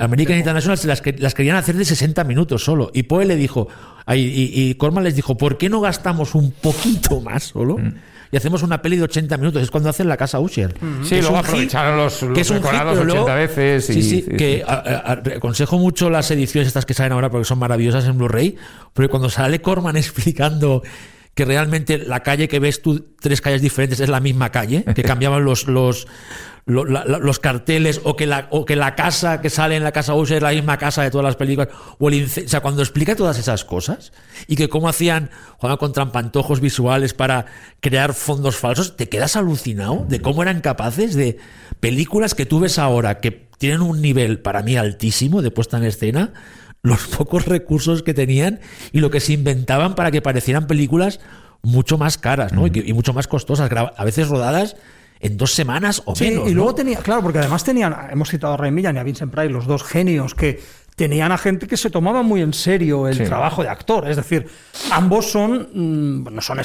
[0.00, 2.90] American International se las, que- las querían hacer de 60 minutos solo.
[2.94, 3.68] Y Poe le dijo,
[4.08, 4.14] y,
[4.70, 7.76] y Corman les dijo, ¿por qué no gastamos un poquito más solo?
[8.32, 9.60] Y hacemos una peli de 80 minutos.
[9.62, 10.72] Es cuando hacen la casa Usher.
[11.02, 13.22] Sí, Que es luego hit, aprovecharon los, los que es un hit, recordados pero luego-
[13.24, 13.86] 80 veces.
[13.86, 14.62] Sí, y- sí, sí, que sí.
[14.66, 18.16] a- a- a- aconsejo mucho las ediciones estas que salen ahora porque son maravillosas en
[18.18, 18.56] Blu-ray,
[18.94, 20.82] porque cuando sale Corman explicando
[21.34, 25.02] que realmente la calle que ves tú, tres calles diferentes, es la misma calle, que
[25.02, 26.06] cambiaban los, los,
[26.66, 29.82] lo- la- la- los carteles, o que, la, o que la casa que sale en
[29.84, 32.60] la casa Usher es la misma casa de todas las películas, o el o sea,
[32.60, 34.12] cuando explica todas esas cosas,
[34.46, 37.46] y que cómo hacían, jugaban con trampantojos visuales para
[37.80, 41.38] crear fondos falsos, te quedas alucinado de cómo eran capaces de
[41.80, 45.84] películas que tú ves ahora, que tienen un nivel para mí altísimo de puesta en
[45.84, 46.32] escena,
[46.82, 48.60] los pocos recursos que tenían
[48.92, 51.20] y lo que se inventaban para que parecieran películas
[51.62, 52.66] mucho más caras ¿no?
[52.66, 54.76] y, que- y mucho más costosas, a veces rodadas
[55.20, 56.46] en dos semanas o Sí, menos.
[56.46, 56.56] y ¿no?
[56.56, 59.50] luego tenía, claro, porque además tenían, hemos citado a Ray Millan y a Vincent Price,
[59.50, 60.60] los dos genios que
[60.96, 63.24] tenían a gente que se tomaba muy en serio el Sí.
[63.24, 64.08] trabajo de actor.
[64.08, 64.46] Es decir,
[64.90, 66.58] ambos son, mm, no son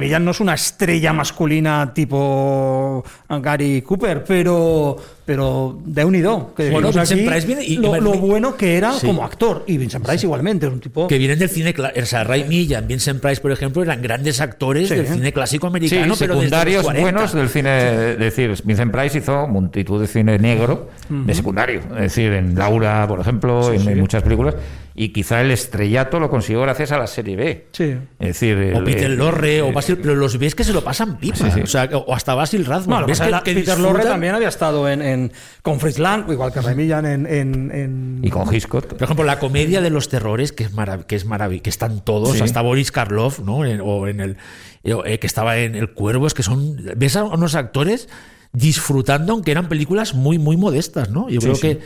[0.00, 6.52] Millan no es una estrella masculina tipo Gary Cooper, pero, pero de unido.
[6.56, 9.06] Que Bueno, Vincent aquí Price viene y- lo, y- lo bueno que era Sí.
[9.06, 9.64] como actor.
[9.66, 11.08] Y Vincent Price igualmente, es un tipo...
[11.08, 12.02] que vienen del cine clásico.
[12.02, 14.94] O sea, Ray Millan, Vincent Price, por ejemplo, eran grandes actores Sí.
[14.96, 17.10] del cine clásico Sí, americano, pero desde los secundarios 40.
[17.12, 18.10] buenos del cine.
[18.12, 21.80] Es decir, Vincent Price hizo multitud de cine negro de secundario.
[21.96, 24.54] Es decir, en Laura, por ejemplo, en, en muchas películas.
[25.02, 27.68] Y quizá el estrellato lo consiguió gracias a la serie B.
[27.72, 27.94] Sí.
[28.18, 30.84] Es decir, O Peter el- Lorre, o el- Basil, pero los ves que se lo
[30.84, 31.36] pasan pipa.
[31.36, 31.60] Sí, sí.
[31.62, 32.86] O, sea, o hasta Basil Rathbone.
[32.96, 35.32] Bueno, ves que, la- que Peter Lorre también había estado en, en-
[35.62, 38.88] con Fritz Lang, igual que Ray Millan en, en- en- Y con Hitchcock.
[38.88, 42.04] Por ejemplo, la comedia de los terrores, que es marav que es marav que están
[42.04, 42.42] todos, Sí.
[42.42, 43.64] hasta Boris Karloff, ¿no?
[43.64, 44.36] En- o en el
[44.84, 46.76] eh, que estaba en El Cuervo, es que son.
[46.96, 48.06] Ves a unos actores
[48.52, 51.30] disfrutando, aunque eran películas muy, muy modestas, ¿no?
[51.30, 51.80] Yo creo que.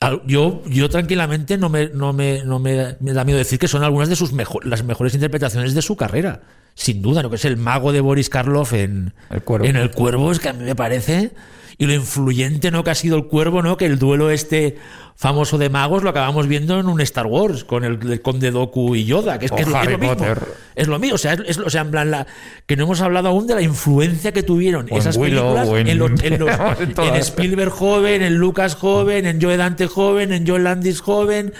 [0.00, 3.68] Al- Yo, yo tranquilamente no me, no me, no me, me da miedo decir que
[3.68, 6.40] son algunas de sus mejor, las mejores interpretaciones de su carrera.
[6.74, 9.66] Sin duda, lo que es el mago de Boris Karloff en El Cuervo.
[9.66, 11.32] en el cuervo es que a mí me parece
[11.80, 14.76] y lo influyente no que ha sido el cuervo no que el duelo este
[15.16, 18.94] famoso de magos lo acabamos viendo en un Star Wars con el, el conde Doku
[18.94, 20.14] y Yoda que es que es, lo- es Harry lo mismo.
[20.16, 20.38] Potter.
[20.76, 22.26] es lo mismo o sea es, es- o sea en plan la,
[22.66, 25.88] que no hemos hablado aún de la influencia que tuvieron O esas Willow, películas en-
[25.88, 30.60] en, los- en los- Spielberg joven en Lucas joven en Joe Dante joven en Joe
[30.60, 31.52] Landis joven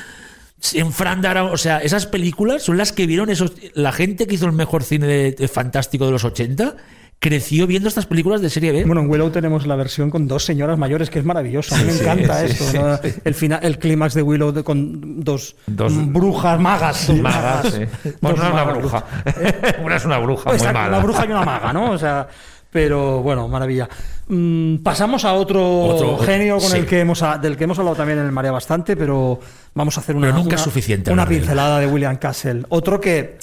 [0.75, 4.45] en Fran o sea, esas películas son las que vieron esos, la gente que hizo
[4.45, 6.77] el mejor cine de- de fantástico de los 80,
[7.21, 8.85] creció viendo estas películas de serie B.
[8.87, 11.75] Bueno, en Willow tenemos la versión con dos señoras mayores, que es maravilloso.
[11.75, 12.65] A mí me Sí, encanta sí, esto.
[12.65, 12.99] sí, ¿no?
[13.25, 17.07] El, final, el clímax de Willow de- con dos, Dos- brujas magas.
[17.09, 18.11] dos Magas, sí.
[18.23, 19.05] Bueno, una es una bruja.
[19.85, 20.89] una es una bruja muy mala.
[20.89, 21.91] una bruja y una maga, ¿no?
[21.91, 22.27] O sea,
[22.71, 23.87] pero bueno, maravilla.
[24.29, 26.79] Mm, pasamos a otro, Otro- genio con sí.
[26.79, 29.39] el que hemos, del que hemos hablado también en el Marea bastante, pero
[29.75, 32.63] vamos a hacer una, Pero nunca una- es suficiente una pincelada de William Castle.
[32.71, 33.37] Otro que,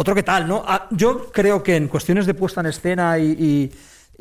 [0.00, 0.62] otro que tal, ¿no?
[0.66, 3.70] Ah, Yo creo que en cuestiones de puesta en escena y, y-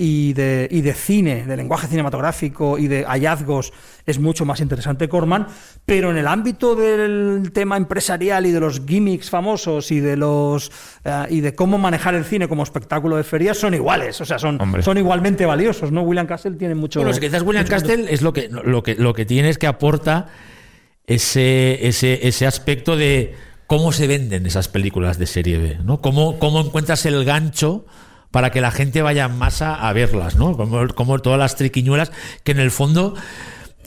[0.01, 3.73] y de, y de cine, de lenguaje cinematográfico y de hallazgos
[4.05, 5.47] es mucho más interesante Corman,
[5.85, 10.71] pero en el ámbito del tema empresarial y de los gimmicks famosos y de los
[11.03, 14.39] eh, y de cómo manejar el cine como espectáculo de feria son iguales, o sea,
[14.39, 14.83] son, Hombre.
[14.83, 16.01] son igualmente valiosos, ¿no?
[16.03, 18.95] William Castle tiene mucho Bueno, si quizás William mucho- Castle es lo que, lo que,
[18.95, 20.27] lo que tiene es que aporta
[21.07, 23.35] ese, ese, ese aspecto de
[23.69, 26.01] cómo se venden esas películas de serie B, ¿no?
[26.01, 27.85] Cómo, cómo encuentras el gancho
[28.31, 30.57] para que la gente vaya en masa a verlas, ¿no?
[30.57, 32.11] Como, como todas las triquiñuelas
[32.43, 33.13] que en el fondo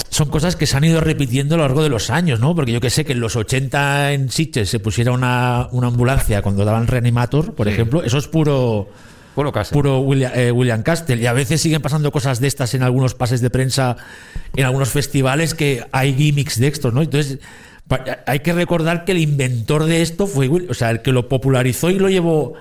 [0.08, 2.54] son cosas que se han ido repitiendo a lo largo de los años, ¿no?
[2.54, 6.42] Porque yo que sé que en los 80 en Sitges se pusiera una, una ambulancia
[6.42, 8.88] cuando daban Reanimator, por ejemplo, eso es puro
[9.34, 11.16] Puro puro William, eh, William Castle.
[11.16, 13.96] Y a veces siguen pasando cosas de estas en algunos pases de prensa,
[14.54, 17.00] en algunos festivales, que hay gimmicks de estos, ¿no?
[17.00, 17.38] Entonces,
[18.26, 21.28] hay que recordar que el inventor de esto fue, Will- o sea, el que lo
[21.28, 22.54] popularizó y lo llevó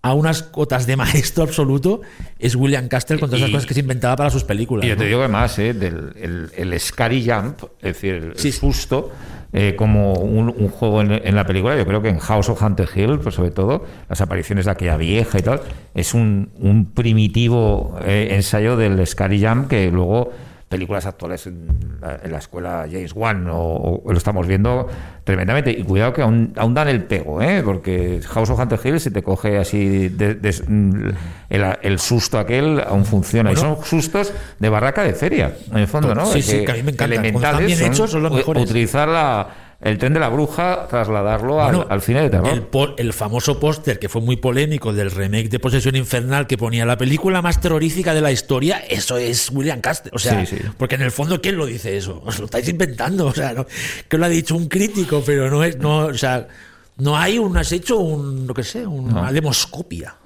[0.00, 2.00] a unas cotas de maestro absoluto
[2.38, 4.84] es William Castle con todas las cosas que se inventaba para sus películas.
[4.84, 5.00] Y yo ¿no?
[5.02, 5.74] te digo que más, ¿eh?
[5.74, 8.52] Del, el, el Scary Jump, es decir, el, Sí.
[8.52, 9.10] susto,
[9.52, 12.62] eh, como un, un juego en, en la película, yo creo que en House of
[12.62, 15.62] Hunter Hill, pues sobre todo, las apariciones de aquella vieja y tal,
[15.94, 20.30] es un, un primitivo eh, ensayo del Scary Jump que luego
[20.68, 21.66] películas actuales en
[22.00, 24.86] la, en la escuela James Wan o, o lo estamos viendo
[25.24, 27.62] tremendamente y cuidado que aún, aún dan el pego ¿eh?
[27.64, 31.08] porque House of Hunter Hill si te coge así de- de- mm,
[31.48, 35.86] el, el susto aquel aún funciona y son sustos de barraca de feria en el
[35.88, 36.26] fondo ¿no?
[36.26, 37.14] Sí, sí, que a mí me encanta.
[37.14, 38.62] Cuando elementales están bien son hechos son los mejores.
[38.64, 39.48] utilizar la,
[39.80, 43.60] el tren de la bruja trasladarlo al- Bueno, al, cine de terror El, el famoso
[43.60, 47.60] póster que fue muy polémico del remake de Posesión Infernal que ponía la película más
[47.60, 50.10] terrorífica de la historia, eso es William Castle.
[50.14, 50.64] O sea, Sí, sí.
[50.76, 52.20] porque en el fondo, ¿quién lo dice eso?
[52.26, 53.26] Os lo estáis inventando.
[53.26, 53.66] O sea, no-
[54.08, 55.76] que lo ha dicho un crítico, pero no es.
[55.78, 56.48] No, o sea,
[56.96, 57.56] no hay un.
[57.56, 58.48] Has hecho un.
[58.48, 60.16] Lo que sé, una demoscopia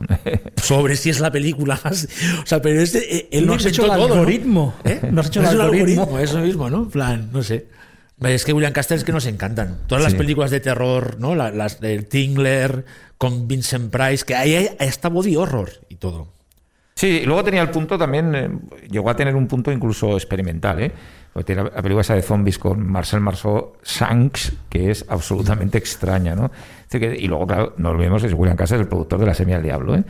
[0.57, 2.09] sobre si es la película más.
[2.43, 3.17] O sea, pero este.
[3.17, 4.15] eh, Él No lo has hecho el todo, ¿no?
[4.15, 4.75] algoritmo.
[4.85, 5.01] ¿Eh?
[5.13, 6.19] No has hecho el algoritmo.
[6.19, 6.79] Eso mismo, ¿no?
[6.85, 7.67] En plan, no sé.
[8.25, 9.79] Es que William Castle es que nos encantan.
[9.87, 11.35] Todas las películas de terror, ¿no?
[11.35, 12.85] La- Las del Tingler
[13.19, 16.29] con Vincent Price, que ahí hay hasta body horror y todo.
[16.95, 18.51] Sí, y luego tenía el punto también, eh,
[18.91, 20.93] llegó a tener un punto incluso experimental, ¿eh?
[21.33, 25.79] Porque tiene la la película esa de zombies con Marcel Marceau Shanks, que es absolutamente
[25.79, 26.51] extraña, ¿no?
[26.91, 29.57] Que- y luego, claro, no olvidemos que William Castle es el productor de La Semilla
[29.57, 30.05] del Diablo, ¿eh?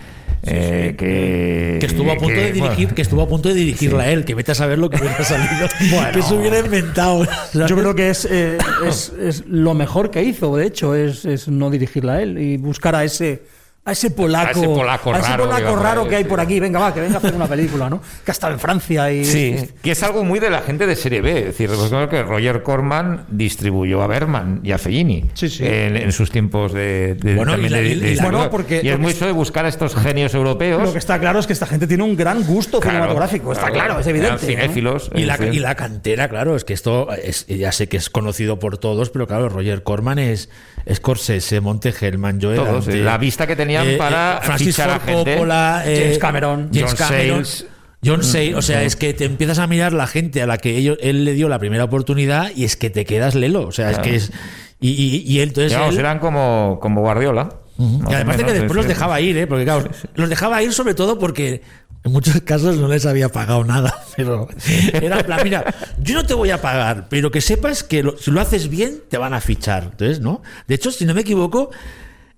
[0.44, 3.54] Eh, que, Que estuvo a punto que, de dirigir, bueno, que estuvo a punto de
[3.54, 5.68] dirigirla él, que vete a saber lo que hubiera salido.
[6.12, 7.24] que se hubiera inventado.
[7.52, 7.68] ¿sabes?
[7.68, 11.48] Yo creo que es, eh, es, es lo mejor que hizo, de hecho, es, es
[11.48, 13.42] no dirigirla a él y buscar a ese
[13.84, 16.08] a ese polaco, A ese polaco a ese raro que polaco va por raro ahí,
[16.08, 18.00] que hay por aquí, venga va, que venga a hacer una película, ¿no?
[18.24, 20.94] Que ha estado en Francia y Sí, que es algo muy de la gente de
[20.94, 21.38] serie B.
[21.40, 25.64] Es decir, recordemos que Roger Corman distribuyó a Berman y a Fellini Sí, sí.
[25.66, 28.22] En, en sus tiempos de, de- Bueno, también y la- de- y- de y la-
[28.22, 28.50] Bueno, distribuidor.
[28.50, 30.80] porque y lo es mucho de buscar a estos genios europeos.
[30.80, 33.72] Lo que está claro es que esta gente tiene un gran gusto Claro, cinematográfico, está
[33.72, 34.32] claro, es evidente.
[34.34, 34.38] ¿no?
[34.38, 35.10] cinéfilos.
[35.12, 38.10] Y la, decir, y la cantera, claro, es que esto es, ya sé que es
[38.10, 40.50] conocido por todos, pero claro, Roger Corman es
[40.92, 45.14] Scorsese, Monte Hellman, Joe Todos, Dante, la vista que tenían para Francis fichar a Ford
[45.16, 45.32] gente.
[45.34, 46.70] Coppola, eh, James Cameron.
[46.72, 47.66] James John Cameron, Sayles.
[48.04, 50.76] John Sayles, o sea, es que te empiezas a mirar la gente a la que
[50.76, 53.90] ellos, él le dio la primera oportunidad y es que te quedas lelo, o sea,
[53.90, 54.10] es Claro.
[54.10, 54.32] que es
[54.80, 57.44] y, y, y él, entonces Digamos, él- eran como, como Guardiola.
[57.78, 59.46] más y o además de que después los dejaba ir, ¿eh?
[59.46, 61.62] porque claro, los dejaba ir sobre todo porque
[62.04, 64.48] en muchos casos no les había pagado nada, pero
[64.94, 68.32] era plan, mira, yo no te voy a pagar, pero que sepas que lo- si
[68.32, 70.42] lo haces bien te van a fichar, entonces, ¿no?
[70.66, 71.70] De hecho, si no me equivoco,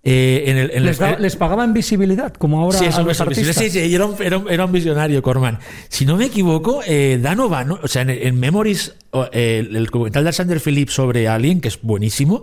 [0.07, 3.21] eh, en el, en el- Les, da- les pagaban visibilidad, como ahora Sí, a los
[3.21, 3.57] artistas.
[3.57, 5.59] Sí, sí, era un, era un- era un visionario, Corman.
[5.89, 8.95] Si no me equivoco, eh, Dan O'Bannon, o sea, en, en Memories,
[9.33, 12.43] eh, el, documental de Alexander Phillips sobre Alien, que es buenísimo,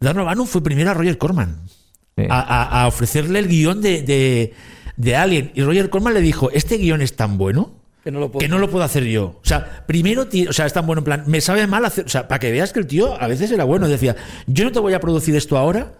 [0.00, 1.58] Dan O'Bannon fue primero a Roger Corman
[2.16, 2.24] Sí.
[2.28, 4.52] a, a- a ofrecerle el guion de, de,
[4.96, 5.52] de Alien.
[5.54, 7.72] Y Roger Corman le dijo, este guion es tan bueno
[8.04, 9.24] Que no lo puedo- que no lo puedo hacer yo.
[9.42, 12.04] O sea, primero, ti- o sea, es tan bueno en plan, me sabe mal hacer,
[12.04, 14.14] o sea, para que veas que el tío a veces era bueno, decía,
[14.46, 15.92] yo no te voy a producir esto ahora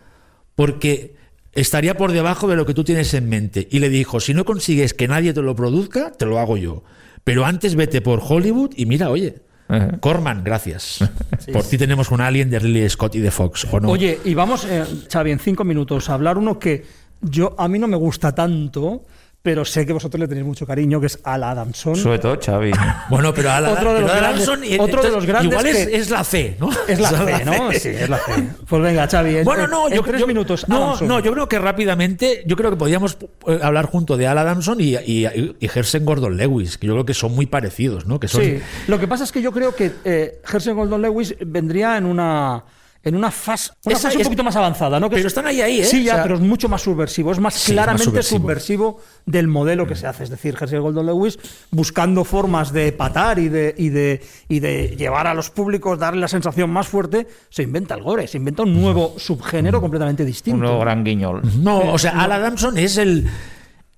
[0.55, 1.15] porque
[1.53, 3.69] estaría por debajo de lo que tú tienes en mente.
[3.71, 6.83] Y le dijo, si no consigues que nadie te lo produzca, te lo hago yo.
[7.25, 9.37] Pero antes vete por Hollywood y mira, oye,
[9.69, 9.99] Ajá.
[9.99, 10.99] Corman, gracias.
[11.53, 13.89] Por ti tenemos un alien de Ridley Scott y de Fox, ¿o no?
[13.89, 16.85] Oye, y vamos, eh, Xavi, en cinco minutos a hablar uno que
[17.23, 19.05] yo a mí no me gusta tanto,
[19.45, 21.95] pero sé que vosotros le tenéis mucho cariño, que es Al Adamson.
[21.97, 22.73] Sobre todo Xavi.
[23.11, 25.87] Bueno, pero Alan, Otro de los grandes- Son- y- otro de los grandes Igual es,
[25.87, 26.71] que- es la C, ¿no?
[26.89, 27.71] Es la C, ¿no?
[27.73, 28.33] Sí, es la C.
[28.67, 29.37] Pues venga, Xavi.
[29.37, 30.67] en- Bueno, no, en yo tres yo- minutos.
[30.67, 31.09] No, Adamson.
[31.09, 34.81] no, yo creo que rápidamente, yo creo que podríamos eh, hablar junto de Al Adamson
[34.81, 35.27] y, y,
[35.61, 38.19] y Gersen Gordon Lewis, que yo creo que son muy parecidos, ¿no?
[38.19, 41.35] Que son, Sí, lo que pasa es que yo creo que eh, Herschel Gordon Lewis
[41.45, 42.65] vendría en una
[43.05, 45.09] en una fase, una Esa fase un es- poquito más avanzada, ¿no?
[45.11, 45.85] Que pero es- están ahí, ahí, ¿eh?
[45.85, 48.05] Sí, ya, O sea- pero es mucho más subversivo, es más Sí, es más claramente
[48.05, 48.41] subversivo.
[48.41, 49.01] subversivo.
[49.27, 50.25] del modelo que se hace.
[50.25, 51.39] Es decir, Herschel Gordon Lewis
[51.71, 56.21] buscando formas de patar y de, y de, y de llevar a los públicos, darle
[56.21, 60.57] la sensación más fuerte, se inventa el gore, se inventa un nuevo subgénero completamente distinto.
[60.57, 61.41] Un nuevo gran guiñol.
[61.63, 63.27] No, o sea, Al Adamson es el,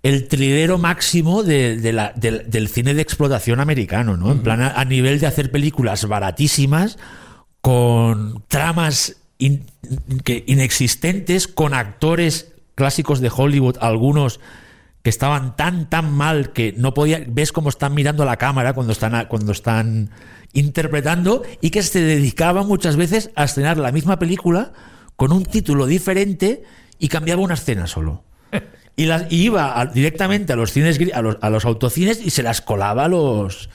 [0.05, 4.31] el trilero máximo de- de la- del, del cine de explotación americano, ¿no?
[4.31, 6.99] En plan, a, a nivel de hacer películas baratísimas,
[7.67, 9.67] con tramas in-
[10.23, 14.39] que inexistentes, con actores clásicos de Hollywood, algunos
[15.03, 18.73] que estaban tan tan mal que no podía ves cómo están mirando a la cámara
[18.73, 20.11] cuando están cuando están
[20.53, 24.73] interpretando y que se dedicaba muchas veces a estrenar la misma película
[25.17, 26.63] con un título diferente
[27.01, 28.23] y cambiaba una escena solo.
[28.99, 32.31] Y, las, y iba a- directamente a los cines a los, a los autocines y
[32.31, 33.69] se las colaba a los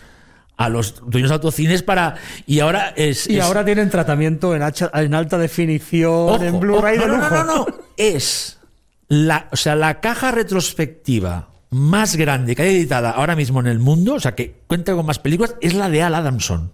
[0.58, 4.62] a los dueños de autocines para y ahora es Y es- ahora tienen tratamiento en,
[4.62, 7.30] hacha- en alta definición, Ojo, en Blu-ray de no, lujo.
[7.30, 8.60] No, no, no, es
[9.08, 13.80] la, o sea, la caja retrospectiva más grande que hay editada ahora mismo en el
[13.80, 16.72] mundo, o sea, que cuenta con más películas, es la de Al Adamson.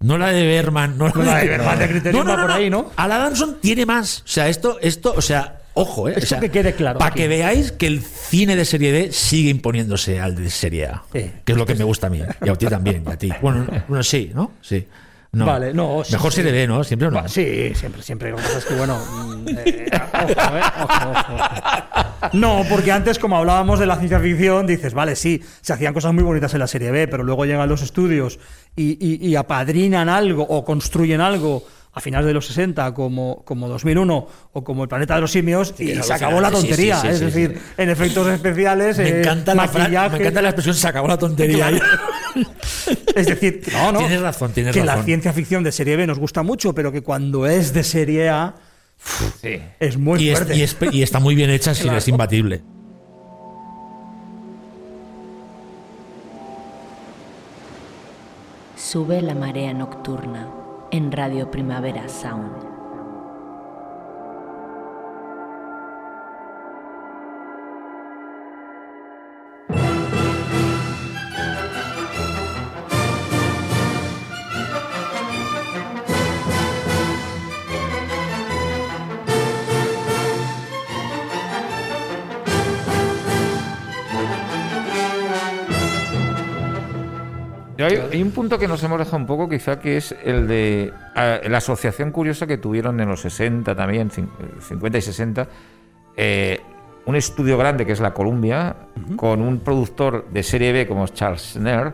[0.00, 2.92] No la de Berman, no No, la de Berman de por ahí, ¿no?
[2.96, 4.20] Al Adamson tiene más.
[4.20, 6.12] O sea, esto, esto, o sea, ojo, ¿eh?
[6.16, 9.12] Esto O sea, que quede claro Para que veáis que el cine de serie B
[9.12, 11.02] sigue imponiéndose al de serie A.
[11.12, 11.30] Sí.
[11.44, 12.20] Que es lo que me gusta a mí.
[12.44, 13.30] Y a ti también, y a ti.
[13.40, 14.52] Bueno, bueno sí, ¿no?
[14.60, 14.86] Sí.
[15.30, 15.44] No.
[15.44, 16.36] Vale, no, sí, Mejor sí.
[16.36, 16.82] serie B, ¿no?
[16.84, 17.16] Siempre no.
[17.16, 18.30] Va, Sí, siempre, siempre.
[18.30, 18.98] Lo que pasa es que, bueno.
[18.98, 22.28] mm, eh, ojo, eh, ojo, ojo.
[22.32, 26.14] No, porque antes, como hablábamos de la ciencia ficción, dices, vale, sí, se hacían cosas
[26.14, 28.38] muy bonitas en la serie B, pero luego llegan los estudios
[28.74, 31.62] y, y- y apadrinan algo o construyen algo
[31.98, 35.74] a finales de los 60 como, como 2001 o como el planeta de los simios
[35.78, 36.96] y se acabó la tontería.
[37.00, 40.10] sí, sí, es sí, decir, en efectos especiales, Me eh, encanta, la maquillaje.
[40.10, 41.70] me encanta la expresión se acabó la tontería.
[43.16, 43.98] Es decir, no, no.
[43.98, 47.02] Tienes razón, tienes que la ciencia ficción de serie B nos gusta mucho, pero que
[47.02, 48.54] cuando es de serie A
[49.42, 49.60] Sí.
[49.80, 50.56] es muy y, es- fuerte.
[50.56, 52.62] y es- y está muy bien hecha, sí, es imbatible.
[58.76, 60.48] Sube la marea nocturna
[60.90, 62.67] en Radio Primavera Sound.
[87.88, 90.92] Hay, hay un punto que nos hemos dejado un poco, quizá, que es el de
[91.14, 94.28] ah, la asociación curiosa que tuvieron en los 60 también, cin-
[94.60, 95.48] 50 y 60,
[96.16, 96.60] eh,
[97.06, 98.76] un estudio grande que es la Columbia,
[99.16, 101.92] con un productor de serie B como es Charles Schneer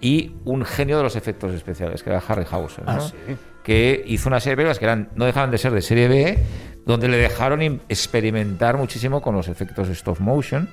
[0.00, 3.00] y un genio de los efectos especiales, que era Harryhausen, Ah, ¿no?
[3.00, 3.14] sí.
[3.62, 6.38] que hizo una serie de películas que eran, no dejaban de ser de serie B,
[6.84, 10.68] donde le dejaron im- experimentar muchísimo con los efectos de stop motion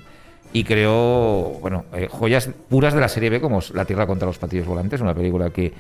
[0.54, 4.38] y creó bueno eh, joyas puras de la serie B como La Tierra contra los
[4.38, 5.72] Patillos Volantes, una película que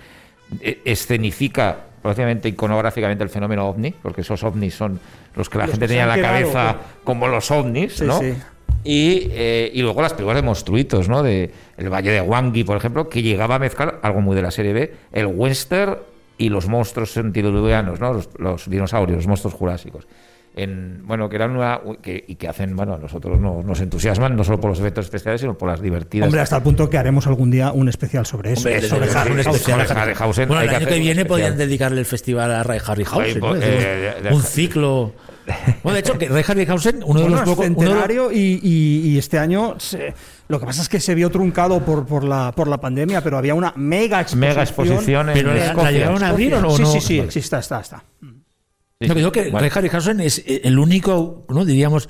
[0.62, 5.00] eh, escenifica prácticamente iconográficamente el fenómeno ovni, porque esos ovnis son
[5.36, 8.06] los que la Los gente que tenía en la quedado, cabeza como los ovnis, Sí,
[8.06, 8.20] ¿no?
[8.20, 8.34] sí.
[8.84, 11.22] Y, eh, y luego las películas de monstruitos, ¿no?
[11.22, 14.52] De El Valle de Wangi, por ejemplo, que llegaba a mezclar algo muy de la
[14.52, 15.98] serie B, el western
[16.38, 18.14] y los monstruos antidiluvianos, ¿no?
[18.14, 20.08] Los, los dinosaurios, los monstruos jurásicos.
[20.56, 21.80] En, bueno, que eran una.
[22.02, 25.06] que- y que hacen, bueno, a nosotros no- nos entusiasman no solo por los efectos
[25.06, 26.26] especiales, sino por las divertidas.
[26.28, 28.68] Hombre, hasta el punto que haremos algún día un especial sobre eso.
[28.68, 29.56] Hombre, sobre desde luego, Harry un House.
[29.56, 29.88] especial.
[29.88, 32.52] Sobre Harryhausen Bueno, hay el que año hacer que un viene podrían dedicarle el festival
[32.52, 33.40] a Ray Harryhausen.
[33.40, 33.48] ¿no?
[33.50, 35.14] pues, Es eh, un, ciclo.
[35.84, 37.66] Bueno, de hecho, que Ray Harryhausen, uno de Bueno, los es pocos.
[37.68, 40.14] uno de los- centenario y, y- y este año se-
[40.48, 43.38] lo que pasa es que se vio truncado por, por, la, por la pandemia, pero
[43.38, 44.50] había una mega exposición.
[44.50, 46.72] Mega exposición en Pero la- la llegaron a abrir o no?
[46.72, 47.32] Sí, sí, sí, Vale.
[47.32, 48.04] sí, está, está, está.
[49.08, 49.72] No, que digo que Vale.
[49.74, 51.64] Harryhausen es eh, el único, ¿no?
[51.64, 52.10] diríamos,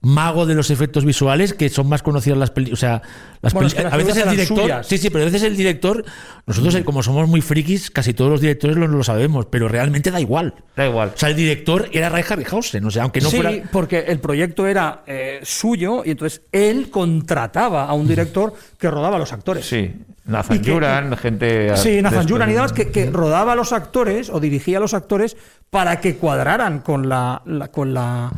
[0.00, 2.78] mago de los efectos visuales que son más conocidas las películas.
[2.78, 3.02] O sea,
[3.42, 4.60] las Bueno, peli- es que las a veces el director.
[4.62, 4.86] suyas.
[4.86, 6.04] Sí, sí, pero a veces el director.
[6.46, 10.12] Nosotros, eh, como somos muy frikis, casi todos los directores lo, lo sabemos, pero realmente
[10.12, 10.54] da igual.
[10.76, 11.10] Da igual.
[11.12, 12.84] O sea, el director era Ray Harryhausen.
[12.84, 13.50] O sea, aunque no sí, fuera.
[13.72, 19.16] porque el proyecto era eh, suyo y entonces él contrataba a un director que rodaba
[19.16, 19.66] a los actores.
[19.66, 19.92] Sí.
[20.26, 21.74] Nathan Y que- Juran, gente.
[21.78, 24.92] Sí, Nathan Juran y demás, que, que rodaba a los actores o dirigía a los
[24.92, 25.38] actores
[25.70, 28.30] para que cuadraran con la, la- con la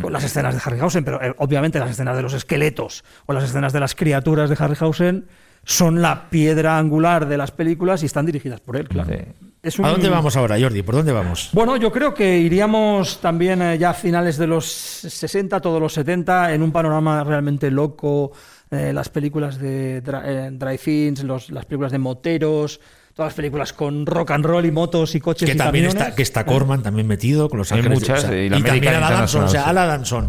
[0.00, 3.44] con las escenas de Harryhausen, pero eh, obviamente las escenas de los esqueletos o las
[3.44, 5.26] escenas de las criaturas de Harryhausen
[5.64, 9.10] son la piedra angular de las películas y están dirigidas por él, claro.
[9.12, 9.18] Sí.
[9.62, 10.82] Es ¿A dónde vamos ahora, Jordi?
[10.82, 11.50] ¿Por dónde vamos?
[11.52, 15.92] Bueno, yo creo que iríamos también eh, ya a finales de los 60, todos los
[15.92, 18.32] 70, en un panorama realmente loco.
[18.70, 22.80] eh, las películas de dra- eh, los- las películas de moteros,
[23.14, 26.02] todas las películas con rock and roll y motos y coches que y también camiones.
[26.06, 28.00] está, que está Corman también metido con los Hay ángeles.
[28.00, 30.28] muchas, y la y también American Al Adamson, o sea, International, Al Adamson.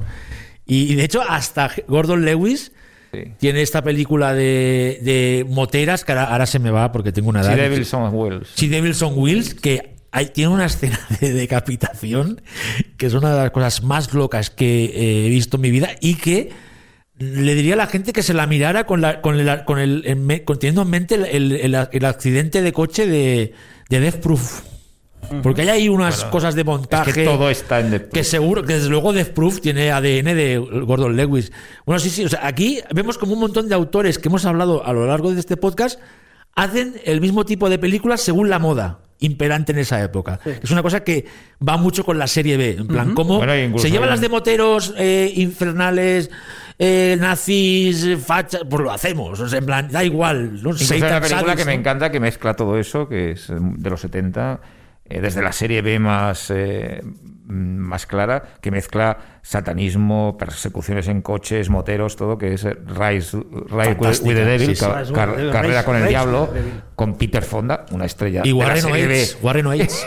[0.66, 2.72] Y, y de hecho, hasta Gordon Lewis
[3.12, 3.20] Sí.
[3.38, 7.42] tiene esta película de, de moteras, que ahora, ahora se me va porque tengo una
[7.42, 7.54] edad.
[7.54, 8.50] Sí, Devils on Wheels.
[8.56, 12.42] Sí, Devils on Wheels, que hay- tiene una escena de decapitación
[12.98, 15.90] que es una de las cosas más locas que eh, he visto en mi vida
[16.02, 16.50] y que
[17.32, 20.44] le diría a la gente que se la mirara con, la, con, el, con, el,
[20.46, 23.54] con teniendo en mente el, accidente de coche de,
[23.90, 24.62] de Death Proof.
[25.42, 27.14] Porque hay ahí unas cosas de Es montaje.
[27.14, 30.58] que todo está en The Que seguro, que desde luego Death Proof tiene ADN de
[30.58, 31.52] Gordon Lewis.
[31.86, 34.86] Bueno, sí, sí, o sea, aquí vemos como un montón de autores que hemos hablado
[34.86, 36.00] a lo largo de este podcast
[36.56, 40.40] hacen el mismo tipo de películas según la moda imperante en esa época.
[40.62, 41.26] Es una cosa que
[41.68, 42.76] va mucho con la serie B.
[42.80, 46.30] En plan, cómo Bueno, incluso se llevan las de moteros eh, infernales,
[46.86, 49.40] eh, nazis, fachas, pues lo hacemos.
[49.40, 50.62] O sea, en plan, da igual.
[50.62, 50.74] ¿no?
[50.74, 54.02] Satan una película que me encanta que mezcla todo eso, que es eh, de los
[54.02, 54.60] 70,
[55.06, 61.22] eh, desde la serie B más, eh, mm, más clara, que mezcla satanismo, persecuciones en
[61.22, 63.38] coches, moteros, todo, que es eh, Rise,
[63.70, 64.84] Rise with, the Devil, sí, sí.
[64.86, 65.06] car-
[65.52, 66.50] carrera Rise- con el diablo,
[66.96, 68.86] con Peter Fonda, una estrella Y Warren.
[68.86, 69.38] Oates.
[69.42, 70.06] Warren Oates.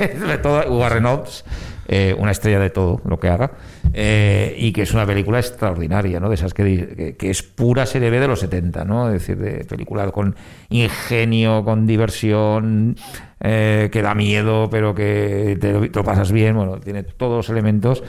[0.68, 1.44] Warren Oates,
[1.88, 3.52] eh, una estrella de todo lo que haga,
[3.92, 6.28] eh, y que es una película extraordinaria, ¿no?
[6.28, 9.06] De esas que, que, que es pura serie B de los 70, ¿no?
[9.08, 10.34] Es decir, de película con
[10.68, 12.96] ingenio, con diversión,
[13.40, 17.36] eh, que da miedo, pero que te lo, te lo pasas bien, bueno, tiene todos
[17.36, 18.02] los elementos.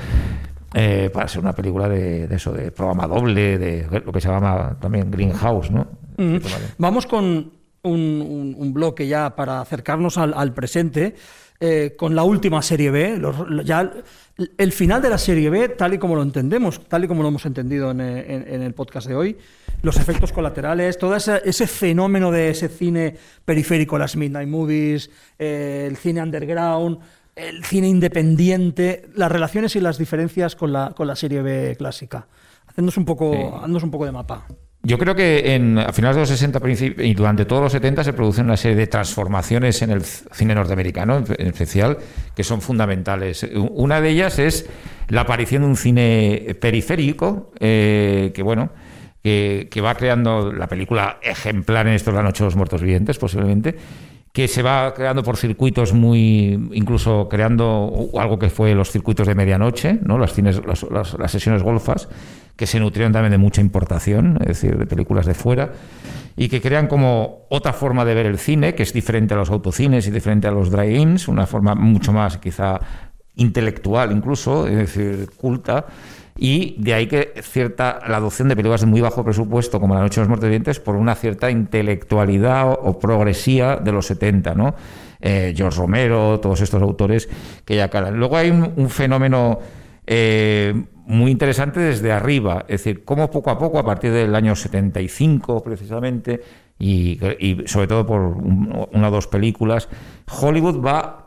[0.74, 4.28] eh, para ser una película de, de eso, de programa doble, de lo que se
[4.28, 5.88] llama también Greenhouse, ¿no?
[6.78, 7.52] Vamos con un,
[7.84, 11.16] un- un bloque ya para acercarnos al, al presente,
[11.60, 13.18] eh, con la última serie B.
[13.18, 13.36] los-
[13.66, 13.92] ya
[14.58, 17.30] el, final de la serie B, tal y como lo entendemos, tal y como lo
[17.30, 19.38] hemos entendido en, eh, en- en el podcast de hoy,
[19.82, 25.86] los efectos colaterales, todo ese, ese fenómeno de ese cine periférico, las Midnight Movies, eh,
[25.90, 27.00] el cine underground,
[27.36, 32.28] el cine independiente, las relaciones y las diferencias con la, con la serie B clásica.
[32.68, 33.84] Haciéndonos un poco, Sí.
[33.86, 34.46] un poco de mapa.
[34.84, 38.04] Yo creo que en, a finales de los 60 princip- y durante todos los 70
[38.06, 41.98] se producen una serie de transformaciones en el cine norteamericano, en especial,
[42.36, 43.46] que son fundamentales.
[43.72, 44.70] Una de ellas es
[45.10, 48.70] la aparición de un cine periférico, eh, que bueno,
[49.24, 53.18] que, que va creando la película ejemplar en esto la Noche de los Muertos Vivientes,
[53.18, 53.76] posiblemente,
[54.32, 59.34] que se va creando por circuitos muy, incluso creando algo que fue los circuitos de
[59.36, 60.18] medianoche, ¿no?
[60.20, 62.08] las, cines, las- las sesiones golfas,
[62.58, 65.72] que se nutrieron también de mucha importación, es decir, de películas de fuera,
[66.36, 69.50] y que crean como otra forma de ver el cine, que es diferente a los
[69.50, 72.80] autocines y diferente a los drive-ins, una forma mucho más quizá
[73.36, 75.86] intelectual incluso, es decir, culta,
[76.36, 80.02] y de ahí que cierta la adopción de películas de muy bajo presupuesto como La
[80.02, 84.76] Noche de los Muertos Vivientes por una cierta intelectualidad o, progresía de los 70, ¿no?
[85.20, 87.28] Eh, George Romero, todos estos autores
[87.66, 88.20] que ya calan.
[88.20, 89.60] Luego hay un, un fenómeno
[90.06, 90.76] eh,
[91.08, 95.64] muy interesante desde arriba, es decir, cómo poco a poco, a partir del año 75
[95.64, 96.42] precisamente,
[96.80, 97.20] y,
[97.66, 99.90] sobre todo por un- una o dos películas,
[100.42, 101.24] Hollywood va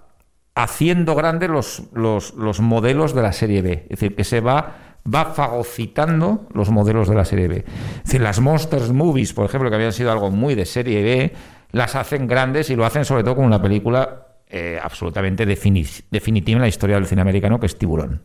[0.55, 3.73] haciendo grandes los, los, los modelos de la serie B.
[3.85, 4.77] Es decir, que se va,
[5.13, 7.57] va fagocitando los modelos de la serie B.
[7.99, 11.33] Es decir, las Monsters Movies, por ejemplo, que habían sido algo muy de serie B,
[11.73, 16.57] las hacen grandes y lo hacen sobre todo con una película eh, absolutamente defini- definitiva
[16.57, 18.23] en la historia del cine americano, que es Tiburón.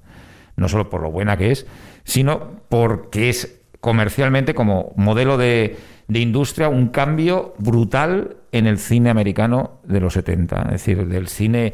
[0.58, 1.66] No solo por lo buena que es,
[2.04, 5.78] sino porque es comercialmente como modelo de,
[6.08, 10.62] de industria un cambio brutal en el cine americano de los 70.
[10.64, 11.74] Es decir, del cine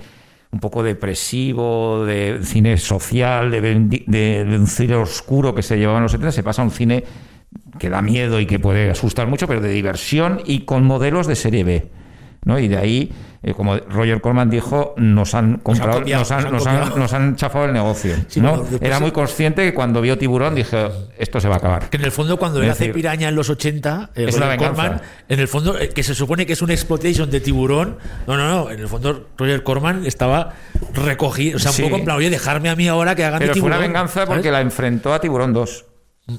[0.51, 5.99] un poco depresivo, de cine social, de, de- de un cine oscuro que se llevaba
[5.99, 7.03] en los 70, se pasa a un cine
[7.79, 11.36] que da miedo y que puede asustar mucho, pero de diversión y con modelos de
[11.36, 11.88] serie B.
[12.43, 12.59] ¿no?
[12.59, 13.11] Y de ahí,
[13.43, 16.77] eh, como Roger Corman dijo, nos han comprado, copiado, nos, han, nos han nos han-
[16.79, 16.97] copiado.
[16.99, 18.15] nos han chafado el negocio.
[18.27, 18.63] Sí, ¿no?
[18.79, 21.89] Era muy consciente que cuando vio Tiburón dije, esto se va a acabar.
[21.89, 24.57] Que en el fondo, cuando él hace Piraña en los 80, eh, es Roger.
[24.59, 28.37] Corman, en el fondo, eh, que se supone que es una exploitation de tiburón, no,
[28.37, 30.53] no, no, en el fondo Roger Corman estaba
[30.93, 31.83] recogido, o sea, un Sí.
[31.83, 33.77] poco en plan, oye, dejarme a mí ahora que hagan Pero de fue tiburón.
[33.77, 34.29] una venganza ¿sabes?
[34.29, 35.85] porque la enfrentó a Tiburón 2.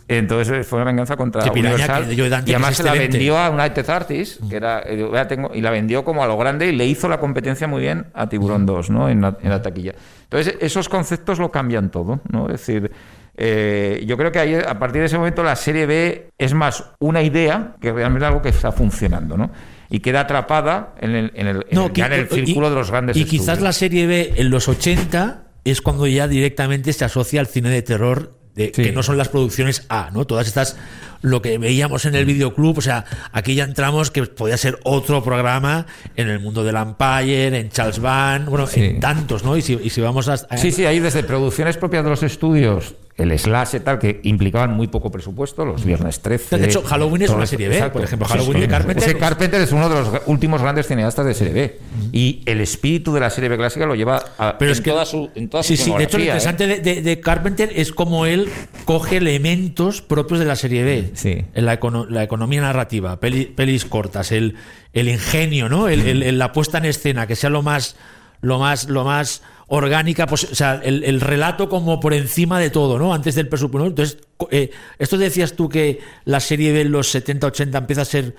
[0.09, 2.09] Entonces fue una venganza contra Universal.
[2.09, 5.07] que yo de Dante, y además se la vendió a United Artists, que era, eh,
[5.13, 7.81] ya tengo- y la vendió como a lo grande y le hizo la competencia muy
[7.83, 9.09] bien a Tiburón 2, ¿no?
[9.09, 9.95] En la, en la taquilla.
[10.25, 12.47] Entonces, esos conceptos lo cambian todo, ¿no?
[12.47, 12.91] Es decir,
[13.37, 16.85] eh, yo creo que ahí, a partir de ese momento la serie B es más
[17.01, 19.51] una idea que realmente algo que está funcionando, ¿no?
[19.91, 22.77] Y queda atrapada en el, en el, en el- ya en el círculo y- de
[22.77, 27.05] los grandes Y quizás la serie B en los 80 es cuando ya directamente se
[27.05, 28.83] asocia al cine de terror, de, Sí.
[28.83, 30.27] que no son las producciones A, ¿no?
[30.27, 30.77] Todas estas,
[31.23, 35.23] lo que veíamos en el videoclub, o sea, aquí ya entramos que podía ser otro
[35.23, 35.87] programa
[36.17, 38.83] en el mundo del Empire, en Charles Van, bueno, Sí.
[38.85, 39.57] en tantos, ¿no?
[39.57, 40.37] Y si, y si vamos a.
[40.59, 44.73] Sí, sí, hay desde producciones propias de los estudios, el slash y tal, que implicaban
[44.73, 46.57] muy poco presupuesto, los viernes 13.
[46.59, 49.61] De hecho, Halloween es una serie B, por ejemplo, Halloween de Carpenter Ese es- Carpenter
[49.61, 51.79] es uno de los últimos grandes cineastas de serie B.
[52.11, 54.91] Y el espíritu de la serie B clásica lo lleva a, Pero en es que
[54.91, 55.93] toda su, en toda sí, su sí.
[55.97, 56.27] De hecho, lo ¿eh?
[56.29, 58.49] interesante de, de- de Carpenter es como él
[58.87, 61.11] coge elementos propios de la serie B.
[61.15, 61.45] Sí.
[61.55, 64.57] En la, econo- la economía narrativa, peli- pelis cortas, el,
[64.95, 65.89] el ingenio, ¿no?
[65.89, 67.97] El- la puesta en escena, que sea lo más,
[68.41, 69.43] lo más, lo más
[69.75, 73.15] orgánica, pues, o sea, el, el relato como por encima de todo, ¿no?
[73.15, 73.87] Antes del presupuesto.
[73.89, 74.19] Entonces,
[74.51, 78.35] eh, esto decías tú que la serie en los 70, 80 empieza a ser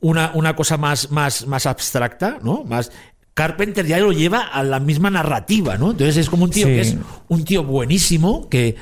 [0.00, 2.64] una, una cosa más, más, más abstracta, ¿no?
[2.64, 2.90] Más.
[3.32, 5.92] Carpenter ya lo lleva a la misma narrativa, ¿no?
[5.92, 6.72] Entonces es como un tío Sí.
[6.72, 6.96] que es
[7.28, 8.74] un tío buenísimo que,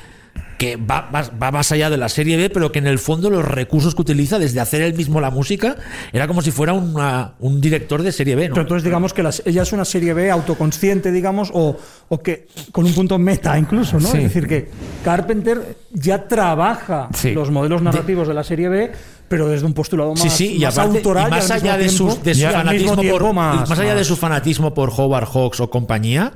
[0.57, 3.29] que va, va, va más allá de la serie B, pero que en el fondo
[3.29, 5.75] los recursos que utiliza desde hacer él mismo la música
[6.11, 8.53] era como si fuera una- un director de serie B, ¿no?
[8.55, 11.77] Pero entonces digamos que las- ella es una serie B autoconsciente, digamos, o,
[12.09, 14.07] o que con un punto meta incluso, ¿no?
[14.09, 14.17] Sí.
[14.17, 14.69] Es decir, que
[15.03, 17.31] Carpenter ya trabaja Sí.
[17.33, 18.91] los modelos narrativos de la serie B,
[19.27, 21.87] pero desde un postulado más, Sí, sí, y más aparte, autoral y más allá de
[21.87, 25.69] tiempo- su, de fanatismo por, más, más allá de su fanatismo por Howard Hawks o
[25.69, 26.31] compañía,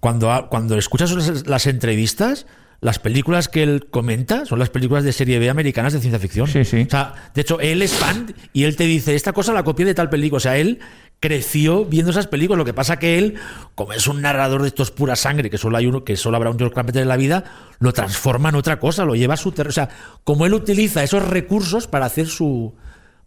[0.00, 2.46] cuando, cuando escuchas las, las entrevistas,
[2.84, 6.46] las películas que él comenta son las películas de serie B americanas de ciencia ficción.
[6.46, 6.82] Sí, sí.
[6.86, 9.86] O sea, de hecho, él es fan y él te dice, esta cosa la copié
[9.86, 10.36] de tal película.
[10.36, 10.80] O sea, él
[11.18, 12.58] creció viendo esas películas.
[12.58, 13.36] Lo que pasa que él,
[13.74, 16.50] como es un narrador de estos pura sangre, que solo hay uno, que solo habrá
[16.50, 17.44] un George Carpenter en la vida,
[17.78, 19.70] lo transforma en otra cosa, lo lleva a su terreno.
[19.70, 19.88] O sea,
[20.22, 22.74] como él utiliza esos recursos para hacer su.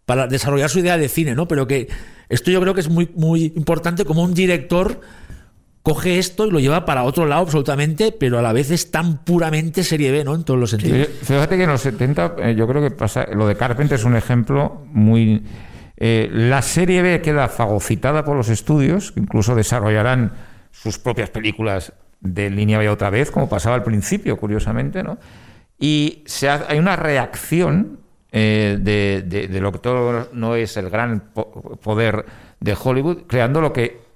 [0.06, 1.48] para desarrollar su idea de cine, ¿no?
[1.48, 1.88] Pero que
[2.28, 5.00] esto yo creo que es muy, muy importante como un director
[5.88, 9.24] coge esto y lo lleva para otro lado absolutamente, pero a la vez es tan
[9.24, 10.34] puramente serie B, ¿no?
[10.34, 11.08] En todos los sentidos.
[11.20, 14.04] Sí, Fíjate que en los 70 eh, yo creo que pasa, lo de Carpenter es
[14.04, 15.42] un ejemplo muy...
[15.96, 20.32] eh, la serie B queda fagocitada por los estudios, que incluso desarrollarán
[20.70, 25.18] sus propias películas de línea B otra vez, como pasaba al principio, curiosamente, ¿no?
[25.78, 30.76] Y se ha- hay una reacción eh, de, de- de lo que todo no es
[30.76, 32.26] el gran po- poder
[32.60, 34.07] de Hollywood, creando lo que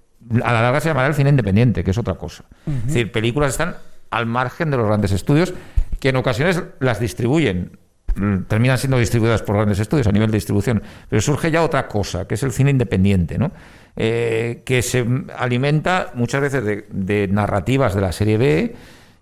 [0.42, 2.44] a la larga se llamará el cine independiente, que es otra cosa.
[2.66, 3.76] Es decir, películas están
[4.10, 5.52] al margen de los grandes estudios,
[6.00, 7.78] que en ocasiones las distribuyen,
[8.16, 11.88] mm, terminan siendo distribuidas por grandes estudios a nivel de distribución, pero surge ya otra
[11.88, 13.52] cosa, que es el cine independiente, ¿no?
[13.96, 15.06] Eh, que se
[15.36, 18.74] alimenta muchas veces de, de narrativas de la serie B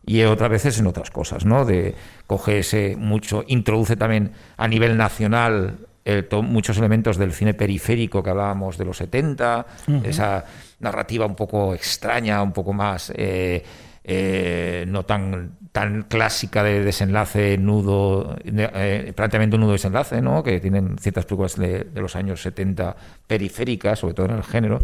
[0.07, 1.64] y otras veces en otras cosas, ¿no?
[1.64, 1.94] De
[2.26, 8.22] coge ese mucho, introduce también a nivel nacional eh, to- muchos elementos del cine periférico
[8.22, 9.66] que hablábamos de los 70,
[10.05, 10.44] esa
[10.80, 13.62] narrativa un poco extraña, un poco más eh,
[14.02, 20.42] eh, no tan tan clásica de desenlace nudo, eh, planteamiento nudo desenlace, ¿no?
[20.42, 24.80] que tienen ciertas películas de, de los años 70 periféricas, sobre todo en el género.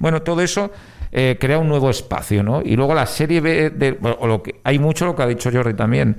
[0.00, 0.72] Bueno, todo eso
[1.12, 2.60] eh, crea un nuevo espacio, ¿no?
[2.62, 5.26] Y luego la serie B, de, bueno, o lo que, hay mucho lo que ha
[5.26, 6.16] dicho Jordi también,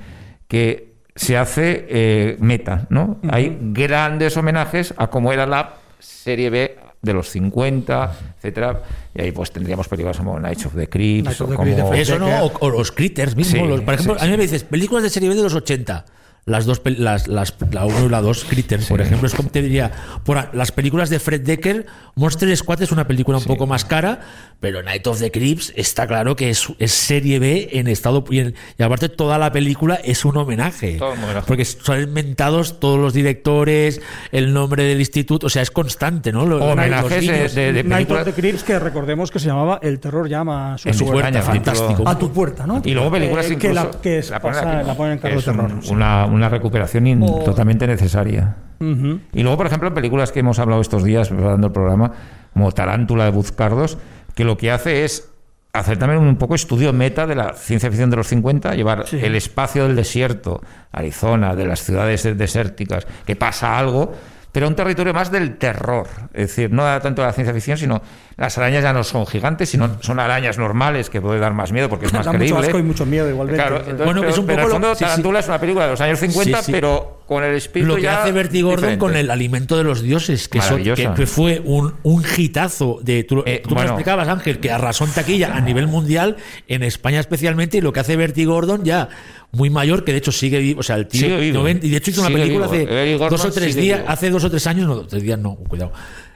[0.47, 3.20] que se hace eh, meta, ¿no?
[3.30, 8.82] Hay grandes homenajes a cómo era la serie B de los 50, etcétera,
[9.16, 12.46] y ahí pues tendríamos películas como Night of the Creeps, of o the Eso no,
[12.46, 13.62] o, o los critters mismo.
[13.64, 15.54] Sí, los- por ejemplo, sí, a mí me dices, películas de serie B de los
[15.56, 16.06] 80.
[16.48, 19.62] Las dos, las, las, la 1 y la 2, Critters, por ejemplo, es como te
[19.62, 19.91] diría,
[20.24, 21.86] por las películas de Fred Decker,
[22.16, 24.22] Monster Squad es una película un poco más cara,
[24.62, 28.24] pero Night of the Creeps está claro que es, es serie B en estado.
[28.32, 30.95] Y, en- y aparte, toda la película es un homenaje.
[30.98, 31.20] Todo un.
[31.45, 36.45] Porque son inventados todos los directores, el nombre del instituto, o sea, es constante, ¿no?
[36.45, 37.56] Lo- Homenajes los guiños.
[37.56, 40.78] de- de Night of the Creeps, que recordemos que se llamaba El terror llama a
[40.78, 41.30] su, En su puerta.
[41.30, 42.08] puerta, fantástico.
[42.08, 42.82] A tu puerta, ¿no?
[42.86, 45.20] Y luego películas Eh, que la, incluso- que es- la ponen pasa- la ponen en
[45.20, 45.84] cargo es de un- terror.
[45.84, 45.91] sí.
[45.93, 48.56] una, una recuperación in- O- totalmente necesaria.
[48.80, 52.12] Y luego, por ejemplo, en películas que hemos hablado estos días preparando el programa,
[52.54, 53.98] como Tarántula de Buzcardos,
[54.36, 55.32] que lo que hace es
[55.74, 59.20] hacer también un poco estudio meta de la ciencia ficción de los 50, llevar Sí.
[59.22, 60.62] el espacio del desierto,
[60.92, 64.14] Arizona, de las ciudades desérticas, que pasa algo,
[64.52, 66.08] pero a un territorio más del terror.
[66.34, 68.02] Es decir, no tanto de la ciencia ficción, sino
[68.38, 71.89] las arañas ya no son gigantes, sino son arañas normales que puede dar más miedo
[71.89, 72.68] porque es más Da mucho creíble.
[72.68, 73.62] asco y mucho miedo igualmente.
[73.62, 75.04] Claro, entonces, Bueno, pero, es un pero poco en el lo- fondo sí, sí.
[75.06, 76.72] Tarántula es una película de los años 50, Sí, sí.
[76.72, 79.00] pero con el espíritu Lo que ya hace Vertigo Gordon diferente.
[79.06, 83.24] con el alimento de los dioses, que, son- que, que fue un, un hitazo de.
[83.26, 83.91] Tú, Eh, tú me bueno.
[83.91, 86.38] explicabas, Ángel, que arrasó en taquilla a nivel mundial,
[86.68, 89.10] en España especialmente, y lo que hace Vertigo Gordon ya
[89.52, 90.80] muy mayor, que de hecho sigue vivo.
[90.80, 91.22] O sea, el tío.
[91.22, 91.60] Sigue vivo.
[91.60, 92.86] 90 y de hecho hizo una Sigue película vivo.
[93.26, 94.11] hace dos o tres días, vivo.
[94.11, 95.91] hace dos o tres años, no, tres días no, cuidado.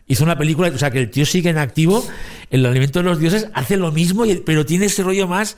[0.07, 2.05] Hizo una película, o sea, que el tío sigue en activo,
[2.49, 5.57] el alimento de los dioses hace lo mismo, pero tiene ese rollo más.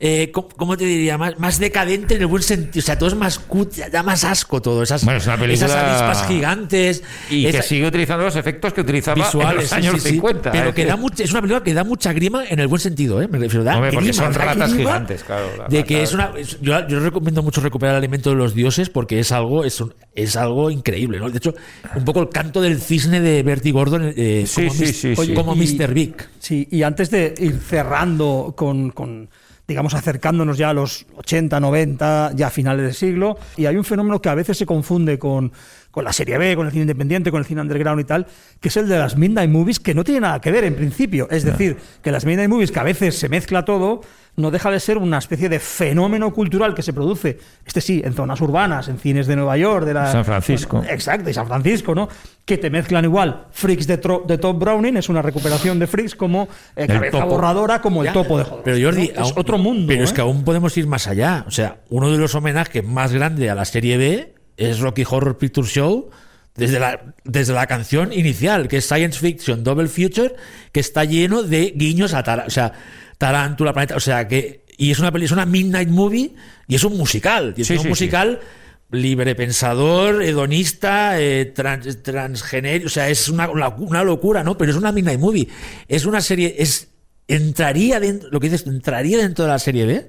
[0.00, 1.16] Eh, ¿cómo, cómo te diría?
[1.18, 2.82] Más, más decadente en el buen sentido.
[2.82, 4.82] O sea, todo es más cut, da más asco todo.
[4.82, 7.02] Esas, Bueno, es una película- esas avispas gigantes.
[7.30, 10.08] Y que sigue utilizando los efectos que utilizaba en los años sí, sí.
[10.14, 10.50] 50.
[10.52, 13.22] Pero es que da es una película que da mucha grima en el buen sentido,
[13.22, 13.28] ¿eh?
[13.28, 16.32] Me refiero, da Hombre, porque grima, son ratas gigantes, claro, De que es una.
[16.36, 19.80] es- yo, yo recomiendo mucho recuperar el alimento de los dioses porque es algo, es,
[19.80, 21.30] un- es algo increíble, ¿no?
[21.30, 21.54] De hecho,
[21.94, 25.16] un poco el canto del cisne de Bertie Gordon eh, Sí, como, sí, mis- sí,
[25.16, 25.34] sí.
[25.34, 25.94] como y- Mr.
[25.94, 26.14] Big.
[26.38, 29.28] Sí, y antes de ir cerrando con, con,
[29.66, 33.84] digamos, acercándonos ya a los 80, 90, ya a finales del siglo, y hay un
[33.84, 35.52] fenómeno que a veces se confunde con,
[35.90, 38.26] con la serie B, con el cine independiente, con el cine underground y tal,
[38.60, 41.28] que es el de las Midnight Movies, que no tiene nada que ver en principio.
[41.30, 44.02] Es decir, que las Midnight Movies, que a veces se mezcla todo,
[44.36, 48.14] no deja de ser una especie de fenómeno cultural que se produce, este sí, en
[48.14, 50.82] zonas urbanas, en cines de Nueva York, de la, San Francisco.
[50.88, 52.08] Exacto, y San Francisco, ¿no?
[52.44, 56.14] Que te mezclan igual Freaks de, Tro- de Top Browning, es una recuperación de Freaks
[56.16, 57.30] como eh, Cabeza topo.
[57.30, 58.12] Borradora, como el Ya.
[58.12, 59.22] topo de Pero Jordi, ¿no?
[59.24, 59.86] es otro mundo.
[59.86, 60.14] Pero es ¿eh?
[60.14, 61.44] que aún podemos ir más allá.
[61.46, 65.38] O sea, uno de los homenajes más grandes a la serie B es Rocky Horror
[65.38, 66.10] Picture Show.
[66.56, 70.36] Desde la, desde la canción inicial, que es Science Fiction Double Future,
[70.70, 72.72] que está lleno de guiños a o sea,
[73.18, 73.96] Tarántula, Planeta.
[73.96, 74.64] O sea, que.
[74.76, 76.34] Y es una peli, es una Midnight Movie
[76.66, 77.54] y es un musical.
[77.56, 78.40] Y es Sí, un sí, musical
[78.90, 84.56] libre pensador, hedonista, eh, trans, transgener, o sea, es una, una- locura, ¿no?
[84.58, 85.48] Pero es una Midnight Movie.
[85.88, 86.88] Es una serie, es
[87.26, 90.08] entraría dentro, lo que dices, entraría dentro de la serie B.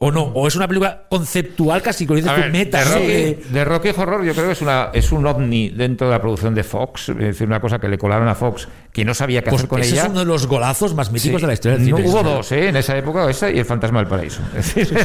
[0.00, 0.22] ¿O no?
[0.22, 2.78] ¿O es una película conceptual casi, como dices meta?
[2.78, 2.92] de, ¿no?
[2.94, 6.12] Rocky, Que- de Rocky Horror yo creo que es, una, es un ovni dentro de
[6.12, 9.12] la producción de Fox, es decir, una cosa que le colaron a Fox que no
[9.12, 10.02] sabía qué pues hacer con ese ella.
[10.04, 11.42] es uno de los golazos más míticos Sí.
[11.42, 12.08] de la historia del No, cine.
[12.10, 12.68] hubo dos, ¿eh?
[12.68, 14.40] En esa época, esa y El Fantasma del Paraíso.
[14.56, 14.96] Es decir,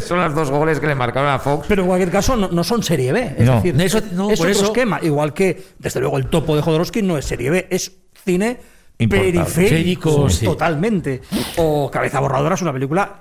[0.02, 1.66] son los dos goles que le marcaron a Fox.
[1.68, 3.34] Pero en cualquier caso no, no son serie B.
[3.36, 3.56] Es No.
[3.56, 4.98] decir, Eso- no, es por otro eso- esquema.
[5.02, 7.92] Igual que, desde luego, el topo de Jodorowsky no es serie B, es
[8.24, 8.58] cine
[8.98, 9.30] Importado.
[9.30, 10.44] periférico, Periférico, sí.
[10.46, 11.20] totalmente.
[11.58, 13.14] O Cabeza Borradora es una película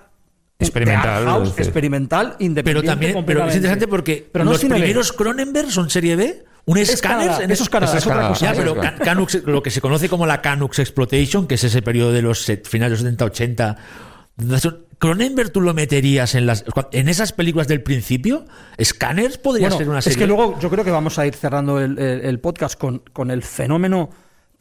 [0.62, 2.88] Experimental, house, es experimental, Pero independiente.
[2.88, 3.58] también, pero es completamente.
[3.58, 6.44] interesante porque Pero no los primeros Cronenberg son serie B.
[6.66, 7.42] Un Es escáner.
[7.42, 8.30] En eso es Canadá, Eso es es otra Canadá.
[8.34, 8.46] cosa.
[8.46, 11.56] Ya, Eso pero es Ca- Canucks, lo que se conoce como la Canucks Exploitation, que
[11.56, 13.78] es ese periodo de los finales de los 70-80.
[15.00, 18.46] Cronenberg tú lo meterías en las en esas películas del principio.
[18.82, 20.20] Scanners podría Bueno, ser una es serie.
[20.20, 23.32] que luego yo creo que vamos a ir cerrando el, el- el podcast con, con
[23.32, 24.10] el fenómeno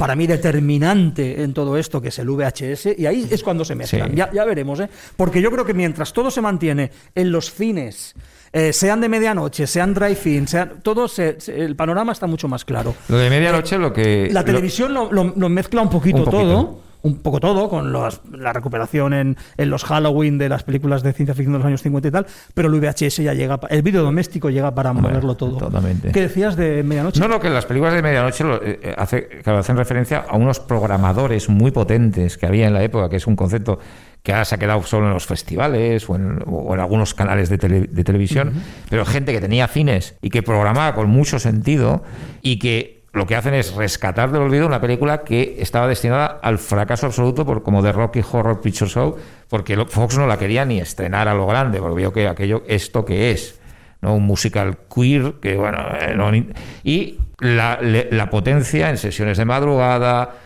[0.00, 3.74] para mí determinante en todo esto, que es el VHS, y ahí es cuando se
[3.74, 4.10] mezclan.
[4.10, 4.16] Sí.
[4.16, 4.88] Ya, ya veremos, ¿eh?
[5.16, 8.14] Porque yo creo que mientras todo se mantiene en los cines,
[8.52, 12.64] eh, sean de medianoche, sean drive-in, sean, todo se- se- el panorama está mucho más
[12.64, 12.94] claro.
[13.08, 14.28] Lo de medianoche, lo que.
[14.32, 16.42] La televisión lo, lo- lo mezcla un poquito, Un poquito.
[16.42, 16.89] todo.
[17.02, 21.12] Un poco todo, con los- la recuperación en, en los Halloween de las películas de
[21.12, 24.02] ciencia ficción de los años 50 y tal, pero el VHS ya llega, el vídeo
[24.02, 25.56] doméstico llega para moverlo todo.
[25.56, 26.12] totalmente.
[26.12, 27.18] ¿Qué decías de medianoche?
[27.20, 30.36] No, no, que las películas de medianoche lo- eh, eh, hace, claro, hacen referencia a
[30.36, 33.78] unos programadores muy potentes que había en la época, que es un concepto
[34.22, 37.48] que ahora se ha quedado solo en los festivales o en, o en algunos canales
[37.48, 38.52] de, tele- de televisión,
[38.90, 42.02] pero gente que tenía fines y que programaba con mucho sentido
[42.42, 46.58] y que lo que hacen es rescatar del olvido una película que estaba destinada al
[46.58, 49.16] fracaso absoluto por como de Rocky Horror Picture Show,
[49.48, 53.04] porque Fox no la quería ni estrenar a lo grande, porque vio que aquello esto
[53.04, 53.60] que es.
[54.00, 54.14] ¿no?
[54.14, 56.44] un musical queer que bueno eh,
[56.84, 60.36] y la, potencia en sesiones de madrugada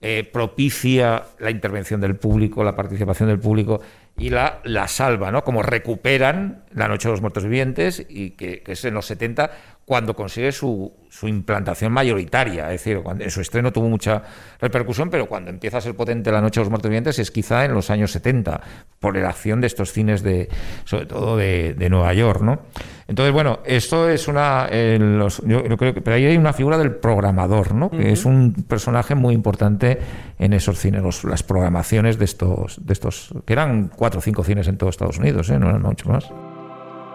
[0.00, 3.80] eh, propicia la intervención del público la participación del público
[4.16, 8.64] y la, la salva no como recuperan la noche de los muertos vivientes y que
[8.66, 9.50] es en los 70
[9.84, 14.22] cuando consigue su, su implantación mayoritaria es decir cuando, en su estreno tuvo mucha
[14.60, 17.64] repercusión pero cuando empieza a ser potente la noche de los muertos vivientes es quizá
[17.64, 18.60] en los años 70
[18.98, 20.48] por la acción de estos cines de
[20.84, 22.58] sobre todo de, de Nueva York no
[23.06, 24.66] entonces, bueno, esto es una.
[24.70, 26.00] eh, los- yo, yo creo que.
[26.00, 27.90] Pero ahí hay una figura del programador, ¿no?
[27.90, 29.98] Que es un personaje muy importante
[30.38, 33.34] en esos cines, los- las programaciones de estos, de estos.
[33.44, 35.58] que eran cuatro o cinco cines en todo Estados Unidos, ¿eh?
[35.58, 36.30] No eran mucho más.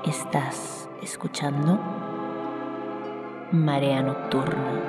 [0.06, 1.80] ¿Estás escuchando?
[3.52, 4.82] Marea Nocturna.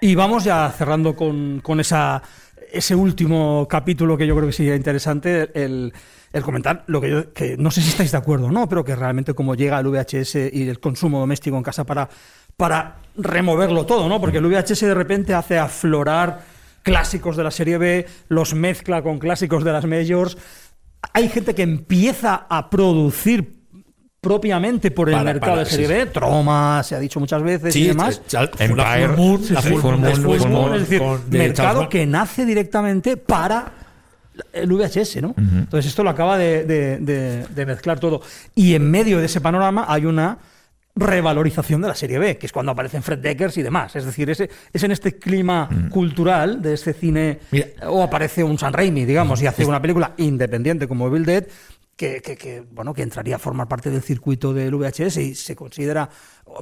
[0.00, 2.22] Y vamos ya cerrando con, con esa
[2.72, 5.92] ese último capítulo que yo creo que sería interesante, el,
[6.32, 8.84] el comentar lo que yo, que no sé si estáis de acuerdo o no, pero
[8.84, 12.08] que realmente como llega el VHS y el consumo doméstico en casa para,
[12.56, 14.20] para removerlo todo, ¿no?
[14.20, 16.40] Porque el VHS de repente hace aflorar
[16.82, 20.36] clásicos de la serie B, los mezcla con clásicos de las majors.
[21.12, 23.60] Hay gente que empieza a producir
[24.20, 27.42] propiamente por el Para- mercado para- de serie sí, B, Troma, se ha dicho muchas
[27.42, 28.20] veces y demás.
[28.30, 29.08] la Empire.
[29.08, 29.68] Full Moon, Sí, la sí.
[29.70, 33.72] Full Moon, Full Moon, es decir, con- mercado que nace directamente para
[34.52, 35.34] el VHS, ¿no?
[35.36, 38.22] Entonces esto lo acaba de, de- de- de mezclar todo.
[38.54, 40.38] Y en medio de ese panorama hay una
[40.94, 43.96] revalorización de la serie B, que es cuando aparecen Fred Deckers y demás.
[43.96, 47.66] Es decir, ese, es en este clima cultural de este cine, Mira.
[47.88, 51.46] o aparece un San Raimi, digamos, y hace una película independiente como Evil Dead,
[52.02, 55.54] que, que- que, bueno, que entraría a formar parte del circuito del VHS y se
[55.54, 56.08] considera,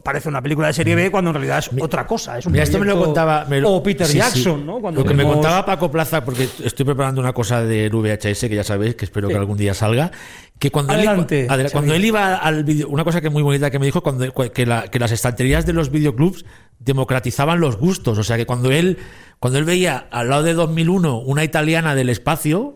[0.05, 2.37] parece una película de serie B cuando en realidad es otra cosa.
[2.39, 3.47] Es un Mira, esto me lo contaba.
[3.49, 4.19] me lo- o Peter sí, sí.
[4.19, 4.81] Jackson, ¿no?
[4.81, 8.55] Cuando lo que me contaba Paco Plaza, porque estoy preparando una cosa del VHS que
[8.57, 10.11] ya sabéis, que espero que algún día salga.
[10.59, 13.71] Que cuando Adelante, él, cuando él iba al video, una cosa que es muy bonita
[13.71, 16.45] que me dijo, cuando, que, la- que las estanterías de los videoclubs
[16.81, 18.19] democratizaban los gustos.
[18.19, 18.99] O sea, que cuando él,
[19.39, 22.75] cuando él veía al lado de 2001 una italiana del espacio,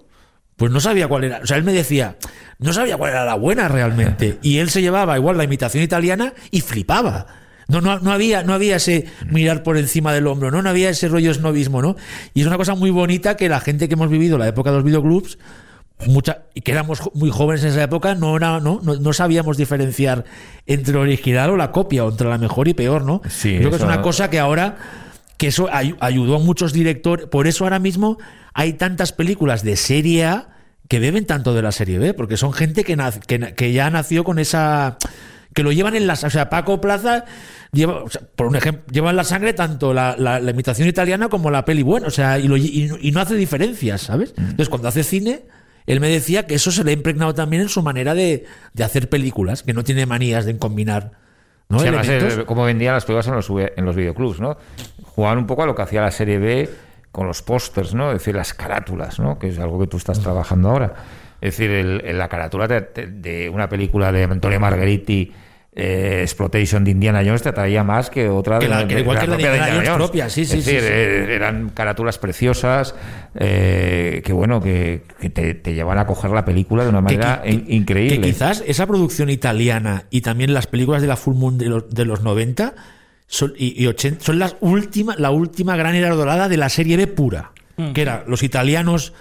[0.57, 1.39] pues no sabía cuál era.
[1.43, 2.17] O sea, él me decía,
[2.59, 4.39] no sabía cuál era la buena realmente.
[4.43, 7.27] Y él se llevaba igual la imitación italiana y flipaba.
[7.67, 10.61] No, no, no había, no había ese mirar por encima del hombro, ¿no?
[10.61, 11.97] No había ese rollo snobismo, ¿no?
[12.35, 14.77] Y es una cosa muy bonita que la gente que hemos vivido la época de
[14.77, 15.39] los videoclubs,
[16.07, 19.57] mucha, y que éramos muy jóvenes en esa época, no, era- no, no, no sabíamos
[19.57, 20.25] diferenciar
[20.67, 23.23] entre el original o la copia, o entre la mejor y peor, ¿no?
[23.31, 24.77] Sí, Creo que es una cosa que ahora
[25.37, 27.27] que eso ay- ayudó a muchos directores.
[27.27, 28.19] Por eso ahora mismo
[28.53, 30.49] hay tantas películas de serie A
[30.89, 32.97] que beben tanto de la serie B, porque son gente que,
[33.27, 34.99] que, na- que ya nació con esa.
[35.55, 36.25] que lo llevan en las.
[36.25, 37.25] O sea, Paco Plaza,
[37.73, 40.89] lleva, o sea, por un ejemplo, lleva en la sangre tanto la, la- la imitación
[40.89, 44.03] italiana como la peli buena, o sea, y, lo- y no- y no hace diferencias,
[44.03, 44.35] ¿sabes?
[44.37, 45.43] Entonces, cuando hace cine.
[45.87, 48.85] Él me decía que eso se le ha impregnado también en su manera de, de
[48.85, 51.11] hacer películas, que no tiene manías de combinar
[51.69, 51.79] ¿no?
[51.79, 54.57] Sí, además, eh, cómo vendían las películas en los, en los videoclubs, ¿no?
[55.15, 56.69] Jugaban un poco a lo que hacía la serie B
[57.13, 58.09] con los pósters, ¿no?
[58.11, 59.39] Es decir, las carátulas, ¿no?
[59.39, 60.95] Que es algo que tú estás trabajando ahora.
[61.41, 65.33] Es decir, el- el- la carátula de, de- de una película de Antonio Margheriti,
[65.77, 69.19] eh, Exploitation de Indiana Jones, te atraía más que otra Que de, la- que igual
[69.19, 72.95] que la de Indiana Jones propia, sí, sí, Es sí, decir, eh, eran carátulas preciosas
[73.35, 77.43] eh, que, bueno, que, que te, te llevan a coger la película de una manera
[77.45, 78.21] in- increíble.
[78.21, 81.91] Que quizás esa producción italiana y también las películas de la Full Moon de los,
[81.91, 82.75] de los 90
[83.35, 86.97] son, y, y 80 son las última, la última gran era dorada de la serie
[86.97, 87.53] B pura.
[87.93, 89.13] Que era los italianos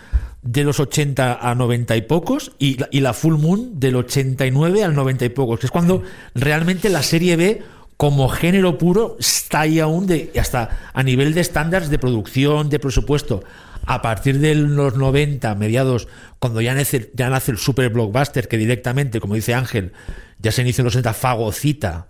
[0.43, 4.83] de los 80 a 90 y pocos y, la- y la Full Moon del 89
[4.83, 5.59] al 90 y pocos.
[5.59, 6.03] Que es cuando
[6.35, 7.63] realmente la serie B
[7.97, 12.77] como género puro está ahí aún de, hasta a nivel de estándares de producción, de
[12.79, 13.43] presupuesto.
[13.85, 16.07] A partir de los 90, mediados,
[16.39, 19.91] cuando ya nace, ya nace el super blockbuster, que directamente, como dice Ángel,
[20.39, 22.07] ya se inicia en los 80, fagocita,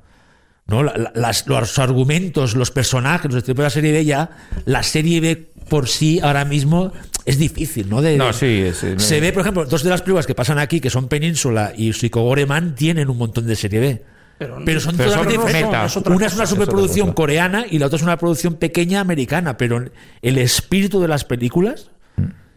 [0.68, 0.84] ¿no?
[0.84, 4.30] La- la- las- los argumentos, los personajes, los tipos de la serie B ya,
[4.66, 6.92] la serie B por sí ahora mismo
[7.26, 8.02] es difícil, ¿no?
[8.02, 10.60] De- No, sí, es- no- se ve, por ejemplo, dos de las películas que pasan
[10.60, 14.04] aquí, que son Península y Psicogoreman, tienen un montón de serie B.
[14.40, 15.96] Pero- Pero son pero totalmente son diferentes.
[15.96, 16.10] meta.
[16.16, 19.86] una es una superproducción coreana y la otra es una producción pequeña americana, pero
[20.22, 21.92] el espíritu de las películas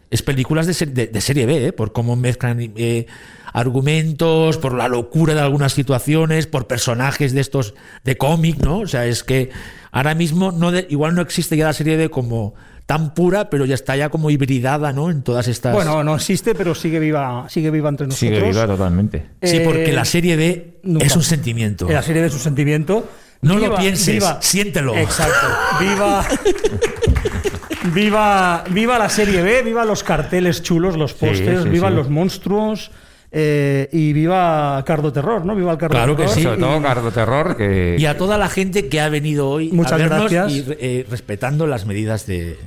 [0.09, 1.73] es películas de, ser- de- de serie B, ¿eh?
[1.73, 3.05] por cómo mezclan eh,
[3.53, 7.73] argumentos, por la locura de algunas situaciones, por personajes de estos
[8.03, 8.79] de cómic, ¿no?
[8.79, 9.49] O sea, es que
[9.91, 12.53] ahora mismo no de- igual no existe ya la serie B como
[12.85, 15.11] tan pura, pero ya está ya como hibridada, ¿no?
[15.11, 15.73] En todas estas.
[15.73, 18.19] Bueno, no existe, pero sigue viva, sigue viva entre nosotros.
[18.37, 19.25] Sigue viva totalmente.
[19.43, 21.05] sí, eh, porque la serie B nunca.
[21.05, 21.89] es un sentimiento.
[21.89, 23.09] La serie de su sentimiento.
[23.41, 24.95] No lo pienses, siéntelo.
[24.95, 25.47] Exacto.
[25.81, 26.25] Viva.
[27.93, 32.91] viva, viva la serie B, viva los carteles chulos, los pósters, sí, vivan los monstruos
[33.31, 35.55] eh, y viva Cardo Terror, ¿no?
[35.55, 36.35] Viva el Cardo Claro que Terror.
[36.35, 36.43] sí.
[36.43, 39.71] Sobre y- todo Cardo Terror, que Y a toda la gente que ha venido hoy
[39.71, 40.53] Muchas a vernos gracias.
[40.53, 42.57] y eh, respetando las medidas de, de,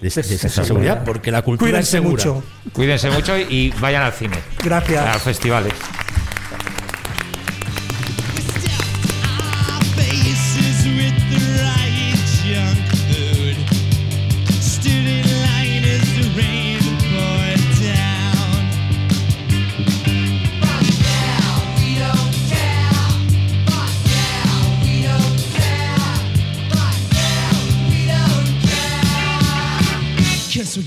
[0.00, 0.64] de seguridad.
[0.64, 2.10] seguridad, porque la cultura Cuídense es segura.
[2.10, 2.44] mucho.
[2.72, 5.22] cuídense mucho y, vayan al cine, a Gracias.
[5.22, 5.72] festivales.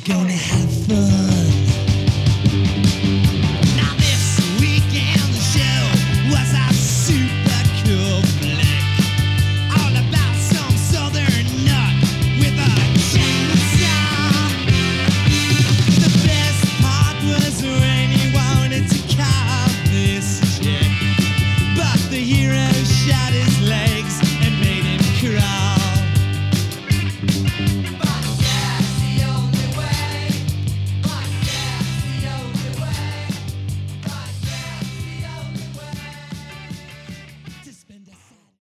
[0.07, 0.54] gonna have